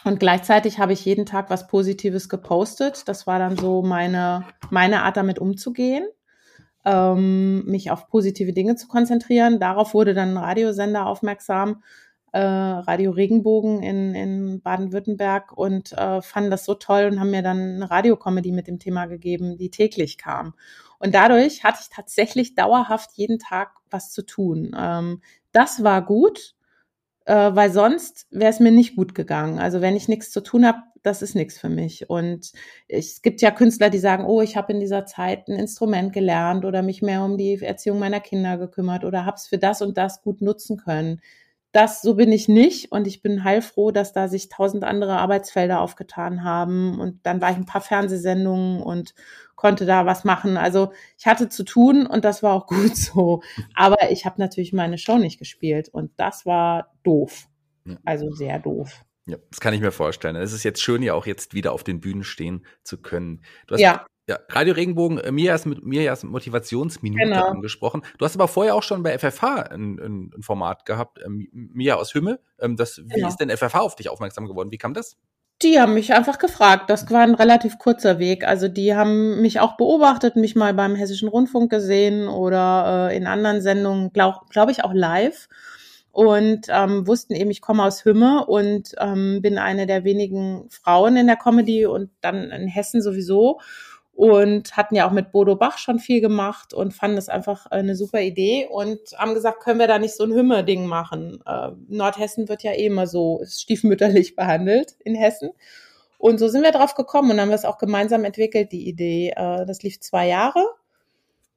Und 0.04 0.20
gleichzeitig 0.20 0.80
habe 0.80 0.94
ich 0.94 1.04
jeden 1.04 1.26
Tag 1.26 1.50
was 1.50 1.68
Positives 1.68 2.30
gepostet. 2.30 3.08
Das 3.08 3.28
war 3.28 3.40
dann 3.40 3.58
so 3.58 3.82
meine, 3.82 4.46
meine 4.70 5.04
Art, 5.04 5.18
damit 5.18 5.40
umzugehen, 5.40 6.08
ähm, 6.86 7.66
mich 7.66 7.92
auf 7.92 8.08
positive 8.08 8.54
Dinge 8.54 8.76
zu 8.76 8.88
konzentrieren. 8.88 9.60
Darauf 9.60 9.94
wurde 9.94 10.14
dann 10.14 10.32
ein 10.32 10.38
Radiosender 10.38 11.06
aufmerksam. 11.08 11.84
äh, 12.34 12.40
Radio 12.40 13.12
Regenbogen 13.12 13.82
in, 13.82 14.14
in 14.14 14.62
Baden-Württemberg 14.62 15.58
und 15.58 15.94
äh, 15.94 16.22
fanden 16.22 16.52
das 16.52 16.66
so 16.66 16.76
toll 16.76 17.06
und 17.12 17.20
haben 17.20 17.32
mir 17.32 17.42
dann 17.42 17.58
eine 17.76 17.90
Radiocomedy 17.90 18.52
mit 18.52 18.68
dem 18.68 18.80
Thema 18.80 19.06
gegeben, 19.06 19.58
die 19.58 19.72
täglich 19.72 20.18
kam. 20.18 20.54
Und 21.00 21.16
dadurch 21.16 21.64
hatte 21.64 21.80
ich 21.82 21.90
tatsächlich 21.90 22.54
dauerhaft 22.56 23.12
jeden 23.14 23.40
Tag 23.40 23.72
was 23.90 24.12
zu 24.12 24.26
tun. 24.26 24.76
Ähm, 24.78 25.22
das 25.52 25.84
war 25.84 26.04
gut, 26.04 26.56
äh, 27.28 27.54
weil 27.56 27.72
sonst 27.72 28.26
wäre 28.32 28.50
es 28.50 28.62
mir 28.62 28.72
nicht 28.72 28.96
gut 28.96 29.14
gegangen. 29.14 29.60
Also 29.60 29.82
wenn 29.82 29.98
ich 29.98 30.08
nichts 30.08 30.32
zu 30.32 30.42
tun 30.42 30.66
habe, 30.66 30.80
das 31.04 31.22
ist 31.22 31.36
nichts 31.36 31.60
für 31.60 31.70
mich. 31.70 32.10
Und 32.10 32.54
es 32.88 33.22
gibt 33.22 33.42
ja 33.42 33.52
Künstler, 33.52 33.90
die 33.90 34.00
sagen, 34.00 34.26
oh, 34.26 34.42
ich 34.42 34.56
habe 34.56 34.72
in 34.74 34.80
dieser 34.80 35.06
Zeit 35.06 35.48
ein 35.48 35.56
Instrument 35.56 36.14
gelernt 36.14 36.64
oder 36.64 36.82
mich 36.82 37.02
mehr 37.02 37.24
um 37.24 37.38
die 37.38 37.62
Erziehung 37.62 38.00
meiner 38.00 38.22
Kinder 38.22 38.58
gekümmert 38.58 39.04
oder 39.04 39.26
habe 39.26 39.36
es 39.36 39.48
für 39.48 39.58
das 39.58 39.82
und 39.82 39.98
das 39.98 40.22
gut 40.22 40.42
nutzen 40.42 40.78
können 40.78 41.22
das, 41.72 42.02
so 42.02 42.16
bin 42.16 42.32
ich 42.32 42.48
nicht 42.48 42.92
und 42.92 43.08
ich 43.08 43.22
bin 43.22 43.44
heilfroh, 43.44 43.92
dass 43.92 44.14
da 44.14 44.28
sich 44.28 44.50
tausend 44.50 44.84
andere 44.84 45.18
Arbeitsfelder 45.18 45.82
aufgetan 45.82 46.44
haben 46.44 47.00
und 47.00 47.20
dann 47.26 47.42
war 47.42 47.52
ich 47.52 47.58
ein 47.58 47.66
paar 47.66 47.82
Fernsehsendungen 47.82 48.82
und 48.82 49.14
konnte 49.56 49.86
da 49.86 50.06
was 50.06 50.24
machen. 50.24 50.56
Also 50.58 50.94
ich 51.18 51.26
hatte 51.26 51.50
zu 51.50 51.64
tun 51.64 52.06
und 52.06 52.24
das 52.26 52.42
war 52.44 52.54
auch 52.54 52.68
gut 52.68 52.96
so. 52.96 53.42
Aber 53.74 54.12
ich 54.12 54.26
habe 54.26 54.40
natürlich 54.40 54.74
meine 54.74 54.98
Show 54.98 55.18
nicht 55.18 55.40
gespielt 55.40 55.90
und 55.90 56.12
das 56.18 56.46
war 56.46 56.94
doof. 57.04 57.48
Also 58.04 58.32
sehr 58.32 58.60
doof. 58.60 59.04
Ja, 59.28 59.38
das 59.50 59.60
kann 59.60 59.74
ich 59.74 59.82
mir 59.82 59.92
vorstellen. 59.92 60.36
Es 60.36 60.54
ist 60.54 60.64
jetzt 60.64 60.82
schön, 60.82 61.04
ja 61.04 61.14
auch 61.14 61.26
jetzt 61.26 61.54
wieder 61.54 61.74
auf 61.74 61.84
den 61.84 62.00
Bühnen 62.00 62.24
stehen 62.24 62.66
zu 62.84 62.98
können. 62.98 63.44
Du 63.68 63.76
hast 63.76 63.82
ja. 63.82 64.06
Ja, 64.30 64.40
Radio 64.50 64.74
Regenbogen, 64.74 65.20
äh, 65.20 65.32
Mias, 65.32 65.66
Mias 65.66 66.24
Motivationsminute 66.26 67.24
genau. 67.24 67.48
angesprochen. 67.48 68.02
Du 68.18 68.26
hast 68.26 68.36
aber 68.36 68.50
vorher 68.50 68.76
auch 68.76 68.84
schon 68.84 69.02
bei 69.02 69.18
FFH 69.18 69.62
ein, 69.72 69.98
ein, 70.00 70.32
ein 70.36 70.44
Format 70.44 70.86
gehabt, 70.86 71.20
ähm, 71.26 71.48
Mia 71.54 71.96
aus 71.96 72.14
Hümme. 72.14 72.42
Ähm, 72.60 72.76
das, 72.76 72.98
wie 72.98 73.08
genau. 73.08 73.30
ist 73.30 73.38
denn 73.38 73.50
FFH 73.50 73.80
auf 73.80 73.96
dich 73.96 74.10
aufmerksam 74.10 74.46
geworden? 74.48 74.70
Wie 74.70 74.78
kam 74.78 74.94
das? 74.94 75.16
Die 75.62 75.80
haben 75.80 75.94
mich 75.94 76.14
einfach 76.14 76.40
gefragt. 76.40 76.90
Das 76.90 77.10
war 77.10 77.22
ein 77.22 77.36
relativ 77.36 77.80
kurzer 77.80 78.20
Weg. 78.20 78.46
Also 78.46 78.68
die 78.68 78.94
haben 78.96 79.42
mich 79.42 79.62
auch 79.62 79.78
beobachtet, 79.78 80.36
mich 80.36 80.56
mal 80.56 80.74
beim 80.74 80.96
Hessischen 80.96 81.30
Rundfunk 81.30 81.72
gesehen 81.72 82.28
oder 82.28 83.10
äh, 83.10 83.18
in 83.18 83.28
anderen 83.28 83.62
Sendungen, 83.62 84.12
glaube 84.12 84.40
glaub 84.50 84.70
ich, 84.70 84.84
auch 84.84 84.94
live. 84.94 85.48
Und 86.12 86.68
ähm, 86.68 87.08
wussten 87.08 87.34
eben, 87.34 87.50
ich 87.50 87.62
komme 87.62 87.84
aus 87.84 88.04
Hümme 88.04 88.46
und 88.46 88.94
ähm, 89.00 89.42
bin 89.42 89.58
eine 89.58 89.88
der 89.88 90.04
wenigen 90.04 90.68
Frauen 90.70 91.16
in 91.16 91.28
der 91.28 91.38
Comedy 91.38 91.86
und 91.86 92.10
dann 92.20 92.52
in 92.52 92.68
Hessen 92.68 93.02
sowieso 93.02 93.60
und 94.18 94.76
hatten 94.76 94.96
ja 94.96 95.08
auch 95.08 95.12
mit 95.12 95.32
Bodo 95.32 95.56
Bach 95.56 95.78
schon 95.78 96.00
viel 96.00 96.22
gemacht 96.22 96.74
und 96.74 96.96
fanden 96.96 97.18
das 97.18 97.30
einfach 97.30 97.68
eine 97.68 97.96
super 97.96 98.20
Idee 98.20 98.68
und 98.68 99.00
haben 99.16 99.36
gesagt, 99.36 99.60
können 99.60 99.80
wir 99.80 99.86
da 99.86 100.00
nicht 100.00 100.16
so 100.16 100.24
ein 100.24 100.34
Hümme-Ding 100.34 100.88
machen? 100.88 101.40
Äh, 101.46 101.70
Nordhessen 101.88 102.50
wird 102.50 102.64
ja 102.64 102.72
eh 102.72 102.88
immer 102.88 103.06
so 103.06 103.44
stiefmütterlich 103.46 104.36
behandelt 104.36 104.96
in 105.06 105.14
Hessen. 105.14 105.52
Und 106.18 106.40
so 106.40 106.48
sind 106.48 106.64
wir 106.64 106.72
drauf 106.72 106.96
gekommen 106.96 107.30
und 107.30 107.40
haben 107.40 107.52
das 107.52 107.64
auch 107.64 107.78
gemeinsam 107.78 108.24
entwickelt, 108.24 108.72
die 108.72 108.88
Idee. 108.88 109.34
Äh, 109.36 109.68
das 109.68 109.84
lief 109.84 110.00
zwei 110.00 110.28
Jahre. 110.28 110.66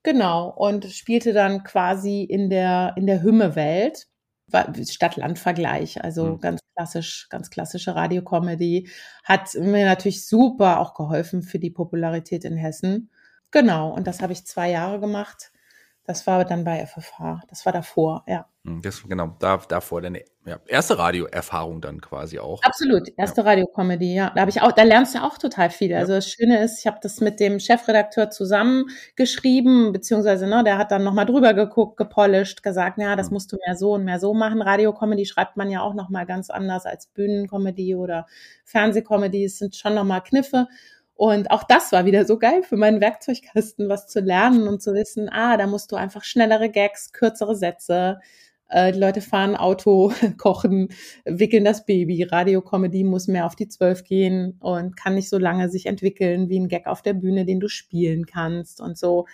Genau. 0.02 0.52
Und 0.54 0.84
spielte 0.84 1.32
dann 1.32 1.64
quasi 1.64 2.24
in 2.24 2.50
der, 2.50 2.92
in 2.98 3.06
der 3.06 3.22
Hümme-Welt. 3.22 4.06
Stadt-Land-Vergleich, 4.50 6.02
also 6.02 6.36
mhm. 6.36 6.40
ganz 6.40 6.60
klassisch, 6.74 7.28
ganz 7.30 7.50
klassische 7.50 7.94
Radiocomedy. 7.94 8.88
Hat 9.24 9.54
mir 9.54 9.84
natürlich 9.84 10.26
super 10.26 10.80
auch 10.80 10.94
geholfen 10.94 11.42
für 11.42 11.58
die 11.58 11.70
Popularität 11.70 12.44
in 12.44 12.56
Hessen. 12.56 13.10
Genau, 13.50 13.90
und 13.90 14.06
das 14.06 14.22
habe 14.22 14.32
ich 14.32 14.46
zwei 14.46 14.70
Jahre 14.70 15.00
gemacht. 15.00 15.52
Das 16.04 16.26
war 16.26 16.44
dann 16.44 16.64
bei 16.64 16.84
FFH. 16.86 17.42
Das 17.48 17.66
war 17.66 17.72
davor, 17.72 18.24
ja. 18.26 18.46
Hm, 18.64 18.82
das, 18.82 19.02
genau, 19.02 19.36
da, 19.38 19.58
davor 19.58 20.02
deine 20.02 20.24
ja, 20.46 20.58
erste 20.66 20.98
Radioerfahrung 20.98 21.82
dann 21.82 22.00
quasi 22.00 22.38
auch. 22.38 22.62
Absolut, 22.62 23.08
erste 23.18 23.42
ja. 23.42 23.46
Radiocomedy, 23.46 24.14
ja. 24.14 24.32
Da 24.34 24.40
habe 24.40 24.50
ich 24.50 24.62
auch, 24.62 24.72
da 24.72 24.84
lernst 24.84 25.14
du 25.14 25.22
auch 25.22 25.36
total 25.36 25.68
viel. 25.68 25.94
Also 25.94 26.14
das 26.14 26.30
Schöne 26.30 26.62
ist, 26.64 26.80
ich 26.80 26.86
habe 26.86 26.98
das 27.02 27.20
mit 27.20 27.40
dem 27.40 27.60
Chefredakteur 27.60 28.30
zusammengeschrieben, 28.30 29.92
beziehungsweise, 29.92 30.46
ne, 30.46 30.64
der 30.64 30.78
hat 30.78 30.92
dann 30.92 31.04
nochmal 31.04 31.26
drüber 31.26 31.52
geguckt, 31.52 31.98
gepolished, 31.98 32.62
gesagt, 32.62 32.98
ja, 32.98 33.16
das 33.16 33.28
mhm. 33.28 33.34
musst 33.34 33.52
du 33.52 33.58
mehr 33.66 33.76
so 33.76 33.92
und 33.92 34.04
mehr 34.04 34.18
so 34.18 34.32
machen. 34.32 34.62
Radiocomedy 34.62 35.26
schreibt 35.26 35.58
man 35.58 35.70
ja 35.70 35.82
auch 35.82 35.92
nochmal 35.92 36.24
ganz 36.24 36.48
anders 36.48 36.86
als 36.86 37.06
Bühnencomedy 37.08 37.94
oder 37.94 38.26
Fernsehcomedy. 38.64 39.44
Es 39.44 39.58
sind 39.58 39.76
schon 39.76 39.94
nochmal 39.94 40.22
Kniffe. 40.22 40.68
Und 41.14 41.50
auch 41.50 41.64
das 41.64 41.92
war 41.92 42.06
wieder 42.06 42.24
so 42.24 42.38
geil 42.38 42.62
für 42.62 42.78
meinen 42.78 43.02
Werkzeugkasten, 43.02 43.90
was 43.90 44.06
zu 44.06 44.20
lernen 44.20 44.66
und 44.66 44.80
zu 44.80 44.94
wissen, 44.94 45.28
ah, 45.30 45.58
da 45.58 45.66
musst 45.66 45.92
du 45.92 45.96
einfach 45.96 46.24
schnellere 46.24 46.70
Gags, 46.70 47.12
kürzere 47.12 47.54
Sätze, 47.54 48.20
äh, 48.70 48.92
die 48.92 48.98
Leute 48.98 49.20
fahren 49.20 49.56
Auto, 49.56 50.12
kochen, 50.38 50.88
wickeln 51.24 51.64
das 51.64 51.84
Baby. 51.84 52.22
Radiocomedy 52.22 53.04
muss 53.04 53.28
mehr 53.28 53.46
auf 53.46 53.56
die 53.56 53.68
Zwölf 53.68 54.04
gehen 54.04 54.56
und 54.60 54.96
kann 54.96 55.14
nicht 55.14 55.28
so 55.28 55.38
lange 55.38 55.68
sich 55.68 55.86
entwickeln 55.86 56.48
wie 56.48 56.58
ein 56.58 56.68
Gag 56.68 56.86
auf 56.86 57.02
der 57.02 57.14
Bühne, 57.14 57.44
den 57.44 57.60
du 57.60 57.68
spielen 57.68 58.26
kannst 58.26 58.80
und 58.80 58.96
so. 58.96 59.26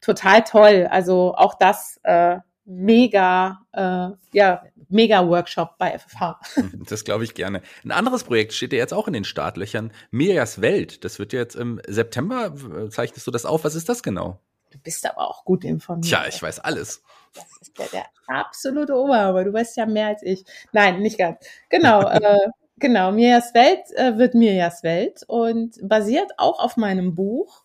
Total 0.00 0.42
toll. 0.42 0.88
Also 0.90 1.34
auch 1.36 1.54
das 1.54 2.00
äh, 2.02 2.38
mega, 2.64 3.60
äh, 3.72 4.08
ja, 4.32 4.62
mega 4.88 5.26
Workshop 5.26 5.78
bei 5.78 5.98
FFH. 5.98 6.40
Das 6.88 7.04
glaube 7.04 7.24
ich 7.24 7.34
gerne. 7.34 7.62
Ein 7.84 7.92
anderes 7.92 8.24
Projekt 8.24 8.52
steht 8.52 8.72
ja 8.72 8.78
jetzt 8.78 8.92
auch 8.92 9.06
in 9.06 9.14
den 9.14 9.24
Startlöchern. 9.24 9.92
Mirjas 10.10 10.60
Welt. 10.60 11.04
Das 11.04 11.18
wird 11.18 11.32
jetzt 11.32 11.56
im 11.56 11.80
September. 11.86 12.52
Zeichnest 12.90 13.26
du 13.26 13.30
das 13.30 13.46
auf? 13.46 13.64
Was 13.64 13.74
ist 13.74 13.88
das 13.88 14.02
genau? 14.02 14.40
Du 14.70 14.78
bist 14.78 15.06
aber 15.06 15.28
auch 15.28 15.44
gut 15.44 15.64
informiert. 15.64 16.06
Tja, 16.06 16.24
ich 16.28 16.42
weiß 16.42 16.60
alles. 16.60 17.02
Das 17.34 17.46
ist 17.60 17.78
der, 17.78 17.86
der 17.86 18.06
absolute 18.26 18.94
Oberhammer. 18.94 19.44
Du 19.44 19.52
weißt 19.52 19.76
ja 19.76 19.86
mehr 19.86 20.08
als 20.08 20.22
ich. 20.22 20.44
Nein, 20.72 21.00
nicht 21.00 21.18
ganz. 21.18 21.38
Genau. 21.68 22.00
äh, 22.08 22.48
genau. 22.78 23.12
Mirjas 23.12 23.54
Welt 23.54 23.90
äh, 23.96 24.18
wird 24.18 24.34
Mirjas 24.34 24.82
Welt 24.82 25.22
und 25.26 25.76
basiert 25.82 26.32
auch 26.38 26.62
auf 26.62 26.76
meinem 26.76 27.14
Buch 27.14 27.61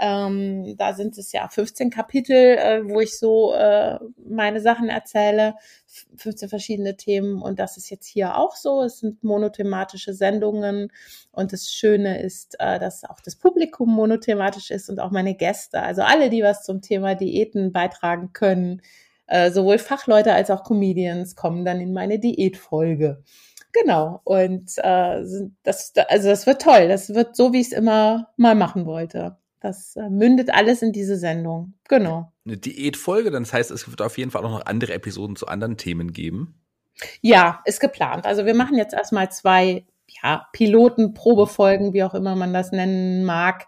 ähm, 0.00 0.76
da 0.78 0.94
sind 0.94 1.18
es 1.18 1.30
ja 1.32 1.46
15 1.48 1.90
Kapitel, 1.90 2.34
äh, 2.34 2.82
wo 2.88 3.00
ich 3.00 3.18
so 3.18 3.52
äh, 3.52 3.98
meine 4.16 4.60
Sachen 4.60 4.88
erzähle, 4.88 5.54
15 6.16 6.48
verschiedene 6.48 6.96
Themen 6.96 7.42
und 7.42 7.58
das 7.58 7.76
ist 7.76 7.90
jetzt 7.90 8.06
hier 8.06 8.36
auch 8.38 8.56
so. 8.56 8.82
Es 8.82 9.00
sind 9.00 9.22
monothematische 9.22 10.14
Sendungen 10.14 10.90
und 11.32 11.52
das 11.52 11.70
Schöne 11.70 12.22
ist, 12.22 12.56
äh, 12.58 12.78
dass 12.78 13.04
auch 13.04 13.20
das 13.20 13.36
Publikum 13.36 13.90
monothematisch 13.94 14.70
ist 14.70 14.88
und 14.88 15.00
auch 15.00 15.10
meine 15.10 15.34
Gäste, 15.34 15.82
also 15.82 16.02
alle, 16.02 16.30
die 16.30 16.42
was 16.42 16.64
zum 16.64 16.80
Thema 16.80 17.14
Diäten 17.14 17.70
beitragen 17.70 18.32
können, 18.32 18.80
äh, 19.26 19.50
sowohl 19.50 19.78
Fachleute 19.78 20.32
als 20.32 20.50
auch 20.50 20.64
Comedians 20.64 21.36
kommen 21.36 21.64
dann 21.64 21.80
in 21.80 21.92
meine 21.92 22.18
Diätfolge. 22.18 23.22
Genau. 23.72 24.20
Und 24.24 24.72
äh, 24.78 25.22
das, 25.62 25.92
also 26.08 26.28
das 26.28 26.46
wird 26.46 26.62
toll. 26.62 26.88
Das 26.88 27.14
wird 27.14 27.36
so, 27.36 27.52
wie 27.52 27.60
ich 27.60 27.68
es 27.68 27.72
immer 27.72 28.28
mal 28.36 28.54
machen 28.54 28.86
wollte. 28.86 29.36
Das 29.60 29.94
äh, 29.96 30.08
mündet 30.08 30.50
alles 30.52 30.82
in 30.82 30.92
diese 30.92 31.16
Sendung. 31.16 31.74
Genau. 31.88 32.32
Eine 32.46 32.56
Diätfolge, 32.56 33.30
das 33.30 33.52
heißt, 33.52 33.70
es 33.70 33.88
wird 33.88 34.00
auf 34.02 34.16
jeden 34.18 34.30
Fall 34.30 34.44
auch 34.44 34.50
noch 34.50 34.66
andere 34.66 34.94
Episoden 34.94 35.36
zu 35.36 35.46
anderen 35.46 35.76
Themen 35.76 36.12
geben. 36.12 36.54
Ja, 37.20 37.62
ist 37.64 37.80
geplant. 37.80 38.26
Also 38.26 38.46
wir 38.46 38.54
machen 38.54 38.76
jetzt 38.76 38.94
erstmal 38.94 39.30
zwei 39.30 39.84
ja, 40.22 40.46
Piloten, 40.52 41.14
Probefolgen, 41.14 41.92
wie 41.92 42.02
auch 42.02 42.14
immer 42.14 42.34
man 42.36 42.52
das 42.52 42.72
nennen 42.72 43.24
mag. 43.24 43.66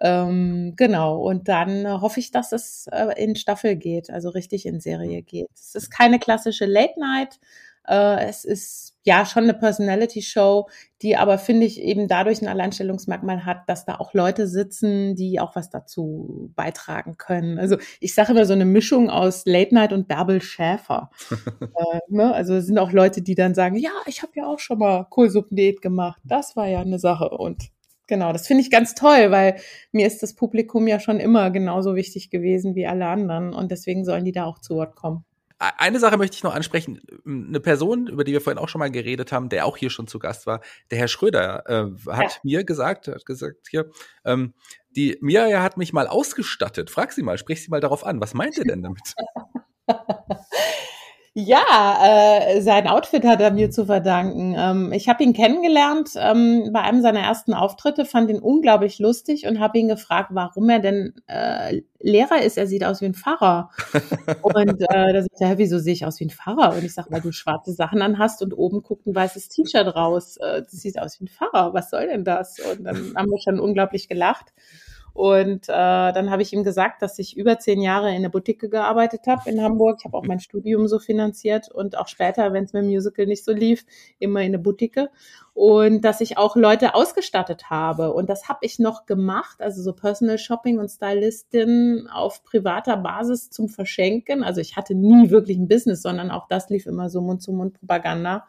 Ähm, 0.00 0.74
genau. 0.76 1.20
Und 1.20 1.48
dann 1.48 1.84
äh, 1.84 1.88
hoffe 1.88 2.20
ich, 2.20 2.30
dass 2.30 2.52
es 2.52 2.86
äh, 2.90 3.22
in 3.22 3.36
Staffel 3.36 3.76
geht, 3.76 4.10
also 4.10 4.30
richtig 4.30 4.66
in 4.66 4.80
Serie 4.80 5.22
geht. 5.22 5.48
Es 5.54 5.74
ist 5.74 5.90
keine 5.90 6.18
klassische 6.18 6.66
Late 6.66 6.98
Night. 6.98 7.38
Äh, 7.86 8.26
es 8.28 8.44
ist 8.44 8.89
ja 9.02 9.24
schon 9.24 9.44
eine 9.44 9.54
Personality-Show, 9.54 10.68
die 11.02 11.16
aber, 11.16 11.38
finde 11.38 11.66
ich, 11.66 11.80
eben 11.80 12.08
dadurch 12.08 12.42
ein 12.42 12.48
Alleinstellungsmerkmal 12.48 13.46
hat, 13.46 13.68
dass 13.68 13.86
da 13.86 13.96
auch 13.96 14.12
Leute 14.12 14.46
sitzen, 14.46 15.16
die 15.16 15.40
auch 15.40 15.56
was 15.56 15.70
dazu 15.70 16.52
beitragen 16.54 17.16
können. 17.16 17.58
Also 17.58 17.78
ich 18.00 18.14
sage 18.14 18.32
immer 18.32 18.44
so 18.44 18.52
eine 18.52 18.66
Mischung 18.66 19.08
aus 19.08 19.44
Late 19.46 19.74
Night 19.74 19.92
und 19.92 20.08
Bärbel 20.08 20.42
Schäfer. 20.42 21.10
äh, 21.60 21.98
ne? 22.08 22.34
Also 22.34 22.54
es 22.54 22.66
sind 22.66 22.78
auch 22.78 22.92
Leute, 22.92 23.22
die 23.22 23.34
dann 23.34 23.54
sagen, 23.54 23.76
ja, 23.76 23.92
ich 24.06 24.22
habe 24.22 24.32
ja 24.34 24.46
auch 24.46 24.58
schon 24.58 24.78
mal 24.78 25.06
Kohlsuppendiät 25.08 25.80
gemacht. 25.80 26.20
Das 26.24 26.56
war 26.56 26.68
ja 26.68 26.80
eine 26.80 26.98
Sache. 26.98 27.30
Und 27.30 27.70
genau, 28.06 28.32
das 28.32 28.46
finde 28.46 28.62
ich 28.62 28.70
ganz 28.70 28.94
toll, 28.94 29.30
weil 29.30 29.56
mir 29.92 30.06
ist 30.06 30.22
das 30.22 30.34
Publikum 30.34 30.86
ja 30.86 31.00
schon 31.00 31.20
immer 31.20 31.50
genauso 31.50 31.94
wichtig 31.94 32.28
gewesen 32.28 32.74
wie 32.74 32.86
alle 32.86 33.06
anderen. 33.06 33.54
Und 33.54 33.70
deswegen 33.70 34.04
sollen 34.04 34.26
die 34.26 34.32
da 34.32 34.44
auch 34.44 34.58
zu 34.58 34.76
Wort 34.76 34.94
kommen. 34.94 35.24
Eine 35.60 35.98
Sache 35.98 36.16
möchte 36.16 36.36
ich 36.36 36.42
noch 36.42 36.54
ansprechen. 36.54 37.02
Eine 37.26 37.60
Person, 37.60 38.06
über 38.06 38.24
die 38.24 38.32
wir 38.32 38.40
vorhin 38.40 38.58
auch 38.58 38.70
schon 38.70 38.78
mal 38.78 38.90
geredet 38.90 39.30
haben, 39.30 39.50
der 39.50 39.66
auch 39.66 39.76
hier 39.76 39.90
schon 39.90 40.06
zu 40.06 40.18
Gast 40.18 40.46
war, 40.46 40.62
der 40.90 40.96
Herr 40.96 41.08
Schröder, 41.08 41.68
äh, 41.68 42.10
hat 42.10 42.32
ja. 42.32 42.40
mir 42.42 42.64
gesagt, 42.64 43.08
hat 43.08 43.26
gesagt 43.26 43.68
hier, 43.68 43.90
ähm, 44.24 44.54
die 44.96 45.18
Mia 45.20 45.62
hat 45.62 45.76
mich 45.76 45.92
mal 45.92 46.06
ausgestattet. 46.06 46.88
Frag 46.88 47.12
sie 47.12 47.22
mal, 47.22 47.36
sprich 47.36 47.62
sie 47.62 47.70
mal 47.70 47.80
darauf 47.80 48.06
an. 48.06 48.22
Was 48.22 48.32
meint 48.32 48.56
ihr 48.56 48.64
denn 48.64 48.82
damit? 48.82 49.14
Ja, 51.34 51.60
äh, 52.02 52.60
sein 52.60 52.88
Outfit 52.88 53.24
hat 53.24 53.40
er 53.40 53.52
mir 53.52 53.70
zu 53.70 53.86
verdanken. 53.86 54.56
Ähm, 54.58 54.92
ich 54.92 55.08
habe 55.08 55.22
ihn 55.22 55.32
kennengelernt 55.32 56.10
ähm, 56.16 56.70
bei 56.72 56.80
einem 56.80 57.02
seiner 57.02 57.20
ersten 57.20 57.54
Auftritte, 57.54 58.04
fand 58.04 58.30
ihn 58.30 58.40
unglaublich 58.40 58.98
lustig 58.98 59.46
und 59.46 59.60
habe 59.60 59.78
ihn 59.78 59.86
gefragt, 59.86 60.30
warum 60.32 60.68
er 60.68 60.80
denn 60.80 61.14
äh, 61.28 61.82
Lehrer 62.00 62.42
ist. 62.42 62.58
Er 62.58 62.66
sieht 62.66 62.82
aus 62.82 63.00
wie 63.00 63.04
ein 63.04 63.14
Pfarrer. 63.14 63.70
und 64.42 64.80
äh, 64.80 65.12
da 65.12 65.22
sagt 65.22 65.40
er, 65.40 65.58
wieso 65.58 65.78
sehe 65.78 65.92
ich 65.92 66.04
aus 66.04 66.18
wie 66.18 66.24
ein 66.24 66.30
Pfarrer? 66.30 66.74
Und 66.74 66.82
ich 66.82 66.94
sage, 66.94 67.12
weil 67.12 67.20
du 67.20 67.30
schwarze 67.30 67.72
Sachen 67.72 68.02
anhast 68.02 68.42
und 68.42 68.52
oben 68.52 68.82
guckt 68.82 69.06
ein 69.06 69.14
weißes 69.14 69.50
T-Shirt 69.50 69.94
raus. 69.94 70.36
Äh, 70.38 70.62
das 70.62 70.72
sieht 70.72 70.98
aus 70.98 71.20
wie 71.20 71.26
ein 71.26 71.28
Pfarrer. 71.28 71.74
Was 71.74 71.90
soll 71.90 72.08
denn 72.08 72.24
das? 72.24 72.58
Und 72.58 72.82
dann 72.82 73.14
haben 73.14 73.30
wir 73.30 73.40
schon 73.40 73.60
unglaublich 73.60 74.08
gelacht. 74.08 74.52
Und 75.12 75.68
äh, 75.68 75.72
dann 76.12 76.30
habe 76.30 76.42
ich 76.42 76.52
ihm 76.52 76.62
gesagt, 76.64 77.02
dass 77.02 77.18
ich 77.18 77.36
über 77.36 77.58
zehn 77.58 77.80
Jahre 77.80 78.14
in 78.14 78.22
der 78.22 78.28
Boutique 78.28 78.70
gearbeitet 78.70 79.22
habe 79.26 79.50
in 79.50 79.62
Hamburg. 79.62 79.98
Ich 79.98 80.04
habe 80.04 80.16
auch 80.16 80.24
mein 80.24 80.40
Studium 80.40 80.86
so 80.88 80.98
finanziert 80.98 81.70
und 81.70 81.98
auch 81.98 82.08
später, 82.08 82.52
wenn 82.52 82.64
es 82.64 82.72
mit 82.72 82.82
dem 82.82 82.90
Musical 82.90 83.26
nicht 83.26 83.44
so 83.44 83.52
lief, 83.52 83.84
immer 84.18 84.42
in 84.42 84.52
der 84.52 84.58
Boutique. 84.60 85.08
Und 85.52 86.02
dass 86.04 86.20
ich 86.20 86.38
auch 86.38 86.56
Leute 86.56 86.94
ausgestattet 86.94 87.70
habe. 87.70 88.12
Und 88.14 88.30
das 88.30 88.48
habe 88.48 88.60
ich 88.62 88.78
noch 88.78 89.04
gemacht, 89.04 89.60
also 89.60 89.82
so 89.82 89.92
Personal 89.92 90.38
Shopping 90.38 90.78
und 90.78 90.88
Stylistin 90.88 92.08
auf 92.12 92.44
privater 92.44 92.96
Basis 92.96 93.50
zum 93.50 93.68
Verschenken. 93.68 94.44
Also 94.44 94.60
ich 94.60 94.76
hatte 94.76 94.94
nie 94.94 95.30
wirklich 95.30 95.58
ein 95.58 95.68
Business, 95.68 96.02
sondern 96.02 96.30
auch 96.30 96.46
das 96.48 96.70
lief 96.70 96.86
immer 96.86 97.10
so 97.10 97.20
Mund-zu-Mund-Propaganda. 97.20 98.46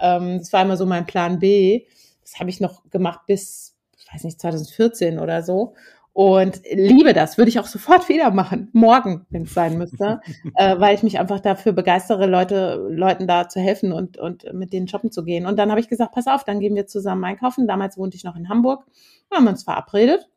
Ähm, 0.00 0.38
das 0.38 0.52
war 0.52 0.62
immer 0.62 0.76
so 0.76 0.86
mein 0.86 1.06
Plan 1.06 1.40
B. 1.40 1.86
Das 2.22 2.38
habe 2.38 2.50
ich 2.50 2.60
noch 2.60 2.88
gemacht 2.90 3.20
bis 3.26 3.71
weiß 4.12 4.24
nicht, 4.24 4.40
2014 4.40 5.18
oder 5.18 5.42
so. 5.42 5.74
Und 6.14 6.60
liebe 6.70 7.14
das, 7.14 7.38
würde 7.38 7.48
ich 7.48 7.58
auch 7.58 7.66
sofort 7.66 8.10
wieder 8.10 8.30
machen, 8.30 8.68
morgen, 8.72 9.24
wenn 9.30 9.44
es 9.44 9.54
sein 9.54 9.78
müsste, 9.78 10.20
äh, 10.56 10.78
weil 10.78 10.94
ich 10.94 11.02
mich 11.02 11.18
einfach 11.18 11.40
dafür 11.40 11.72
begeistere, 11.72 12.26
Leute, 12.26 12.86
Leuten 12.90 13.26
da 13.26 13.48
zu 13.48 13.60
helfen 13.60 13.92
und, 13.92 14.18
und 14.18 14.52
mit 14.52 14.74
denen 14.74 14.88
shoppen 14.88 15.10
zu 15.10 15.24
gehen. 15.24 15.46
Und 15.46 15.58
dann 15.58 15.70
habe 15.70 15.80
ich 15.80 15.88
gesagt, 15.88 16.12
pass 16.12 16.26
auf, 16.26 16.44
dann 16.44 16.60
gehen 16.60 16.74
wir 16.74 16.86
zusammen 16.86 17.24
einkaufen. 17.24 17.66
Damals 17.66 17.96
wohnte 17.96 18.16
ich 18.16 18.24
noch 18.24 18.36
in 18.36 18.50
Hamburg. 18.50 18.84
Wir 19.30 19.38
haben 19.38 19.46
uns 19.46 19.62
verabredet 19.62 20.28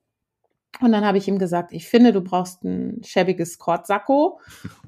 und 0.81 0.91
dann 0.91 1.05
habe 1.05 1.17
ich 1.17 1.27
ihm 1.27 1.39
gesagt, 1.39 1.71
ich 1.71 1.87
finde, 1.87 2.11
du 2.11 2.21
brauchst 2.21 2.63
ein 2.63 3.01
schäbiges 3.03 3.59
Kortsacko 3.59 4.39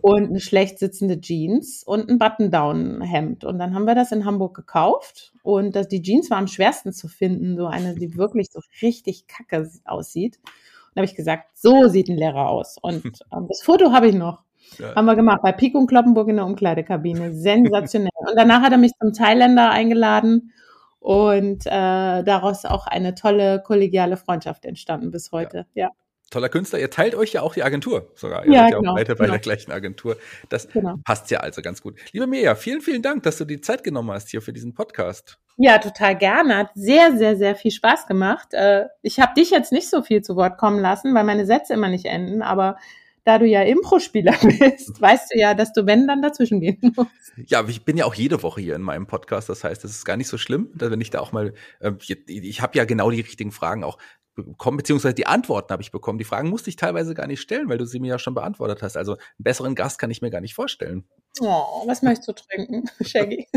und 0.01 0.29
eine 0.29 0.39
schlecht 0.39 0.79
sitzende 0.79 1.19
Jeans 1.19 1.83
und 1.83 2.09
ein 2.09 2.17
Button-Down-Hemd. 2.17 3.45
Und 3.45 3.59
dann 3.59 3.73
haben 3.73 3.85
wir 3.85 3.95
das 3.95 4.11
in 4.11 4.25
Hamburg 4.25 4.55
gekauft. 4.55 5.33
Und 5.43 5.75
das, 5.75 5.87
die 5.87 6.01
Jeans 6.01 6.29
war 6.29 6.37
am 6.37 6.47
schwersten 6.47 6.93
zu 6.93 7.07
finden, 7.07 7.57
so 7.57 7.67
eine, 7.67 7.95
die 7.95 8.17
wirklich 8.17 8.47
so 8.51 8.59
richtig 8.81 9.27
kacke 9.27 9.69
aussieht. 9.85 10.37
Und 10.37 10.95
da 10.95 11.01
habe 11.01 11.05
ich 11.05 11.15
gesagt, 11.15 11.49
so 11.53 11.87
sieht 11.87 12.09
ein 12.09 12.17
Lehrer 12.17 12.49
aus. 12.49 12.77
Und 12.81 13.05
ähm, 13.33 13.47
das 13.47 13.61
Foto 13.61 13.91
habe 13.91 14.07
ich 14.07 14.15
noch. 14.15 14.43
Ja. 14.79 14.95
Haben 14.95 15.05
wir 15.05 15.15
gemacht 15.15 15.41
bei 15.41 15.53
Pico 15.53 15.77
und 15.77 15.87
Kloppenburg 15.87 16.27
in 16.27 16.35
der 16.35 16.45
Umkleidekabine. 16.45 17.33
Sensationell. 17.33 18.11
Und 18.15 18.35
danach 18.35 18.61
hat 18.61 18.73
er 18.73 18.77
mich 18.77 18.91
zum 18.99 19.13
Thailänder 19.13 19.69
eingeladen 19.69 20.51
und 20.99 21.65
äh, 21.65 21.69
daraus 22.23 22.65
auch 22.65 22.87
eine 22.87 23.15
tolle 23.15 23.61
kollegiale 23.61 24.17
Freundschaft 24.17 24.65
entstanden 24.65 25.11
bis 25.11 25.31
heute. 25.31 25.65
Ja. 25.73 25.85
ja. 25.85 25.91
Toller 26.29 26.49
Künstler. 26.49 26.79
Ihr 26.79 26.89
teilt 26.89 27.15
euch 27.15 27.31
ja 27.31 27.41
auch 27.41 27.53
die 27.53 27.63
Agentur 27.63 28.11
sogar. 28.15 28.45
Ihr 28.45 28.51
ja, 28.51 28.59
seid 28.63 28.71
ja 28.71 28.77
genau, 28.79 28.91
auch 28.91 28.97
weiter 28.97 29.15
bei 29.15 29.25
genau. 29.25 29.33
der 29.33 29.39
gleichen 29.39 29.71
Agentur. 29.71 30.17
Das 30.49 30.67
genau. 30.67 30.95
passt 31.05 31.31
ja 31.31 31.39
also 31.39 31.61
ganz 31.61 31.81
gut. 31.81 31.97
Liebe 32.11 32.27
Mia, 32.27 32.55
vielen, 32.55 32.81
vielen 32.81 33.01
Dank, 33.01 33.23
dass 33.23 33.37
du 33.37 33.45
die 33.45 33.61
Zeit 33.61 33.83
genommen 33.83 34.11
hast 34.11 34.29
hier 34.29 34.41
für 34.41 34.51
diesen 34.51 34.73
Podcast. 34.73 35.39
Ja, 35.55 35.77
total 35.77 36.17
gerne. 36.17 36.57
Hat 36.57 36.71
sehr, 36.75 37.17
sehr, 37.17 37.37
sehr 37.37 37.55
viel 37.55 37.71
Spaß 37.71 38.07
gemacht. 38.07 38.53
Äh, 38.53 38.87
ich 39.01 39.21
habe 39.21 39.35
dich 39.35 39.51
jetzt 39.51 39.71
nicht 39.71 39.89
so 39.89 40.01
viel 40.01 40.21
zu 40.21 40.35
Wort 40.35 40.57
kommen 40.57 40.79
lassen, 40.79 41.15
weil 41.15 41.23
meine 41.23 41.45
Sätze 41.45 41.73
immer 41.73 41.87
nicht 41.87 42.05
enden, 42.05 42.41
aber 42.41 42.77
da 43.27 43.39
du 43.39 43.45
ja 43.45 43.61
Impro-Spieler 43.61 44.35
bist, 44.41 45.01
weißt 45.01 45.33
du 45.33 45.39
ja, 45.39 45.53
dass 45.53 45.73
du, 45.73 45.85
wenn, 45.85 46.07
dann 46.07 46.21
dazwischen 46.21 46.61
gehen 46.61 46.93
musst. 46.95 47.33
Ja, 47.45 47.67
ich 47.67 47.83
bin 47.83 47.97
ja 47.97 48.05
auch 48.05 48.15
jede 48.15 48.41
Woche 48.41 48.61
hier 48.61 48.75
in 48.75 48.81
meinem 48.81 49.05
Podcast. 49.05 49.49
Das 49.49 49.65
heißt, 49.65 49.83
es 49.83 49.91
ist 49.91 50.05
gar 50.05 50.15
nicht 50.15 50.29
so 50.29 50.37
schlimm, 50.37 50.69
wenn 50.73 51.01
ich 51.01 51.09
da 51.09 51.19
auch 51.19 51.33
mal, 51.33 51.53
äh, 51.79 51.91
ich, 51.99 52.25
ich 52.27 52.61
habe 52.61 52.77
ja 52.77 52.85
genau 52.85 53.11
die 53.11 53.19
richtigen 53.19 53.51
Fragen 53.51 53.83
auch 53.83 53.97
bekommen, 54.33 54.77
beziehungsweise 54.77 55.15
die 55.15 55.27
Antworten 55.27 55.71
habe 55.71 55.81
ich 55.81 55.91
bekommen. 55.91 56.19
Die 56.19 56.23
Fragen 56.23 56.49
musste 56.49 56.69
ich 56.69 56.77
teilweise 56.77 57.13
gar 57.15 57.27
nicht 57.27 57.41
stellen, 57.41 57.67
weil 57.67 57.77
du 57.77 57.85
sie 57.85 57.99
mir 57.99 58.09
ja 58.09 58.19
schon 58.19 58.33
beantwortet 58.33 58.81
hast. 58.81 58.95
Also 58.95 59.13
einen 59.13 59.21
besseren 59.39 59.75
Gast 59.75 59.99
kann 59.99 60.09
ich 60.09 60.21
mir 60.21 60.29
gar 60.29 60.41
nicht 60.41 60.53
vorstellen. 60.53 61.03
Oh, 61.41 61.83
was 61.85 62.01
möchtest 62.03 62.29
du 62.29 62.33
trinken, 62.33 62.89
Shaggy? 63.05 63.47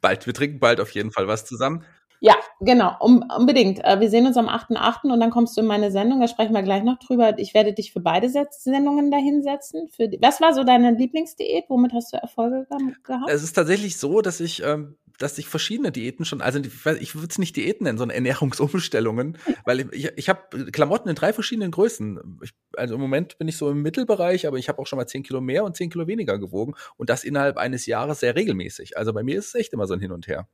bald, 0.00 0.24
wir 0.26 0.34
trinken 0.34 0.60
bald 0.60 0.78
auf 0.78 0.90
jeden 0.90 1.10
Fall 1.10 1.26
was 1.26 1.46
zusammen. 1.46 1.84
Ja, 2.20 2.36
genau, 2.60 2.96
um, 3.00 3.24
unbedingt. 3.36 3.84
Äh, 3.84 4.00
wir 4.00 4.10
sehen 4.10 4.26
uns 4.26 4.36
am 4.36 4.48
8.8. 4.48 5.12
und 5.12 5.20
dann 5.20 5.30
kommst 5.30 5.56
du 5.56 5.60
in 5.60 5.66
meine 5.66 5.90
Sendung, 5.90 6.20
da 6.20 6.28
sprechen 6.28 6.54
wir 6.54 6.62
gleich 6.62 6.82
noch 6.82 6.98
drüber. 6.98 7.38
Ich 7.38 7.54
werde 7.54 7.72
dich 7.72 7.92
für 7.92 8.00
beide 8.00 8.28
Sendungen 8.28 9.10
dahinsetzen. 9.10 9.88
Für 9.88 10.08
die, 10.08 10.18
was 10.20 10.40
war 10.40 10.54
so 10.54 10.64
deine 10.64 10.92
Lieblingsdiät? 10.92 11.64
Womit 11.68 11.92
hast 11.92 12.12
du 12.12 12.16
Erfolge 12.16 12.66
gehabt? 13.04 13.30
Es 13.30 13.42
ist 13.42 13.52
tatsächlich 13.52 13.98
so, 13.98 14.22
dass 14.22 14.40
ich, 14.40 14.62
ähm, 14.64 14.96
dass 15.18 15.38
ich 15.38 15.46
verschiedene 15.46 15.92
Diäten 15.92 16.24
schon, 16.24 16.40
also 16.40 16.58
ich 16.58 17.14
würde 17.14 17.28
es 17.28 17.38
nicht 17.38 17.56
Diäten 17.56 17.84
nennen, 17.84 17.98
sondern 17.98 18.16
Ernährungsumstellungen, 18.16 19.38
weil 19.64 19.80
ich, 19.80 19.92
ich, 19.92 20.12
ich 20.16 20.28
habe 20.28 20.70
Klamotten 20.72 21.08
in 21.08 21.14
drei 21.14 21.32
verschiedenen 21.32 21.70
Größen. 21.70 22.40
Ich, 22.42 22.52
also 22.76 22.94
im 22.94 23.00
Moment 23.00 23.38
bin 23.38 23.48
ich 23.48 23.56
so 23.56 23.70
im 23.70 23.82
Mittelbereich, 23.82 24.46
aber 24.46 24.58
ich 24.58 24.68
habe 24.68 24.78
auch 24.80 24.86
schon 24.86 24.98
mal 24.98 25.06
zehn 25.06 25.22
Kilo 25.22 25.40
mehr 25.40 25.64
und 25.64 25.76
zehn 25.76 25.90
Kilo 25.90 26.06
weniger 26.06 26.38
gewogen 26.38 26.74
und 26.96 27.10
das 27.10 27.24
innerhalb 27.24 27.56
eines 27.56 27.86
Jahres 27.86 28.20
sehr 28.20 28.36
regelmäßig. 28.36 28.96
Also 28.96 29.12
bei 29.12 29.22
mir 29.22 29.38
ist 29.38 29.48
es 29.48 29.54
echt 29.54 29.72
immer 29.72 29.86
so 29.86 29.94
ein 29.94 30.00
Hin 30.00 30.12
und 30.12 30.26
Her. 30.26 30.48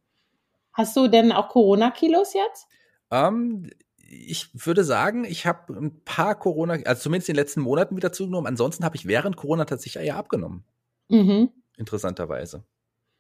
Hast 0.73 0.97
du 0.97 1.09
denn 1.09 1.33
auch 1.33 1.49
Corona-Kilos 1.49 2.35
jetzt? 2.35 2.67
Ähm, 3.11 3.71
ich 3.99 4.51
würde 4.53 4.85
sagen, 4.85 5.25
ich 5.25 5.47
habe 5.47 5.73
ein 5.75 6.05
paar 6.05 6.39
Corona, 6.39 6.75
also 6.85 7.03
zumindest 7.03 7.29
in 7.29 7.35
den 7.35 7.43
letzten 7.43 7.61
Monaten 7.61 7.97
wieder 7.97 8.13
zugenommen. 8.13 8.47
Ansonsten 8.47 8.85
habe 8.85 8.97
ich 8.97 9.07
während 9.07 9.37
Corona 9.37 9.65
tatsächlich 9.65 10.05
eher 10.05 10.17
abgenommen. 10.17 10.65
Mhm. 11.09 11.51
Interessanterweise. 11.77 12.65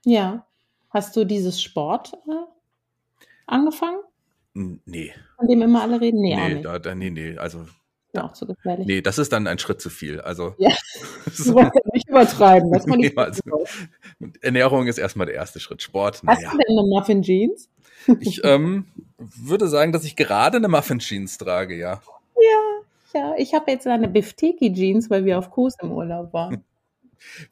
Ja. 0.05 0.47
Hast 0.91 1.17
du 1.17 1.25
dieses 1.25 1.63
Sport 1.63 2.13
äh, 2.29 2.45
angefangen? 3.47 4.01
Nee. 4.55 5.15
Von 5.37 5.49
dem 5.49 5.63
immer 5.63 5.83
alle 5.83 6.01
reden? 6.01 6.21
Nee, 6.21 6.37
nee, 6.37 6.63
da, 6.63 6.79
da, 6.79 6.95
nee, 6.95 7.09
nee. 7.09 7.39
Also 7.39 7.67
ja, 8.15 8.25
auch 8.25 8.33
zu 8.35 8.47
gefährlich. 8.47 8.87
Nee, 8.87 9.01
das 9.01 9.19
ist 9.19 9.33
dann 9.33 9.47
ein 9.47 9.59
Schritt 9.59 9.81
zu 9.81 9.89
viel. 9.89 10.21
Also, 10.21 10.55
ja, 10.59 10.75
so. 11.33 11.59
nicht 11.95 12.09
übertreiben. 12.09 12.71
Das 12.71 12.85
nee, 12.87 12.97
nicht 12.97 13.17
also, 13.17 13.41
Ernährung 14.41 14.87
ist 14.87 14.99
erstmal 14.99 15.27
der 15.27 15.37
erste 15.37 15.61
Schritt. 15.61 15.83
Sport, 15.83 16.17
Hast 16.17 16.25
naja. 16.25 16.51
du 16.51 16.59
denn 16.59 16.79
eine 16.79 16.89
Muffin 16.89 17.23
Jeans? 17.23 17.69
Ich 18.21 18.41
ähm, 18.45 18.87
würde 19.19 19.69
sagen, 19.69 19.93
dass 19.93 20.05
ich 20.05 20.17
gerade 20.17 20.57
eine 20.57 20.69
Muffin 20.69 20.99
Jeans 20.99 21.39
trage, 21.39 21.77
ja. 21.77 22.03
Ja, 22.37 23.21
ja. 23.21 23.35
Ich 23.39 23.55
habe 23.55 23.71
jetzt 23.71 23.87
eine 23.87 24.09
Bifteki 24.09 24.73
Jeans, 24.73 25.09
weil 25.11 25.25
wir 25.25 25.39
auf 25.39 25.51
Kurs 25.51 25.77
im 25.81 25.93
Urlaub 25.93 26.33
waren. 26.33 26.65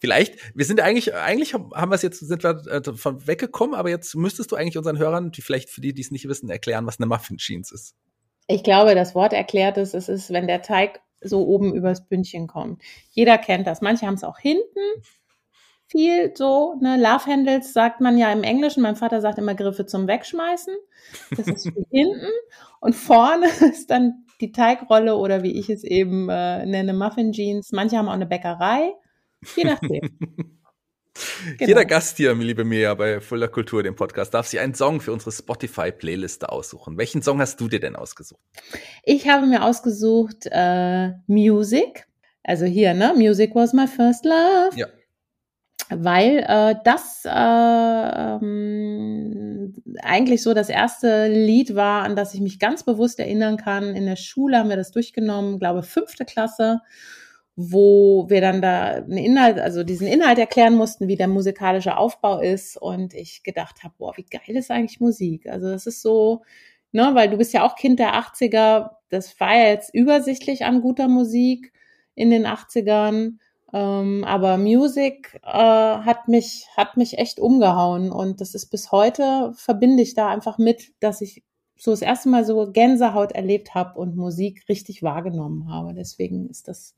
Vielleicht, 0.01 0.57
wir 0.57 0.65
sind 0.65 0.81
eigentlich, 0.81 1.15
eigentlich 1.15 1.55
haben 1.55 1.91
wir 1.91 1.95
es 1.95 2.03
jetzt, 2.03 2.19
sind 2.19 2.43
wir 2.43 2.67
äh, 2.67 2.83
von 2.95 3.27
weggekommen, 3.27 3.75
aber 3.75 3.89
jetzt 3.89 4.15
müsstest 4.17 4.51
du 4.51 4.57
eigentlich 4.57 4.77
unseren 4.77 4.99
Hörern, 4.99 5.31
die 5.31 5.43
vielleicht 5.43 5.71
für 5.71 5.81
die, 5.81 5.95
die 5.95 6.03
es 6.03 6.11
nicht 6.11 6.29
wissen, 6.29 6.51
erklären, 6.51 6.87
was 6.87 6.99
eine 6.99 7.07
Muffin 7.07 7.37
Jeans 7.37 7.71
ist. 7.71 7.95
Ich 8.49 8.65
glaube, 8.65 8.97
das 8.97 9.15
Wort 9.15 9.33
erklärt 9.33 9.79
es, 9.79 9.95
es 9.95 10.09
ist, 10.09 10.33
wenn 10.33 10.49
der 10.49 10.63
Teig 10.63 11.01
so 11.21 11.47
oben 11.47 11.75
übers 11.75 12.09
Bündchen 12.09 12.47
kommt. 12.47 12.83
Jeder 13.13 13.39
kennt 13.39 13.67
das. 13.67 13.81
Manche 13.81 14.07
haben 14.07 14.15
es 14.15 14.25
auch 14.25 14.39
hinten. 14.39 14.81
Viel 15.91 16.33
so, 16.37 16.77
ne, 16.81 16.97
Love 16.97 17.27
Handles 17.27 17.73
sagt 17.73 18.01
man 18.01 18.17
ja 18.17 18.31
im 18.33 18.45
Englischen. 18.45 18.81
Mein 18.81 18.95
Vater 18.95 19.21
sagt 19.21 19.39
immer 19.39 19.57
Griffe 19.57 19.87
zum 19.87 20.07
Wegschmeißen. 20.07 20.73
Das 21.37 21.49
ist 21.49 21.65
hinten. 21.91 22.31
Und 22.79 22.95
vorne 22.95 23.47
ist 23.73 23.91
dann 23.91 24.25
die 24.41 24.53
Teigrolle 24.53 25.17
oder 25.17 25.43
wie 25.43 25.59
ich 25.59 25.69
es 25.69 25.83
eben 25.83 26.29
äh, 26.29 26.65
nenne, 26.65 26.95
Muffin 26.95 27.33
Jeans. 27.33 27.73
Manche 27.73 27.99
haben 27.99 28.09
auch 28.09 28.13
eine 28.13 28.27
Bäckerei. 28.27 28.93
Je 29.57 29.65
nachdem. 29.65 30.01
Genau. 31.59 31.69
Jeder 31.69 31.85
Gast 31.85 32.17
hier, 32.17 32.35
liebe 32.35 32.65
Mia, 32.65 32.95
bei 32.95 33.21
Fuller 33.21 33.49
Kultur, 33.49 33.83
dem 33.83 33.97
Podcast, 33.97 34.33
darf 34.33 34.47
sich 34.47 34.61
einen 34.61 34.75
Song 34.75 35.01
für 35.01 35.13
unsere 35.13 35.33
Spotify-Playliste 35.33 36.49
aussuchen. 36.49 36.97
Welchen 36.97 37.21
Song 37.21 37.41
hast 37.41 37.61
du 37.61 37.69
dir 37.69 37.81
denn 37.81 37.97
ausgesucht? 37.97 38.41
Ich 39.03 39.29
habe 39.29 39.47
mir 39.47 39.65
ausgesucht 39.65 40.47
äh, 40.51 41.11
Music. 41.27 42.07
Also 42.43 42.65
hier, 42.65 42.95
ne? 42.95 43.13
Music 43.17 43.55
was 43.55 43.73
my 43.73 43.87
first 43.87 44.25
love. 44.25 44.71
Ja. 44.77 44.87
Weil 45.91 46.45
äh, 46.47 46.77
das 46.85 47.25
äh, 47.25 47.31
ähm, 48.43 49.75
eigentlich 50.03 50.43
so 50.43 50.55
das 50.55 50.69
erste 50.69 51.27
Lied 51.29 51.75
war, 51.75 52.05
an 52.05 52.15
das 52.15 52.33
ich 52.35 52.41
mich 52.41 52.59
ganz 52.59 52.85
bewusst 52.85 53.19
erinnern 53.19 53.57
kann. 53.57 53.97
In 53.97 54.07
der 54.07 54.17
Schule 54.17 54.59
haben 54.59 54.69
wir 54.69 54.77
das 54.77 54.93
durchgenommen, 54.93 55.59
glaube 55.59 55.83
fünfte 55.83 56.25
Klasse 56.25 56.81
wo 57.63 58.27
wir 58.31 58.41
dann 58.41 58.63
da 58.63 58.93
einen 58.93 59.19
Inhalt, 59.19 59.59
also 59.59 59.85
diesen 59.85 60.07
Inhalt 60.07 60.39
erklären 60.39 60.75
mussten, 60.75 61.09
wie 61.09 61.17
der 61.17 61.29
musikalische 61.29 61.97
Aufbau 61.97 62.41
ist 62.41 62.77
und 62.77 63.13
ich 63.13 63.43
gedacht 63.43 63.83
habe, 63.83 63.95
boah, 63.99 64.17
wie 64.17 64.25
geil 64.25 64.57
ist 64.57 64.71
eigentlich 64.71 64.99
Musik? 65.01 65.47
Also 65.47 65.69
das 65.69 65.87
ist 65.87 66.01
so, 66.01 66.43
ne, 66.93 67.11
weil 67.13 67.29
du 67.29 67.37
bist 67.37 67.53
ja 67.53 67.65
auch 67.67 67.77
Kind 67.77 67.99
der 67.99 68.15
80er, 68.15 68.93
das 69.11 69.39
war 69.41 69.55
ja 69.55 69.69
jetzt 69.69 69.93
übersichtlich 69.95 70.65
an 70.65 70.81
guter 70.81 71.09
Musik 71.09 71.73
in 72.15 72.31
den 72.31 72.47
80ern, 72.47 73.35
ähm, 73.73 74.25
aber 74.25 74.57
Musik 74.59 75.41
äh, 75.43 75.49
hat 75.49 76.29
mich 76.29 76.67
hat 76.77 76.97
mich 76.97 77.19
echt 77.19 77.39
umgehauen 77.39 78.11
und 78.11 78.41
das 78.41 78.55
ist 78.55 78.67
bis 78.67 78.93
heute 78.93 79.53
verbinde 79.55 80.03
ich 80.03 80.15
da 80.15 80.29
einfach 80.29 80.59
mit, 80.59 80.93
dass 81.01 81.21
ich 81.21 81.45
so 81.77 81.91
das 81.93 82.03
erste 82.03 82.29
Mal 82.29 82.45
so 82.45 82.71
Gänsehaut 82.71 83.33
erlebt 83.33 83.75
habe 83.75 83.99
und 83.99 84.17
Musik 84.17 84.65
richtig 84.69 85.03
wahrgenommen 85.03 85.69
habe. 85.73 85.95
Deswegen 85.95 86.49
ist 86.51 86.69
das 86.69 86.95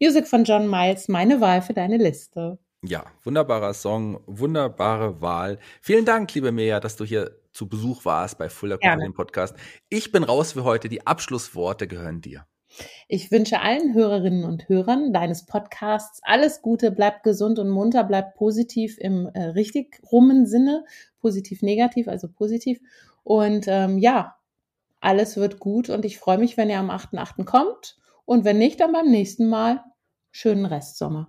Music 0.00 0.26
von 0.26 0.44
John 0.44 0.68
Miles 0.68 1.08
meine 1.08 1.40
Wahl 1.40 1.62
für 1.62 1.74
deine 1.74 1.98
Liste. 1.98 2.58
Ja, 2.82 3.04
wunderbarer 3.22 3.72
Song, 3.72 4.20
wunderbare 4.26 5.20
Wahl. 5.22 5.58
Vielen 5.80 6.04
Dank, 6.04 6.34
liebe 6.34 6.52
Mea, 6.52 6.80
dass 6.80 6.96
du 6.96 7.04
hier 7.04 7.38
zu 7.52 7.68
Besuch 7.68 8.04
warst 8.04 8.36
bei 8.36 8.48
Fuller 8.48 8.78
Kultur 8.78 9.14
Podcast. 9.14 9.56
Ich 9.88 10.12
bin 10.12 10.24
raus 10.24 10.52
für 10.52 10.64
heute. 10.64 10.88
Die 10.88 11.06
Abschlussworte 11.06 11.86
gehören 11.86 12.20
dir. 12.20 12.46
Ich 13.08 13.30
wünsche 13.30 13.60
allen 13.60 13.94
Hörerinnen 13.94 14.44
und 14.44 14.68
Hörern 14.68 15.12
deines 15.12 15.46
Podcasts 15.46 16.20
alles 16.22 16.62
Gute, 16.62 16.90
bleib 16.90 17.22
gesund 17.22 17.58
und 17.58 17.68
munter, 17.68 18.04
bleib 18.04 18.34
positiv 18.34 18.98
im 18.98 19.26
äh, 19.34 19.42
richtig 19.42 20.00
rummen 20.10 20.46
Sinne, 20.46 20.84
positiv 21.20 21.62
negativ, 21.62 22.08
also 22.08 22.28
positiv. 22.28 22.80
Und 23.22 23.66
ähm, 23.68 23.98
ja, 23.98 24.36
alles 25.00 25.36
wird 25.36 25.58
gut 25.58 25.90
und 25.90 26.04
ich 26.04 26.18
freue 26.18 26.38
mich, 26.38 26.56
wenn 26.56 26.70
ihr 26.70 26.78
am 26.78 26.90
8.8. 26.90 27.44
kommt 27.44 27.98
und 28.24 28.44
wenn 28.44 28.58
nicht, 28.58 28.80
dann 28.80 28.92
beim 28.92 29.10
nächsten 29.10 29.46
Mal. 29.46 29.82
Schönen 30.30 30.66
Restsommer. 30.66 31.28